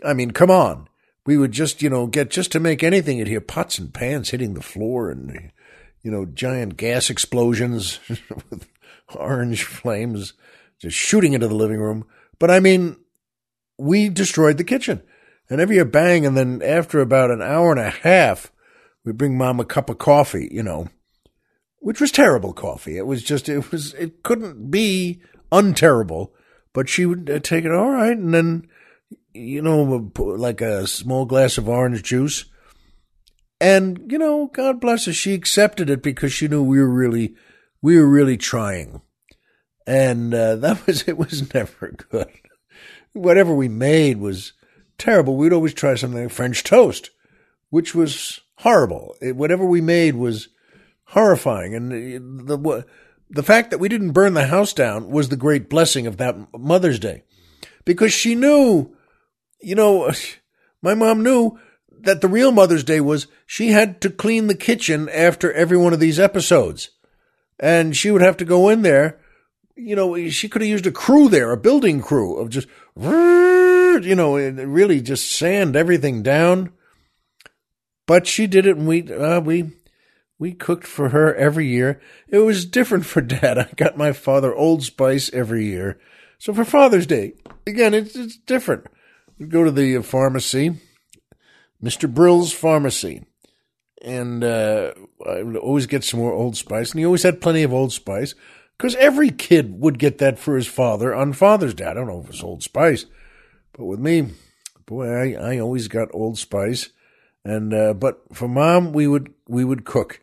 I 0.05 0.15
mean, 0.15 0.31
come 0.31 0.51
on. 0.51 0.89
We 1.27 1.37
would 1.39 1.53
just, 1.53 1.83
you 1.83 1.91
know, 1.91 2.07
get 2.07 2.31
just 2.31 2.53
to 2.53 2.61
make 2.61 2.85
anything 2.85 3.19
in 3.19 3.27
here, 3.27 3.41
pots 3.41 3.79
and 3.79 3.93
pans 3.93 4.31
hitting 4.31 4.55
the 4.55 4.63
floor 4.63 5.11
and, 5.11 5.51
you 6.03 6.11
know, 6.11 6.25
giant 6.25 6.77
gas 6.77 7.11
explosions 7.11 7.99
with 8.51 8.69
orange 9.17 9.65
flames 9.65 10.35
just 10.79 10.97
shooting 10.97 11.33
into 11.33 11.49
the 11.49 11.55
living 11.55 11.81
room. 11.81 12.05
But 12.39 12.51
I 12.51 12.61
mean, 12.61 12.97
we 13.79 14.09
destroyed 14.09 14.59
the 14.59 14.64
kitchen. 14.64 15.03
And 15.51 15.61
every 15.61 15.77
year, 15.77 15.85
bang, 15.85 16.25
and 16.25 16.37
then 16.37 16.62
after 16.62 17.01
about 17.01 17.31
an 17.31 17.43
hour 17.43 17.70
and 17.70 17.81
a 17.81 17.91
half, 17.91 18.51
we 19.05 19.12
bring 19.12 19.37
mom 19.37 19.61
a 19.61 19.64
cup 19.64 19.91
of 19.91 19.99
coffee, 19.99 20.49
you 20.51 20.62
know, 20.62 20.89
which 21.79 22.01
was 22.01 22.11
terrible 22.11 22.55
coffee. 22.55 22.97
It 22.97 23.07
was 23.07 23.22
just, 23.22 23.49
it 23.49 23.70
was, 23.70 23.93
it 23.95 24.22
couldn't 24.22 24.70
be 24.70 25.20
unterrible, 25.53 26.33
but 26.72 26.89
she 26.89 27.05
would 27.05 27.29
uh, 27.29 27.39
take 27.41 27.64
it 27.64 27.72
all 27.72 27.91
right. 27.91 28.16
And 28.16 28.33
then, 28.33 28.68
you 29.35 29.61
know, 29.61 30.11
like 30.18 30.62
a 30.62 30.87
small 30.87 31.27
glass 31.27 31.59
of 31.59 31.68
orange 31.68 32.03
juice. 32.03 32.47
And, 33.61 34.11
you 34.11 34.18
know, 34.18 34.51
God 34.53 34.81
bless 34.81 35.05
her, 35.05 35.12
she 35.12 35.35
accepted 35.35 35.91
it 35.91 36.03
because 36.03 36.33
she 36.33 36.49
knew 36.49 36.62
we 36.62 36.79
were 36.79 36.93
really, 36.93 37.35
we 37.83 37.99
were 37.99 38.09
really 38.09 38.39
trying. 38.39 39.03
And 39.87 40.33
uh, 40.33 40.57
that 40.57 40.87
was, 40.87 41.07
it 41.07 41.18
was 41.18 41.53
never 41.53 41.95
good 42.11 42.31
whatever 43.15 43.55
we 43.55 43.69
made 43.69 44.19
was 44.19 44.53
terrible. 44.99 45.37
We'd 45.37 45.53
always 45.53 45.75
try 45.75 45.95
something 45.95 46.23
like 46.25 46.33
French 46.33 46.62
toast. 46.62 47.11
which 47.71 47.93
was 47.95 48.41
horrible. 48.59 49.17
It, 49.21 49.35
whatever 49.35 49.65
we 49.65 49.81
made 49.81 50.15
was 50.15 50.49
horrifying. 51.07 51.75
And 51.75 52.47
the, 52.47 52.57
the, 52.57 52.87
the 53.31 53.43
fact 53.43 53.71
that 53.71 53.81
we 53.81 53.89
didn't 53.89 54.12
burn 54.12 54.35
the 54.35 54.47
house 54.47 54.73
down 54.73 55.11
was 55.11 55.29
the 55.29 55.37
great 55.37 55.69
blessing 55.69 56.07
of 56.07 56.19
that 56.19 56.37
Mother's 56.57 57.01
Day 57.01 57.25
because 57.85 58.12
she 58.12 58.35
knew, 58.35 58.95
you 59.61 59.75
know, 59.75 60.11
my 60.83 60.95
mom 60.95 61.23
knew 61.23 61.59
that 61.91 62.21
the 62.21 62.29
real 62.29 62.53
Mother's 62.53 62.85
Day 62.85 63.01
was 63.01 63.27
she 63.47 63.69
had 63.69 64.01
to 64.03 64.11
clean 64.11 64.47
the 64.47 64.55
kitchen 64.55 65.09
after 65.09 65.53
every 65.53 65.77
one 65.77 65.93
of 65.93 66.01
these 66.01 66.21
episodes. 66.21 66.91
And 67.59 67.97
she 67.97 68.11
would 68.11 68.23
have 68.23 68.37
to 68.37 68.45
go 68.45 68.69
in 68.69 68.83
there. 68.83 69.19
You 69.77 69.97
know, 69.97 70.29
she 70.29 70.49
could 70.49 70.62
have 70.62 70.68
used 70.68 70.87
a 70.87 70.93
crew 70.93 71.29
there, 71.29 71.51
a 71.51 71.57
building 71.57 72.01
crew 72.01 72.37
of 72.37 72.49
just, 72.49 72.68
you 72.97 74.14
know, 74.14 74.37
really 74.37 75.01
just 75.01 75.31
sand 75.33 75.75
everything 75.75 76.22
down. 76.22 76.72
But 78.07 78.27
she 78.27 78.47
did 78.47 78.66
it 78.66 78.77
and 78.77 78.87
we, 78.87 79.11
uh, 79.12 79.41
we, 79.41 79.72
we 80.39 80.53
cooked 80.53 80.87
for 80.87 81.09
her 81.09 81.35
every 81.35 81.66
year. 81.66 82.01
It 82.29 82.39
was 82.39 82.66
different 82.66 83.07
for 83.07 83.20
dad. 83.20 83.59
I 83.59 83.68
got 83.77 83.97
my 83.97 84.12
father 84.12 84.55
Old 84.55 84.83
Spice 84.85 85.31
every 85.33 85.64
year. 85.66 85.99
So 86.39 86.53
for 86.53 86.64
Father's 86.64 87.07
Day, 87.07 87.35
again, 87.66 87.95
it's, 87.95 88.14
it's 88.14 88.37
different. 88.37 88.87
We 89.39 89.47
go 89.47 89.64
to 89.64 89.70
the 89.70 90.03
pharmacy, 90.03 90.77
Mr. 91.83 92.12
Brill's 92.12 92.53
Pharmacy, 92.53 93.25
and 94.03 94.45
uh, 94.45 94.93
I 95.27 95.43
would 95.43 95.57
always 95.57 95.87
get 95.87 96.05
some 96.05 96.20
more 96.20 96.33
Old 96.33 96.57
Spice, 96.57 96.91
and 96.91 96.99
he 96.99 97.07
always 97.07 97.22
had 97.22 97.41
plenty 97.41 97.62
of 97.62 97.72
Old 97.72 97.93
Spice 97.93 98.35
because 98.77 98.95
every 98.97 99.31
kid 99.31 99.81
would 99.81 99.99
get 99.99 100.18
that 100.18 100.39
for 100.39 100.57
his 100.57 100.66
father 100.66 101.14
on 101.14 101.33
Father's 101.33 101.75
Day. 101.75 101.85
I 101.85 101.95
don't 101.95 102.07
know 102.07 102.20
if 102.20 102.31
it's 102.31 102.43
Old 102.43 102.62
Spice, 102.62 103.07
but 103.72 103.85
with 103.85 104.01
me, 104.01 104.29
boy, 104.87 105.09
I, 105.09 105.55
I 105.55 105.59
always 105.59 105.89
got 105.89 106.09
Old 106.12 106.39
Spice, 106.39 106.91
and 107.45 107.72
uh, 107.72 107.95
but 107.95 108.22
for 108.33 108.49
mom, 108.49 108.93
we 108.93 109.07
would 109.07 109.33
we 109.49 109.64
would 109.64 109.85
cook, 109.85 110.20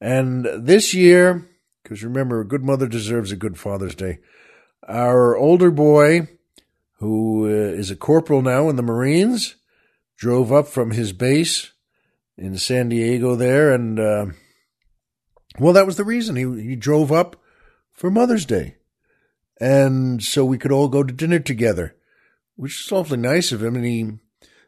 and 0.00 0.46
this 0.54 0.94
year, 0.94 1.48
because 1.82 2.02
remember, 2.02 2.40
a 2.40 2.48
good 2.48 2.64
mother 2.64 2.88
deserves 2.88 3.32
a 3.32 3.36
good 3.36 3.58
Father's 3.58 3.94
Day. 3.94 4.18
Our 4.88 5.36
older 5.36 5.70
boy, 5.70 6.28
who 6.98 7.46
uh, 7.46 7.48
is 7.48 7.90
a 7.90 7.96
corporal 7.96 8.42
now 8.42 8.68
in 8.68 8.76
the 8.76 8.82
Marines, 8.82 9.56
drove 10.16 10.52
up 10.52 10.66
from 10.66 10.90
his 10.90 11.12
base 11.12 11.72
in 12.36 12.56
San 12.56 12.88
Diego 12.88 13.36
there, 13.36 13.72
and 13.72 14.00
uh, 14.00 14.26
well, 15.58 15.72
that 15.72 15.86
was 15.86 15.96
the 15.96 16.04
reason 16.04 16.36
he 16.36 16.62
he 16.62 16.76
drove 16.76 17.12
up 17.12 17.36
for 17.92 18.10
Mother's 18.10 18.46
Day, 18.46 18.76
and 19.60 20.22
so 20.22 20.44
we 20.44 20.58
could 20.58 20.72
all 20.72 20.88
go 20.88 21.02
to 21.02 21.12
dinner 21.12 21.38
together, 21.38 21.94
which 22.56 22.84
is 22.84 22.92
awfully 22.92 23.18
nice 23.18 23.52
of 23.52 23.62
him. 23.62 23.76
And 23.76 23.84
he, 23.84 24.12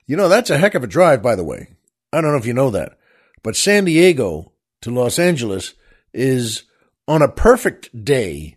you 0.07 0.17
know, 0.17 0.29
that's 0.29 0.51
a 0.51 0.59
heck 0.59 0.75
of 0.75 0.85
a 0.85 0.89
drive, 0.89 1.23
by 1.23 1.35
the 1.35 1.45
way. 1.45 1.69
I 2.13 2.21
don't 2.21 2.31
know 2.31 2.39
if 2.39 2.47
you 2.47 2.55
know 2.55 2.71
that, 2.71 2.99
but 3.43 3.57
San 3.57 3.87
Diego 3.87 4.53
to 4.83 4.91
Los 4.91 5.19
Angeles 5.19 5.75
is 6.13 6.65
on 7.09 7.23
a 7.23 7.29
perfect 7.29 8.05
day 8.05 8.57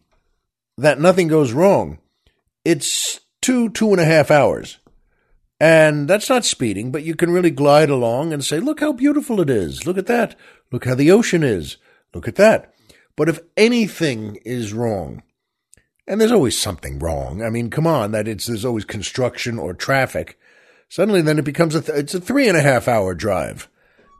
that 0.78 1.00
nothing 1.00 1.28
goes 1.28 1.54
wrong, 1.54 1.98
it's 2.64 3.20
two, 3.42 3.70
two 3.70 3.92
and 3.92 4.00
a 4.00 4.06
half 4.06 4.30
hours. 4.30 4.78
And 5.60 6.08
that's 6.08 6.30
not 6.30 6.46
speeding, 6.46 6.92
but 6.92 7.04
you 7.04 7.16
can 7.16 7.32
really 7.32 7.50
glide 7.50 7.90
along 7.90 8.32
and 8.32 8.44
say, 8.44 8.60
look 8.60 8.80
how 8.80 8.92
beautiful 8.92 9.42
it 9.42 9.50
is. 9.50 9.88
Look 9.88 9.98
at 9.98 10.06
that. 10.06 10.36
Look 10.72 10.86
how 10.86 10.94
the 10.94 11.10
ocean 11.10 11.44
is. 11.44 11.78
Look 12.14 12.28
at 12.28 12.36
that. 12.36 12.74
But 13.18 13.28
if 13.28 13.40
anything 13.58 14.38
is 14.46 14.72
wrong, 14.72 15.24
and 16.08 16.22
there's 16.22 16.32
always 16.32 16.58
something 16.58 17.00
wrong. 17.00 17.44
I 17.44 17.50
mean, 17.50 17.70
come 17.70 17.86
on, 17.86 18.12
that 18.12 18.28
it's, 18.28 18.46
there's 18.46 18.64
always 18.64 18.86
construction 18.86 19.60
or 19.60 19.74
traffic. 19.74 20.40
Suddenly 20.88 21.22
then 21.22 21.38
it 21.38 21.44
becomes 21.44 21.76
a, 21.76 21.82
th- 21.82 21.98
it's 21.98 22.14
a 22.14 22.22
three 22.22 22.48
and 22.48 22.56
a 22.56 22.62
half 22.62 22.88
hour 22.88 23.14
drive. 23.14 23.68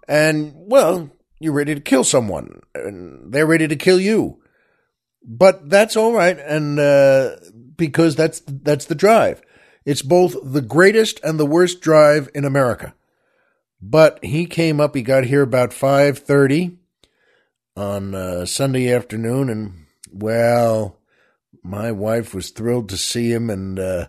And 0.08 0.54
well, 0.56 1.10
you're 1.40 1.54
ready 1.54 1.76
to 1.76 1.80
kill 1.80 2.04
someone 2.04 2.62
and 2.76 3.32
they're 3.32 3.46
ready 3.46 3.68
to 3.70 3.76
kill 3.78 4.02
you. 4.02 4.42
But 5.24 5.70
that's 5.70 5.98
all 5.98 6.14
right, 6.14 6.40
and 6.40 6.80
uh, 6.80 7.36
because 7.76 8.16
that's 8.16 8.42
that's 8.48 8.86
the 8.86 8.96
drive. 8.96 9.42
It's 9.84 10.02
both 10.02 10.38
the 10.42 10.62
greatest 10.62 11.20
and 11.22 11.38
the 11.38 11.46
worst 11.46 11.82
drive 11.82 12.30
in 12.34 12.46
America. 12.46 12.94
But 13.82 14.24
he 14.24 14.46
came 14.46 14.80
up. 14.80 14.96
He 14.96 15.02
got 15.02 15.26
here 15.26 15.42
about 15.42 15.74
five 15.74 16.20
thirty 16.20 16.78
on 17.78 18.16
uh, 18.16 18.46
Sunday 18.46 18.92
afternoon, 18.92 19.50
and 19.50 19.86
well, 20.12 20.98
my 21.64 21.92
wife 21.92 22.34
was 22.34 22.50
thrilled 22.50 22.90
to 22.90 22.98
see 22.98 23.32
him, 23.32 23.50
and 23.50 23.80
uh, 23.80 24.08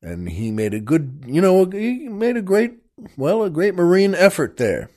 and 0.00 0.28
he 0.28 0.50
made 0.50 0.72
a 0.72 0.80
good, 0.80 1.24
you 1.26 1.40
know, 1.40 1.64
he 1.66 2.08
made 2.08 2.36
a 2.36 2.42
great, 2.42 2.78
well, 3.16 3.42
a 3.42 3.50
great 3.50 3.74
Marine 3.74 4.14
effort 4.14 4.56
there. 4.56 4.90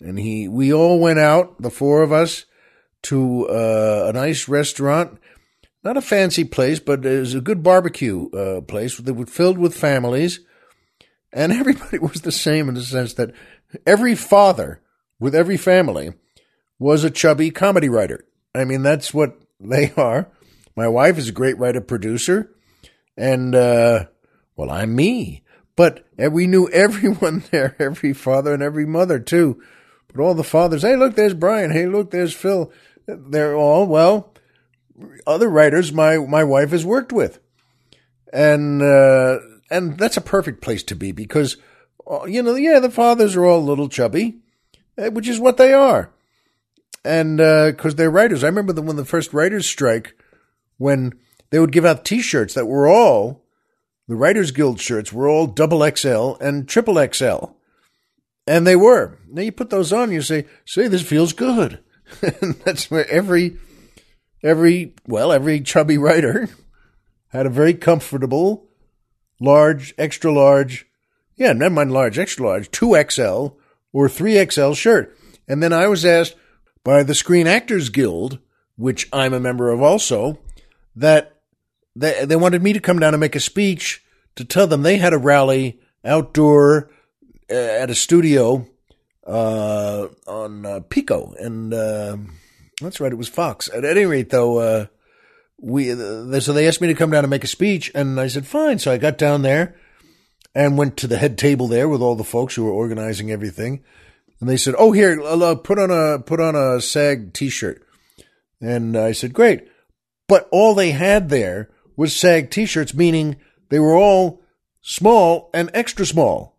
And 0.00 0.18
he, 0.18 0.48
we 0.48 0.72
all 0.72 0.98
went 0.98 1.18
out, 1.18 1.60
the 1.60 1.70
four 1.70 2.02
of 2.02 2.12
us, 2.12 2.44
to 3.02 3.48
uh, 3.48 4.06
a 4.08 4.12
nice 4.12 4.48
restaurant. 4.48 5.18
Not 5.82 5.96
a 5.96 6.02
fancy 6.02 6.44
place, 6.44 6.80
but 6.80 7.04
it 7.04 7.20
was 7.20 7.34
a 7.34 7.40
good 7.40 7.62
barbecue 7.62 8.28
uh, 8.30 8.60
place 8.62 8.96
that 8.98 9.14
was 9.14 9.30
filled 9.30 9.58
with 9.58 9.76
families. 9.76 10.40
And 11.32 11.52
everybody 11.52 11.98
was 11.98 12.22
the 12.22 12.32
same 12.32 12.68
in 12.68 12.74
the 12.74 12.82
sense 12.82 13.14
that 13.14 13.32
every 13.86 14.14
father 14.14 14.80
with 15.18 15.34
every 15.34 15.56
family 15.56 16.12
was 16.78 17.04
a 17.04 17.10
chubby 17.10 17.50
comedy 17.50 17.88
writer. 17.88 18.24
I 18.54 18.64
mean, 18.64 18.82
that's 18.82 19.12
what 19.14 19.38
they 19.60 19.92
are. 19.96 20.28
My 20.74 20.88
wife 20.88 21.18
is 21.18 21.28
a 21.28 21.32
great 21.32 21.58
writer 21.58 21.80
producer. 21.80 22.52
And, 23.16 23.54
uh, 23.54 24.06
well, 24.56 24.70
I'm 24.70 24.94
me. 24.94 25.42
But 25.74 26.06
we 26.16 26.46
knew 26.46 26.68
everyone 26.72 27.44
there, 27.50 27.76
every 27.78 28.12
father 28.12 28.52
and 28.52 28.62
every 28.62 28.86
mother 28.86 29.18
too. 29.18 29.62
But 30.08 30.22
all 30.22 30.34
the 30.34 30.44
fathers, 30.44 30.82
hey, 30.82 30.96
look, 30.96 31.14
there's 31.14 31.34
Brian. 31.34 31.70
Hey, 31.70 31.86
look, 31.86 32.10
there's 32.10 32.34
Phil. 32.34 32.72
They're 33.06 33.54
all, 33.54 33.86
well, 33.86 34.34
other 35.26 35.48
writers 35.48 35.92
my, 35.92 36.18
my 36.18 36.44
wife 36.44 36.70
has 36.70 36.84
worked 36.84 37.12
with. 37.12 37.38
And, 38.32 38.82
uh, 38.82 39.38
and 39.70 39.98
that's 39.98 40.16
a 40.16 40.22
perfect 40.22 40.62
place 40.62 40.82
to 40.84 40.94
be 40.94 41.12
because, 41.12 41.56
uh, 42.10 42.24
you 42.24 42.42
know, 42.42 42.54
yeah, 42.54 42.80
the 42.80 42.90
fathers 42.90 43.36
are 43.36 43.44
all 43.44 43.60
a 43.60 43.60
little 43.60 43.88
chubby, 43.88 44.38
eh, 44.98 45.08
which 45.08 45.28
is 45.28 45.40
what 45.40 45.56
they 45.56 45.72
are. 45.72 46.12
And, 47.04 47.40
uh, 47.40 47.72
cause 47.72 47.94
they're 47.94 48.10
writers. 48.10 48.42
I 48.42 48.48
remember 48.48 48.72
the, 48.72 48.82
when 48.82 48.96
the 48.96 49.04
first 49.04 49.32
writers 49.32 49.66
strike, 49.66 50.14
when 50.76 51.12
they 51.50 51.58
would 51.58 51.72
give 51.72 51.84
out 51.84 52.04
t-shirts 52.04 52.54
that 52.54 52.66
were 52.66 52.88
all, 52.88 53.44
the 54.08 54.16
Writers 54.16 54.50
Guild 54.50 54.80
shirts 54.80 55.12
were 55.12 55.28
all 55.28 55.46
double 55.46 55.88
XL 55.88 56.34
and 56.40 56.68
triple 56.68 57.04
XL. 57.12 57.46
And 58.46 58.66
they 58.66 58.76
were. 58.76 59.18
Now 59.28 59.42
you 59.42 59.52
put 59.52 59.70
those 59.70 59.92
on, 59.92 60.12
you 60.12 60.22
say, 60.22 60.46
say, 60.64 60.86
this 60.88 61.02
feels 61.02 61.32
good. 61.32 61.80
and 62.22 62.54
that's 62.64 62.90
where 62.90 63.08
every 63.10 63.58
every 64.42 64.94
well 65.06 65.32
every 65.32 65.60
chubby 65.60 65.98
writer 65.98 66.48
had 67.28 67.46
a 67.46 67.50
very 67.50 67.74
comfortable 67.74 68.68
large 69.40 69.94
extra 69.98 70.32
large 70.32 70.86
yeah 71.36 71.52
never 71.52 71.74
mind 71.74 71.92
large 71.92 72.18
extra 72.18 72.46
large 72.46 72.70
2xl 72.70 73.56
or 73.92 74.08
3xl 74.08 74.76
shirt 74.76 75.16
and 75.48 75.62
then 75.62 75.72
i 75.72 75.88
was 75.88 76.04
asked 76.04 76.36
by 76.86 77.02
the 77.02 77.14
screen 77.14 77.46
actors 77.46 77.88
guild 77.90 78.38
which 78.76 79.08
i'm 79.12 79.34
a 79.34 79.40
member 79.40 79.70
of 79.70 79.82
also 79.82 80.38
that 80.94 81.40
they, 81.96 82.24
they 82.24 82.36
wanted 82.36 82.62
me 82.62 82.72
to 82.72 82.80
come 82.80 82.98
down 82.98 83.14
and 83.14 83.20
make 83.20 83.34
a 83.34 83.40
speech 83.40 84.04
to 84.36 84.44
tell 84.44 84.66
them 84.66 84.82
they 84.82 84.98
had 84.98 85.12
a 85.12 85.18
rally 85.18 85.80
outdoor 86.04 86.90
uh, 87.50 87.54
at 87.54 87.90
a 87.90 87.94
studio 87.94 88.66
uh, 89.26 90.06
on 90.26 90.64
uh, 90.64 90.80
Pico, 90.88 91.34
and 91.38 91.74
uh, 91.74 92.16
that's 92.80 93.00
right, 93.00 93.12
it 93.12 93.16
was 93.16 93.28
Fox. 93.28 93.68
At 93.74 93.84
any 93.84 94.04
rate, 94.04 94.30
though, 94.30 94.58
uh, 94.58 94.86
we 95.58 95.90
so 95.90 96.52
they 96.52 96.68
asked 96.68 96.80
me 96.80 96.88
to 96.88 96.94
come 96.94 97.10
down 97.10 97.24
and 97.24 97.30
make 97.30 97.44
a 97.44 97.48
speech, 97.48 97.90
and 97.94 98.20
I 98.20 98.28
said 98.28 98.46
fine. 98.46 98.78
So 98.78 98.92
I 98.92 98.98
got 98.98 99.18
down 99.18 99.42
there 99.42 99.74
and 100.54 100.78
went 100.78 100.96
to 100.98 101.06
the 101.06 101.18
head 101.18 101.38
table 101.38 101.66
there 101.66 101.88
with 101.88 102.02
all 102.02 102.14
the 102.14 102.24
folks 102.24 102.54
who 102.54 102.64
were 102.64 102.72
organizing 102.72 103.30
everything, 103.30 103.82
and 104.40 104.48
they 104.48 104.56
said, 104.56 104.74
"Oh, 104.78 104.92
here, 104.92 105.20
uh, 105.22 105.54
put 105.54 105.78
on 105.78 105.90
a 105.90 106.18
put 106.18 106.40
on 106.40 106.54
a 106.54 106.80
SAG 106.80 107.32
T-shirt," 107.32 107.82
and 108.60 108.96
I 108.96 109.12
said, 109.12 109.32
"Great," 109.32 109.68
but 110.28 110.48
all 110.50 110.74
they 110.74 110.90
had 110.90 111.28
there 111.28 111.70
was 111.96 112.14
SAG 112.14 112.50
T-shirts, 112.50 112.94
meaning 112.94 113.36
they 113.70 113.78
were 113.78 113.96
all 113.96 114.42
small 114.82 115.50
and 115.52 115.70
extra 115.74 116.06
small 116.06 116.56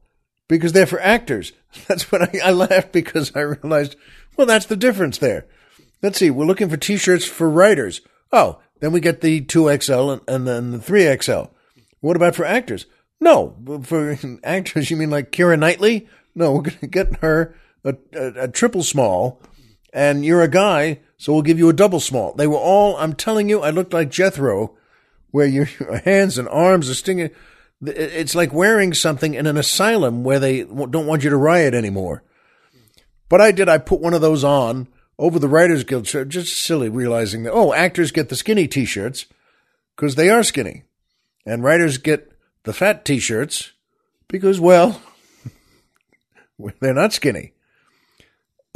because 0.48 0.74
they're 0.74 0.86
for 0.86 1.00
actors. 1.00 1.54
That's 1.88 2.12
when 2.12 2.24
I, 2.24 2.40
I 2.44 2.52
laughed 2.52 2.92
because 2.92 3.32
I 3.36 3.42
realized, 3.42 3.96
well, 4.36 4.48
that's 4.48 4.66
the 4.66 4.76
difference 4.76 5.18
there. 5.18 5.46
Let's 6.02 6.18
see, 6.18 6.30
we're 6.30 6.46
looking 6.46 6.70
for 6.70 6.78
t-shirts 6.78 7.26
for 7.26 7.50
writers. 7.50 8.02
Oh, 8.32 8.60
then 8.80 8.92
we 8.92 9.00
get 9.00 9.22
the 9.22 9.42
2XL 9.42 10.14
and, 10.14 10.22
and 10.28 10.48
then 10.48 10.72
the 10.72 10.78
3XL. 10.78 11.50
What 12.02 12.16
about 12.16 12.36
for 12.36 12.46
actors? 12.46 12.86
No, 13.20 13.56
for 13.84 14.18
actors, 14.44 14.92
you 14.92 14.98
mean 14.98 15.10
like 15.10 15.32
Keira 15.32 15.58
Knightley? 15.58 16.08
No, 16.36 16.54
we're 16.54 16.62
going 16.62 16.78
to 16.80 16.88
get 16.88 17.18
her 17.18 17.56
a, 17.88 17.96
a, 18.14 18.44
a, 18.44 18.48
triple 18.48 18.84
small, 18.84 19.42
and 19.94 20.26
you're 20.26 20.42
a 20.42 20.48
guy, 20.48 21.00
so 21.18 21.34
we'll 21.34 21.42
give 21.42 21.60
you 21.60 21.70
a 21.70 21.74
double 21.74 22.00
small. 22.00 22.34
They 22.34 22.48
were 22.48 22.58
all, 22.58 22.96
I'm 22.98 23.14
telling 23.14 23.50
you, 23.50 23.62
I 23.62 23.70
looked 23.70 23.94
like 23.94 24.12
Jethro, 24.12 24.76
where 25.32 25.48
your 25.48 25.66
hands 26.06 26.38
and 26.38 26.48
arms 26.50 26.90
are 26.90 26.96
stinging. 26.96 27.32
It's 27.82 28.36
like 28.36 28.54
wearing 28.54 28.94
something 28.94 29.34
in 29.34 29.46
an 29.46 29.58
asylum 29.58 30.24
where 30.24 30.40
they 30.40 30.64
don't 30.64 31.06
want 31.08 31.24
you 31.24 31.30
to 31.30 31.38
riot 31.38 31.74
anymore. 31.74 32.24
But 33.30 33.42
I 33.42 33.52
did. 33.52 33.70
I 33.70 33.78
put 33.78 34.00
one 34.00 34.14
of 34.14 34.22
those 34.22 34.44
on 34.44 34.88
over 35.20 35.40
the 35.40 35.48
Writers 35.48 35.84
Guild 35.84 36.08
shirt, 36.08 36.30
just 36.30 36.58
silly, 36.58 36.90
realizing 36.90 37.44
that, 37.44 37.52
oh, 37.52 37.74
actors 37.74 38.12
get 38.12 38.30
the 38.30 38.36
skinny 38.36 38.68
t 38.68 38.86
shirts 38.86 39.26
because 39.96 40.16
they 40.16 40.30
are 40.30 40.44
skinny. 40.44 40.84
And 41.46 41.64
writers 41.64 41.98
get 41.98 42.32
the 42.64 42.74
fat 42.74 43.06
t 43.06 43.20
shirts 43.20 43.72
because, 44.28 44.60
well, 44.60 45.02
they're 46.80 46.94
not 46.94 47.14
skinny. 47.14 47.54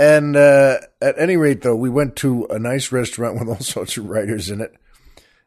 And 0.01 0.35
uh, 0.35 0.79
at 0.99 1.19
any 1.19 1.37
rate, 1.37 1.61
though, 1.61 1.75
we 1.75 1.87
went 1.91 2.15
to 2.17 2.47
a 2.49 2.57
nice 2.57 2.91
restaurant 2.91 3.35
with 3.39 3.47
all 3.47 3.59
sorts 3.59 3.97
of 3.97 4.09
writers 4.09 4.49
in 4.49 4.59
it, 4.59 4.73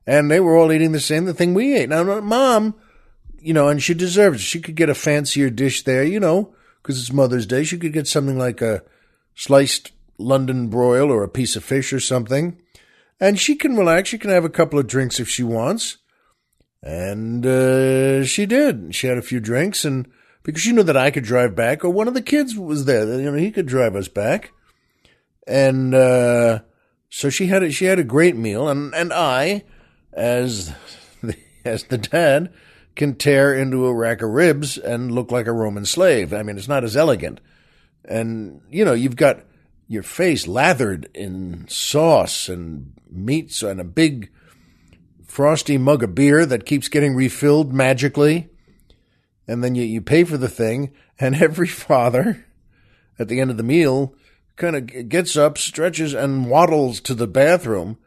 and 0.06 0.30
they 0.30 0.38
were 0.38 0.56
all 0.56 0.70
eating 0.70 0.92
the 0.92 1.00
same 1.00 1.24
the 1.24 1.34
thing 1.34 1.54
we 1.54 1.76
ate. 1.76 1.88
Now, 1.88 2.20
mom, 2.20 2.76
you 3.40 3.52
know, 3.52 3.66
and 3.66 3.82
she 3.82 3.94
deserves. 3.94 4.40
It. 4.40 4.44
She 4.44 4.60
could 4.60 4.76
get 4.76 4.88
a 4.88 4.94
fancier 4.94 5.50
dish 5.50 5.82
there, 5.82 6.04
you 6.04 6.20
know, 6.20 6.54
because 6.80 7.00
it's 7.00 7.12
Mother's 7.12 7.46
Day. 7.46 7.64
She 7.64 7.78
could 7.78 7.92
get 7.92 8.06
something 8.06 8.38
like 8.38 8.62
a 8.62 8.84
sliced 9.34 9.90
London 10.18 10.68
broil 10.68 11.10
or 11.10 11.24
a 11.24 11.28
piece 11.28 11.56
of 11.56 11.64
fish 11.64 11.92
or 11.92 11.98
something, 11.98 12.56
and 13.18 13.40
she 13.40 13.56
can 13.56 13.76
relax. 13.76 14.10
She 14.10 14.18
can 14.18 14.30
have 14.30 14.44
a 14.44 14.48
couple 14.48 14.78
of 14.78 14.86
drinks 14.86 15.18
if 15.18 15.28
she 15.28 15.42
wants, 15.42 15.96
and 16.80 17.44
uh, 17.44 18.24
she 18.24 18.46
did. 18.46 18.94
She 18.94 19.08
had 19.08 19.18
a 19.18 19.22
few 19.22 19.40
drinks 19.40 19.84
and 19.84 20.06
because 20.44 20.62
she 20.62 20.72
knew 20.72 20.82
that 20.84 20.96
I 20.96 21.10
could 21.10 21.24
drive 21.24 21.56
back, 21.56 21.84
or 21.84 21.90
one 21.90 22.06
of 22.06 22.14
the 22.14 22.22
kids 22.22 22.56
was 22.56 22.84
there. 22.84 23.20
You 23.20 23.32
know, 23.32 23.36
he 23.36 23.50
could 23.50 23.66
drive 23.66 23.96
us 23.96 24.06
back, 24.06 24.52
and 25.46 25.92
uh, 25.94 26.60
so 27.08 27.30
she 27.30 27.48
had 27.48 27.64
a, 27.64 27.72
she 27.72 27.86
had 27.86 27.98
a 27.98 28.04
great 28.04 28.36
meal, 28.36 28.68
and 28.68 28.94
and 28.94 29.12
I, 29.12 29.64
as 30.12 30.72
the, 31.22 31.36
as 31.64 31.84
the 31.84 31.98
dad, 31.98 32.52
can 32.94 33.16
tear 33.16 33.52
into 33.52 33.86
a 33.86 33.94
rack 33.94 34.22
of 34.22 34.30
ribs 34.30 34.78
and 34.78 35.10
look 35.10 35.32
like 35.32 35.46
a 35.46 35.52
Roman 35.52 35.86
slave. 35.86 36.32
I 36.32 36.42
mean, 36.42 36.58
it's 36.58 36.68
not 36.68 36.84
as 36.84 36.96
elegant, 36.96 37.40
and 38.04 38.60
you 38.70 38.84
know, 38.84 38.92
you've 38.92 39.16
got 39.16 39.40
your 39.88 40.02
face 40.02 40.46
lathered 40.46 41.08
in 41.14 41.66
sauce 41.68 42.48
and 42.48 42.92
meats 43.10 43.62
and 43.62 43.80
a 43.80 43.84
big 43.84 44.30
frosty 45.26 45.76
mug 45.76 46.02
of 46.02 46.14
beer 46.14 46.46
that 46.46 46.64
keeps 46.64 46.88
getting 46.88 47.14
refilled 47.14 47.72
magically 47.72 48.48
and 49.46 49.62
then 49.62 49.74
you, 49.74 49.82
you 49.84 50.00
pay 50.00 50.24
for 50.24 50.36
the 50.36 50.48
thing, 50.48 50.92
and 51.18 51.34
every 51.42 51.68
father 51.68 52.44
at 53.18 53.28
the 53.28 53.40
end 53.40 53.50
of 53.50 53.56
the 53.56 53.62
meal 53.62 54.14
kind 54.56 54.76
of 54.76 55.08
gets 55.08 55.36
up, 55.36 55.58
stretches, 55.58 56.14
and 56.14 56.48
waddles 56.48 57.00
to 57.00 57.14
the 57.14 57.26
bathroom, 57.26 57.98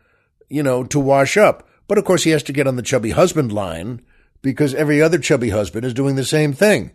you 0.50 0.64
know, 0.64 0.84
to 0.84 1.00
wash 1.00 1.38
up. 1.38 1.68
But 1.88 1.98
of 1.98 2.06
course, 2.06 2.24
he 2.24 2.32
has 2.32 2.44
to 2.44 2.54
get 2.54 2.68
on 2.68 2.76
the 2.76 2.82
chubby 2.82 3.12
husband 3.12 3.52
line 3.52 4.02
because 4.42 4.74
every 4.74 5.02
other 5.02 5.18
chubby 5.18 5.50
husband 5.50 5.86
is 5.86 5.94
doing 5.94 6.16
the 6.16 6.26
same 6.26 6.54
thing. 6.54 6.92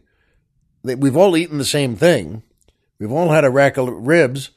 We've 0.82 1.16
all 1.16 1.36
eaten 1.36 1.58
the 1.58 1.64
same 1.64 1.96
thing. 1.96 2.42
We've 2.98 3.12
all 3.12 3.30
had 3.30 3.44
a 3.44 3.50
rack 3.50 3.76
of 3.76 3.88
ribs 3.88 4.50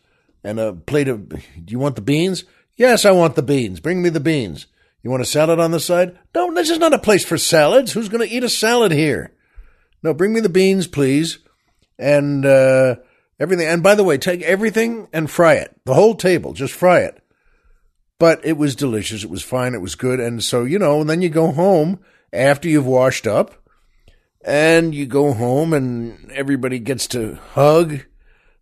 and 0.43 0.59
a 0.59 0.73
plate 0.73 1.07
of. 1.07 1.29
Do 1.29 1.39
you 1.67 1.79
want 1.79 1.95
the 1.95 2.01
beans? 2.01 2.45
Yes, 2.75 3.05
I 3.05 3.11
want 3.11 3.35
the 3.35 3.43
beans. 3.43 3.79
Bring 3.79 4.01
me 4.01 4.09
the 4.09 4.19
beans. 4.19 4.67
You 5.01 5.11
want 5.11 5.21
a 5.21 5.25
salad 5.25 5.59
on 5.59 5.71
the 5.71 5.79
side? 5.79 6.17
No, 6.33 6.53
this 6.53 6.69
is 6.69 6.79
not 6.79 6.93
a 6.93 6.99
place 6.99 7.23
for 7.23 7.37
salads. 7.37 7.93
Who's 7.93 8.09
going 8.09 8.27
to 8.27 8.33
eat 8.33 8.43
a 8.43 8.49
salad 8.49 8.91
here? 8.91 9.34
No, 10.05 10.13
bring 10.13 10.33
me 10.33 10.39
the 10.39 10.49
beans, 10.49 10.85
please. 10.85 11.39
And 11.97 12.45
uh, 12.45 12.97
everything. 13.39 13.67
And 13.67 13.81
by 13.81 13.95
the 13.95 14.03
way, 14.03 14.19
take 14.19 14.43
everything 14.43 15.07
and 15.11 15.31
fry 15.31 15.55
it. 15.55 15.75
The 15.83 15.95
whole 15.95 16.13
table, 16.13 16.53
just 16.53 16.75
fry 16.75 16.99
it. 16.99 17.23
But 18.19 18.45
it 18.45 18.55
was 18.55 18.75
delicious. 18.75 19.23
It 19.23 19.31
was 19.31 19.41
fine. 19.41 19.73
It 19.73 19.81
was 19.81 19.95
good. 19.95 20.19
And 20.19 20.43
so, 20.43 20.63
you 20.63 20.77
know, 20.77 21.01
and 21.01 21.09
then 21.09 21.23
you 21.23 21.29
go 21.29 21.51
home 21.51 22.01
after 22.31 22.69
you've 22.69 22.85
washed 22.85 23.25
up 23.25 23.55
and 24.45 24.93
you 24.93 25.07
go 25.07 25.33
home 25.33 25.73
and 25.73 26.31
everybody 26.31 26.77
gets 26.77 27.07
to 27.07 27.39
hug. 27.53 28.01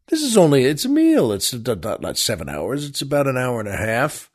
This 0.08 0.22
is 0.22 0.38
only, 0.38 0.64
it's 0.64 0.86
a 0.86 0.90
meal. 0.90 1.34
It's 1.34 1.54
not, 1.54 2.02
not 2.02 2.18
seven 2.18 2.48
hours. 2.48 2.88
It's 2.88 3.02
about 3.02 3.28
an 3.28 3.38
hour 3.38 3.60
and 3.60 3.68
a 3.68 3.76
half. 3.76 4.32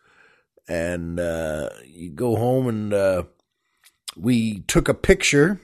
And 0.68 1.18
uh, 1.18 1.70
you 1.86 2.10
go 2.10 2.36
home 2.36 2.68
and 2.68 2.92
uh, 2.92 3.22
we 4.14 4.60
took 4.60 4.90
a 4.90 4.94
picture 4.94 5.62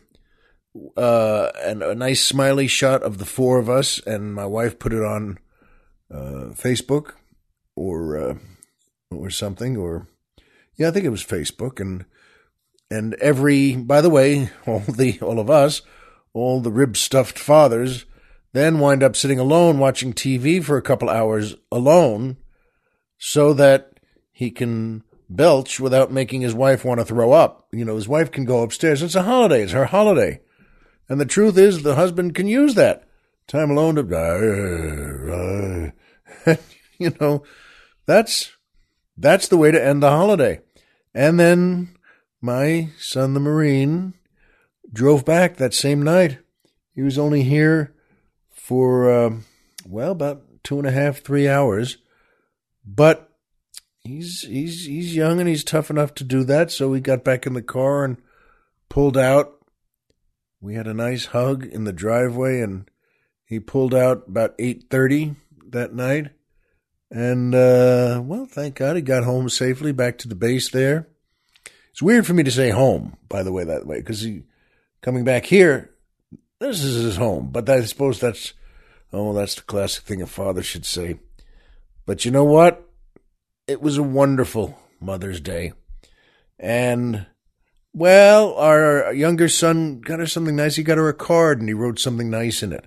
uh, 0.97 1.51
and 1.62 1.83
a 1.83 1.95
nice 1.95 2.25
smiley 2.25 2.66
shot 2.66 3.03
of 3.03 3.18
the 3.18 3.25
four 3.25 3.59
of 3.59 3.70
us, 3.70 4.01
and 4.07 4.35
my 4.35 4.47
wife 4.47 4.79
put 4.79 4.93
it 4.93 5.03
on 5.03 5.39
uh, 6.11 6.51
Facebook 6.53 7.12
or 7.77 8.16
uh, 8.16 8.35
or 9.11 9.31
something, 9.31 9.77
or 9.77 10.09
yeah, 10.77 10.89
I 10.89 10.91
think 10.91 11.05
it 11.05 11.11
was 11.11 11.25
Facebook, 11.25 11.81
and 11.81 12.05
and 12.91 13.14
every 13.14 13.77
by 13.77 14.01
the 14.01 14.11
way, 14.11 14.51
all 14.66 14.81
the 14.81 15.18
all 15.20 15.39
of 15.39 15.51
us, 15.51 15.83
all 16.33 16.61
the 16.61 16.72
rib 16.72 16.97
stuffed 16.97 17.39
fathers, 17.39 18.05
then 18.53 18.79
wind 18.79 19.03
up 19.03 19.16
sitting 19.16 19.39
alone 19.39 19.79
watching 19.79 20.12
TV 20.12 20.62
for 20.62 20.77
a 20.77 20.83
couple 20.83 21.09
hours 21.09 21.55
alone, 21.70 22.37
so 23.18 23.53
that 23.53 24.01
he 24.33 24.51
can 24.51 25.05
belch 25.31 25.81
without 25.81 26.12
making 26.12 26.41
his 26.41 26.55
wife 26.55 26.85
want 26.85 27.01
to 27.01 27.07
throw 27.07 27.33
up. 27.33 27.68
You 27.72 27.85
know, 27.85 27.95
his 27.95 28.09
wife 28.09 28.31
can 28.31 28.45
go 28.45 28.62
upstairs. 28.62 29.03
It's 29.03 29.14
a 29.14 29.22
holiday. 29.22 29.62
It's 29.62 29.72
her 29.72 29.87
holiday. 29.87 30.41
And 31.09 31.20
the 31.20 31.26
truth 31.26 31.59
is, 31.59 31.82
the 31.82 31.96
husband 31.96 32.34
can 32.34 32.46
use 32.46 32.74
that 32.74 33.07
time 33.46 33.70
alone 33.70 33.96
to, 33.96 34.02
die. 34.02 35.92
you 36.98 37.14
know, 37.20 37.42
that's, 38.07 38.52
that's 39.16 39.48
the 39.48 39.57
way 39.57 39.70
to 39.70 39.84
end 39.84 40.02
the 40.02 40.11
holiday. 40.11 40.61
And 41.14 41.38
then 41.38 41.96
my 42.40 42.90
son, 42.98 43.34
the 43.34 43.40
Marine, 43.40 44.14
drove 44.92 45.24
back 45.24 45.57
that 45.57 45.74
same 45.74 46.02
night. 46.02 46.38
He 46.94 47.02
was 47.02 47.18
only 47.18 47.42
here 47.42 47.94
for, 48.50 49.11
uh, 49.11 49.36
well, 49.86 50.12
about 50.12 50.42
two 50.62 50.78
and 50.78 50.86
a 50.86 50.92
half, 50.92 51.18
three 51.18 51.48
hours. 51.48 51.98
But 52.84 53.30
he's 54.00 54.42
he's 54.42 54.84
he's 54.84 55.16
young 55.16 55.40
and 55.40 55.48
he's 55.48 55.64
tough 55.64 55.90
enough 55.90 56.14
to 56.14 56.24
do 56.24 56.44
that. 56.44 56.70
So 56.70 56.88
we 56.88 57.00
got 57.00 57.24
back 57.24 57.46
in 57.46 57.55
the 57.55 57.62
car 57.62 58.05
and 58.05 58.16
pulled 58.88 59.16
out 59.16 59.53
we 60.64 60.74
had 60.74 60.86
a 60.86 60.94
nice 60.94 61.26
hug 61.26 61.66
in 61.66 61.84
the 61.84 61.92
driveway 61.92 62.62
and 62.62 62.90
he 63.44 63.60
pulled 63.60 63.94
out 63.94 64.24
about 64.26 64.56
8.30 64.56 65.36
that 65.68 65.92
night. 65.92 66.30
And 67.10 67.54
uh, 67.54 68.22
well 68.24 68.46
thank 68.46 68.76
god 68.76 68.96
he 68.96 69.02
got 69.02 69.24
home 69.24 69.50
safely 69.50 69.92
back 69.92 70.16
to 70.18 70.28
the 70.28 70.34
base 70.34 70.70
there. 70.70 71.08
It's 71.90 72.00
weird 72.00 72.26
for 72.26 72.32
me 72.32 72.42
to 72.44 72.50
say 72.50 72.70
home 72.70 73.18
by 73.28 73.42
the 73.42 73.52
way 73.52 73.64
that 73.64 73.86
way 73.86 73.98
because 73.98 74.22
he 74.22 74.44
coming 75.02 75.22
back 75.22 75.44
here 75.44 75.90
this 76.60 76.82
is 76.82 77.04
his 77.04 77.16
home. 77.16 77.50
But 77.52 77.68
i 77.68 77.82
suppose 77.84 78.18
that's 78.18 78.54
oh 79.12 79.34
that's 79.34 79.56
the 79.56 79.62
classic 79.62 80.04
thing 80.04 80.22
a 80.22 80.26
father 80.26 80.62
should 80.62 80.86
say. 80.86 81.18
But 82.06 82.24
you 82.24 82.30
know 82.30 82.44
what? 82.44 82.88
It 83.66 83.82
was 83.82 83.98
a 83.98 84.02
wonderful 84.02 84.78
mother's 84.98 85.40
day. 85.40 85.74
And 86.58 87.26
well, 87.95 88.55
our 88.55 89.14
younger 89.14 89.49
son 89.49 90.01
got 90.01 90.18
her 90.18 90.26
something 90.26 90.57
nice. 90.57 90.74
He 90.74 90.82
got 90.82 90.99
her 90.99 91.09
a 91.09 91.14
card 91.14 91.61
and 91.61 91.68
he 91.68 91.74
wrote 91.74 92.01
something 92.01 92.28
nice 92.28 92.62
in 92.62 92.72
it. 92.72 92.86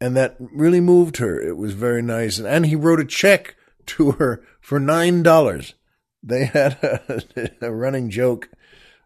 And 0.00 0.16
that 0.16 0.36
really 0.38 0.80
moved 0.80 1.16
her. 1.16 1.40
It 1.40 1.56
was 1.56 1.72
very 1.72 2.00
nice. 2.00 2.38
And 2.38 2.66
he 2.66 2.76
wrote 2.76 3.00
a 3.00 3.04
check 3.04 3.56
to 3.86 4.12
her 4.12 4.44
for 4.60 4.78
$9. 4.78 5.74
They 6.22 6.44
had 6.46 6.78
a, 6.82 7.50
a 7.66 7.72
running 7.72 8.08
joke 8.08 8.50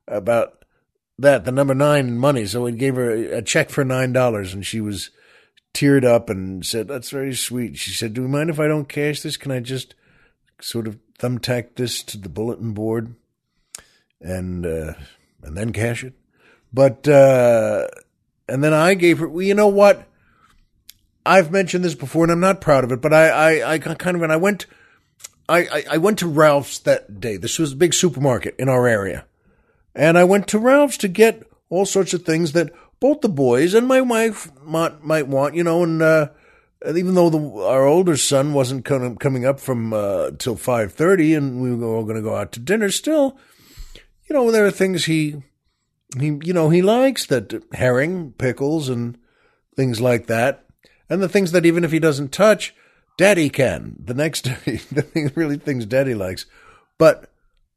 about 0.07 0.65
that, 1.19 1.47
the 1.47 1.53
number 1.53 1.75
nine 1.75 2.09
in 2.09 2.19
money. 2.19 2.45
So 2.45 2.67
he 2.67 2.75
gave 2.75 2.97
her 2.97 3.11
a 3.11 3.43
check 3.43 3.71
for 3.71 3.85
$9 3.85 4.53
and 4.53 4.67
she 4.67 4.81
was 4.83 5.11
teared 5.73 6.05
up 6.05 6.29
and 6.29 6.67
said, 6.67 6.87
That's 6.87 7.11
very 7.11 7.35
sweet. 7.35 7.79
She 7.79 7.93
said, 7.93 8.13
Do 8.13 8.23
you 8.23 8.29
mind 8.29 8.51
if 8.51 8.61
I 8.61 8.69
don't 8.69 8.89
cash 8.89 9.23
this? 9.23 9.39
Can 9.39 9.53
I 9.53 9.61
just 9.61 9.95
sort 10.61 10.87
of 10.87 10.99
thumbtack 11.19 11.77
this 11.77 12.03
to 12.05 12.19
the 12.19 12.29
bulletin 12.29 12.73
board? 12.73 13.15
And 14.21 14.67
uh, 14.67 14.95
and 15.43 15.57
then 15.57 15.73
cash 15.73 16.05
it. 16.05 16.15
But 16.73 17.07
uh, 17.09 17.87
and 18.49 18.63
then 18.63 18.73
I 18.73 18.95
gave 18.95 19.19
her. 19.19 19.29
Well, 19.29 19.43
you 19.43 19.55
know 19.55 19.69
what? 19.69 20.07
I've 21.25 21.51
mentioned 21.51 21.85
this 21.85 21.95
before, 21.95 22.25
and 22.25 22.33
I'm 22.33 22.41
not 22.41 22.61
proud 22.61 22.85
of 22.85 22.93
it. 22.93 23.01
But 23.01 23.13
I 23.13 23.29
I, 23.29 23.73
I 23.75 23.79
kind 23.79 24.17
of 24.17 24.23
and 24.23 24.33
I 24.33 24.37
went. 24.37 24.67
I, 25.49 25.85
I, 25.91 25.97
went 25.97 26.19
to 26.19 26.27
Ralph's 26.29 26.79
that 26.81 27.21
day. 27.21 27.39
This 27.39 27.59
was 27.59 27.73
a 27.73 27.77
big 27.77 27.95
supermarket 27.95 28.55
in 28.59 28.69
our 28.69 28.87
area. 28.87 29.25
And 29.95 30.19
I 30.19 30.25
went 30.25 30.47
to 30.49 30.59
Ralph's 30.59 30.99
to 30.99 31.09
get 31.09 31.43
all 31.71 31.87
sorts 31.87 32.13
of 32.13 32.23
things 32.23 32.53
that 32.53 32.71
both 33.01 33.23
the 33.23 33.29
boys 33.29 33.75
and 33.75 33.89
my 33.89 34.01
wife 34.01 34.51
might, 34.63 35.03
might 35.03 35.27
want, 35.27 35.55
you 35.55 35.65
know, 35.65 35.83
and, 35.83 36.03
uh, 36.03 36.29
even 36.87 37.15
though 37.15 37.31
the, 37.31 37.63
our 37.63 37.87
older 37.87 38.17
son 38.17 38.53
wasn't 38.53 38.85
coming 38.85 39.45
up 39.45 39.59
from, 39.59 39.93
uh, 39.93 40.31
till 40.39 40.55
5.30 40.55 41.37
and 41.37 41.63
we 41.63 41.75
were 41.75 41.87
all 41.87 42.05
going 42.05 42.17
to 42.17 42.23
go 42.23 42.37
out 42.37 42.53
to 42.53 42.61
dinner 42.61 42.91
still, 42.91 43.39
you 44.29 44.35
know, 44.35 44.51
there 44.51 44.67
are 44.67 44.71
things 44.71 45.07
he, 45.07 45.43
he, 46.19 46.39
you 46.43 46.53
know, 46.53 46.71
he 46.71 46.83
likes 46.83 47.27
that 47.27 47.63
herring, 47.73 48.33
pickles, 48.33 48.89
and 48.89 49.19
things 49.77 50.01
like 50.01 50.27
that. 50.27 50.65
And 51.09 51.23
the 51.23 51.29
things 51.29 51.53
that 51.53 51.65
even 51.65 51.85
if 51.85 51.93
he 51.93 51.99
doesn't 51.99 52.33
touch, 52.33 52.75
daddy 53.17 53.49
can. 53.49 53.97
The 53.99 54.15
next 54.15 54.43
day, 54.65 54.81
the 54.93 55.03
thing, 55.03 55.33
really 55.35 55.57
things 55.57 55.87
daddy 55.87 56.15
likes. 56.15 56.47
But 56.99 57.31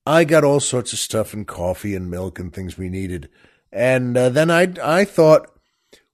I 0.06 0.24
got 0.24 0.44
all 0.44 0.60
sorts 0.60 0.94
of 0.94 1.00
stuff 1.00 1.34
and 1.34 1.48
coffee 1.48 1.96
and 1.96 2.10
milk 2.10 2.40
and 2.40 2.52
things 2.52 2.78
we 2.78 2.90
needed. 2.90 3.30
And 3.72 4.18
uh, 4.18 4.30
then 4.30 4.50
I, 4.50 4.74
I 4.84 5.06
thought, 5.06 5.48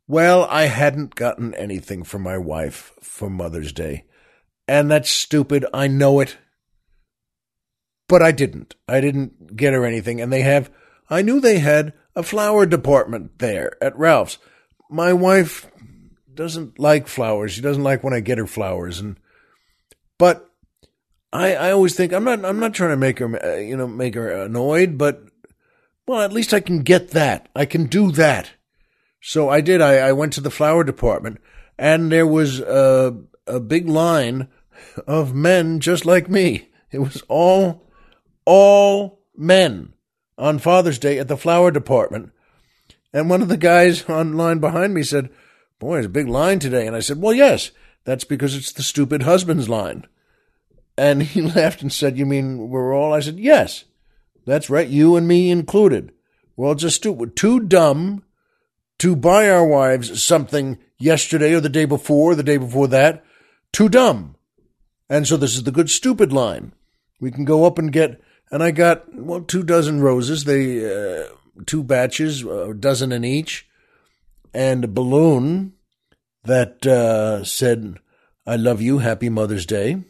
Well, 0.08 0.46
I 0.50 0.64
hadn't 0.64 1.16
gotten 1.16 1.56
anything 1.56 2.04
for 2.04 2.20
my 2.20 2.38
wife 2.38 2.94
for 3.02 3.30
Mother's 3.30 3.72
Day. 3.72 4.06
And 4.68 4.92
that's 4.92 5.10
stupid. 5.10 5.66
I 5.74 5.88
know 5.88 6.20
it. 6.20 6.38
But 8.08 8.22
I 8.22 8.32
didn't. 8.32 8.76
I 8.88 9.02
didn't 9.02 9.56
get 9.56 9.74
her 9.74 9.86
anything. 9.86 10.22
And 10.22 10.32
they 10.32 10.42
have, 10.42 10.72
I 11.10 11.22
knew 11.22 11.40
they 11.40 11.60
had 11.60 11.94
a 12.16 12.24
flower 12.24 12.66
department 12.66 13.40
there 13.40 13.82
at 13.84 13.98
Ralph's. 13.98 14.38
My 14.90 15.14
wife 15.14 15.70
doesn't 16.34 16.80
like 16.80 17.08
flowers. 17.08 17.52
She 17.52 17.62
doesn't 17.62 17.84
like 17.84 18.04
when 18.04 18.14
I 18.14 18.22
get 18.22 18.38
her 18.38 18.48
flowers. 18.48 19.00
And, 19.00 19.18
but 20.18 20.50
I, 21.34 21.56
I 21.56 21.72
always 21.72 21.96
think 21.96 22.14
I'm 22.14 22.24
not, 22.24 22.46
I'm 22.46 22.60
not 22.60 22.74
trying 22.74 22.92
to 22.92 22.98
make 22.98 23.20
her, 23.20 23.46
uh, 23.46 23.58
you 23.58 23.76
know, 23.76 23.88
make 23.88 24.16
her 24.16 24.30
annoyed, 24.30 24.98
but 24.98 25.24
well, 26.08 26.22
at 26.22 26.32
least 26.32 26.54
I 26.54 26.62
can 26.62 26.84
get 26.84 27.12
that. 27.12 27.50
I 27.54 27.66
can 27.66 27.88
do 27.88 28.12
that. 28.14 28.52
So 29.22 29.50
I 29.50 29.60
did. 29.60 29.82
I, 29.82 29.98
I 29.98 30.14
went 30.14 30.32
to 30.34 30.42
the 30.42 30.50
flower 30.50 30.86
department 30.86 31.40
and 31.78 32.10
there 32.12 32.28
was 32.28 32.62
a, 32.62 33.18
a 33.46 33.60
big 33.60 33.90
line 33.90 34.48
of 35.06 35.36
men 35.36 35.82
just 35.82 36.06
like 36.06 36.30
me. 36.30 36.70
It 36.92 37.00
was 37.00 37.22
all, 37.28 37.87
all 38.48 39.20
men 39.36 39.94
on 40.38 40.58
Father's 40.58 40.98
Day 40.98 41.20
at 41.20 41.28
the 41.28 41.36
flower 41.36 41.70
department. 41.70 42.32
And 43.14 43.30
one 43.30 43.42
of 43.42 43.50
the 43.50 43.58
guys 43.58 44.06
on 44.10 44.38
line 44.38 44.60
behind 44.60 44.94
me 44.94 45.04
said, 45.04 45.30
Boy, 45.80 45.96
there's 45.96 46.06
a 46.06 46.10
big 46.10 46.30
line 46.30 46.60
today. 46.60 46.88
And 46.88 46.96
I 46.96 47.02
said, 47.02 47.22
Well, 47.22 47.34
yes, 47.34 47.72
that's 48.06 48.24
because 48.24 48.56
it's 48.56 48.72
the 48.72 48.84
stupid 48.84 49.24
husband's 49.24 49.68
line. 49.68 50.08
And 50.98 51.24
he 51.24 51.42
laughed 51.56 51.82
and 51.82 51.92
said, 51.92 52.18
You 52.18 52.26
mean 52.26 52.70
we're 52.70 52.96
all? 52.96 53.14
I 53.14 53.20
said, 53.20 53.38
Yes, 53.38 53.84
that's 54.46 54.70
right, 54.70 54.88
you 54.88 55.18
and 55.18 55.28
me 55.28 55.52
included. 55.52 56.14
We're 56.56 56.70
all 56.70 56.76
just 56.76 56.96
stupid, 56.96 57.36
too 57.36 57.60
dumb 57.60 58.24
to 59.00 59.16
buy 59.16 59.50
our 59.50 59.68
wives 59.68 60.24
something 60.24 60.80
yesterday 60.98 61.54
or 61.54 61.60
the 61.60 61.70
day 61.70 61.86
before, 61.86 62.34
the 62.34 62.44
day 62.44 62.58
before 62.58 62.88
that, 62.88 63.26
too 63.74 63.90
dumb. 63.90 64.36
And 65.10 65.28
so 65.28 65.38
this 65.38 65.56
is 65.56 65.64
the 65.64 65.72
good 65.72 65.90
stupid 65.90 66.32
line. 66.32 66.72
We 67.20 67.30
can 67.30 67.46
go 67.46 67.66
up 67.66 67.78
and 67.78 67.92
get, 67.92 68.22
and 68.52 68.64
I 68.64 68.72
got, 68.72 69.14
well, 69.14 69.42
two 69.42 69.64
dozen 69.64 70.02
roses. 70.02 70.46
They, 70.46 70.86
uh, 70.86 71.28
two 71.66 71.84
batches, 71.84 72.44
a 72.44 72.74
dozen 72.74 73.12
in 73.12 73.24
each, 73.24 73.68
and 74.54 74.84
a 74.84 74.88
balloon 74.88 75.74
that, 76.44 76.86
uh, 76.86 77.44
said, 77.44 77.98
I 78.46 78.56
love 78.56 78.82
you, 78.82 79.00
happy 79.00 79.30
Mother's 79.30 79.66
Day. 79.66 80.04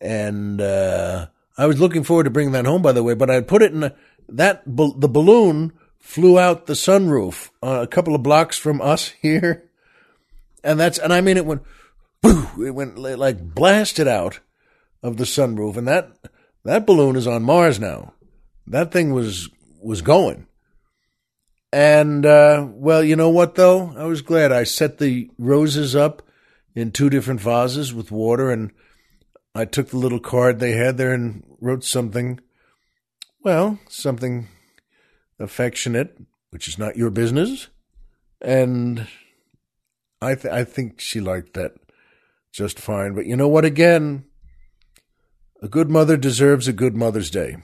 And, 0.00 0.60
uh, 0.60 1.26
I 1.58 1.66
was 1.66 1.80
looking 1.80 2.04
forward 2.04 2.24
to 2.24 2.30
bringing 2.30 2.52
that 2.52 2.64
home, 2.64 2.80
by 2.80 2.92
the 2.92 3.02
way, 3.02 3.14
but 3.14 3.30
I 3.30 3.40
put 3.42 3.62
it 3.62 3.72
in 3.72 3.84
a, 3.84 3.94
that, 4.28 4.62
the 4.66 5.08
balloon 5.08 5.72
flew 5.98 6.38
out 6.38 6.66
the 6.66 6.72
sunroof 6.72 7.50
uh, 7.62 7.80
a 7.82 7.86
couple 7.86 8.14
of 8.14 8.22
blocks 8.22 8.58
from 8.58 8.80
us 8.80 9.08
here. 9.22 9.68
And 10.64 10.78
that's, 10.80 10.98
and 10.98 11.12
I 11.12 11.20
mean, 11.20 11.36
it 11.36 11.46
went, 11.46 11.62
it 12.24 12.74
went 12.74 12.98
like 12.98 13.40
blasted 13.40 14.08
out 14.08 14.40
of 15.02 15.16
the 15.16 15.24
sunroof. 15.24 15.76
And 15.76 15.88
that, 15.88 16.12
that 16.64 16.86
balloon 16.86 17.16
is 17.16 17.26
on 17.26 17.42
Mars 17.42 17.78
now. 17.78 18.14
That 18.66 18.92
thing 18.92 19.12
was, 19.12 19.48
was 19.82 20.02
going. 20.02 20.46
And, 21.72 22.26
uh, 22.26 22.66
well, 22.70 23.02
you 23.02 23.16
know 23.16 23.30
what 23.30 23.54
though? 23.54 23.94
I 23.96 24.04
was 24.04 24.22
glad 24.22 24.52
I 24.52 24.64
set 24.64 24.98
the 24.98 25.30
roses 25.38 25.96
up 25.96 26.22
in 26.74 26.90
two 26.90 27.10
different 27.10 27.40
vases 27.40 27.94
with 27.94 28.10
water 28.10 28.50
and 28.50 28.72
I 29.54 29.64
took 29.64 29.88
the 29.88 29.98
little 29.98 30.20
card 30.20 30.58
they 30.58 30.72
had 30.72 30.96
there 30.96 31.12
and 31.12 31.44
wrote 31.60 31.84
something, 31.84 32.40
well, 33.42 33.78
something 33.88 34.48
affectionate, 35.38 36.16
which 36.50 36.68
is 36.68 36.78
not 36.78 36.96
your 36.96 37.10
business. 37.10 37.68
And 38.40 39.06
I 40.20 40.34
th- 40.34 40.52
I 40.52 40.64
think 40.64 41.00
she 41.00 41.20
liked 41.20 41.54
that 41.54 41.74
just 42.52 42.78
fine. 42.78 43.14
But 43.14 43.26
you 43.26 43.36
know 43.36 43.48
what? 43.48 43.64
Again, 43.64 44.24
a 45.62 45.68
good 45.68 45.88
mother 45.88 46.16
deserves 46.16 46.66
a 46.66 46.72
good 46.72 46.96
Mother's 46.96 47.30
Day 47.30 47.56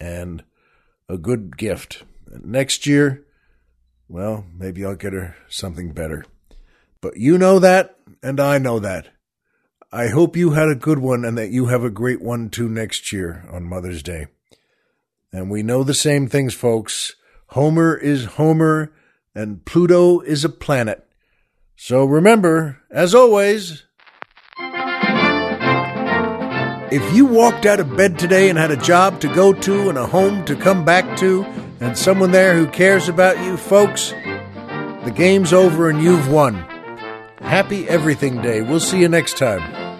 and 0.00 0.42
a 1.08 1.16
good 1.16 1.56
gift. 1.56 2.02
Next 2.42 2.86
year, 2.86 3.24
well, 4.08 4.44
maybe 4.52 4.84
I'll 4.84 4.96
get 4.96 5.12
her 5.12 5.36
something 5.48 5.92
better. 5.92 6.24
But 7.00 7.16
you 7.16 7.38
know 7.38 7.60
that, 7.60 7.96
and 8.20 8.40
I 8.40 8.58
know 8.58 8.80
that. 8.80 9.10
I 9.92 10.08
hope 10.08 10.36
you 10.36 10.50
had 10.50 10.68
a 10.68 10.74
good 10.74 10.98
one 10.98 11.24
and 11.24 11.38
that 11.38 11.50
you 11.50 11.66
have 11.66 11.84
a 11.84 11.90
great 11.90 12.20
one 12.20 12.50
too 12.50 12.68
next 12.68 13.12
year 13.12 13.48
on 13.48 13.62
Mother's 13.62 14.02
Day. 14.02 14.26
And 15.32 15.50
we 15.50 15.62
know 15.62 15.84
the 15.84 15.94
same 15.94 16.26
things, 16.26 16.52
folks. 16.52 17.14
Homer 17.48 17.96
is 17.96 18.24
Homer, 18.24 18.92
and 19.36 19.64
Pluto 19.64 20.18
is 20.20 20.44
a 20.44 20.48
planet. 20.48 21.06
So 21.76 22.04
remember, 22.04 22.80
as 22.90 23.14
always, 23.14 23.84
if 26.94 27.12
you 27.12 27.26
walked 27.26 27.66
out 27.66 27.80
of 27.80 27.96
bed 27.96 28.20
today 28.20 28.48
and 28.48 28.56
had 28.56 28.70
a 28.70 28.76
job 28.76 29.20
to 29.20 29.34
go 29.34 29.52
to 29.52 29.88
and 29.88 29.98
a 29.98 30.06
home 30.06 30.44
to 30.44 30.54
come 30.54 30.84
back 30.84 31.18
to, 31.18 31.42
and 31.80 31.98
someone 31.98 32.30
there 32.30 32.54
who 32.54 32.68
cares 32.68 33.08
about 33.08 33.36
you, 33.44 33.56
folks, 33.56 34.10
the 35.04 35.12
game's 35.12 35.52
over 35.52 35.90
and 35.90 36.00
you've 36.00 36.30
won. 36.30 36.54
Happy 37.40 37.88
Everything 37.88 38.40
Day. 38.40 38.62
We'll 38.62 38.78
see 38.78 39.00
you 39.00 39.08
next 39.08 39.36
time. 39.36 39.93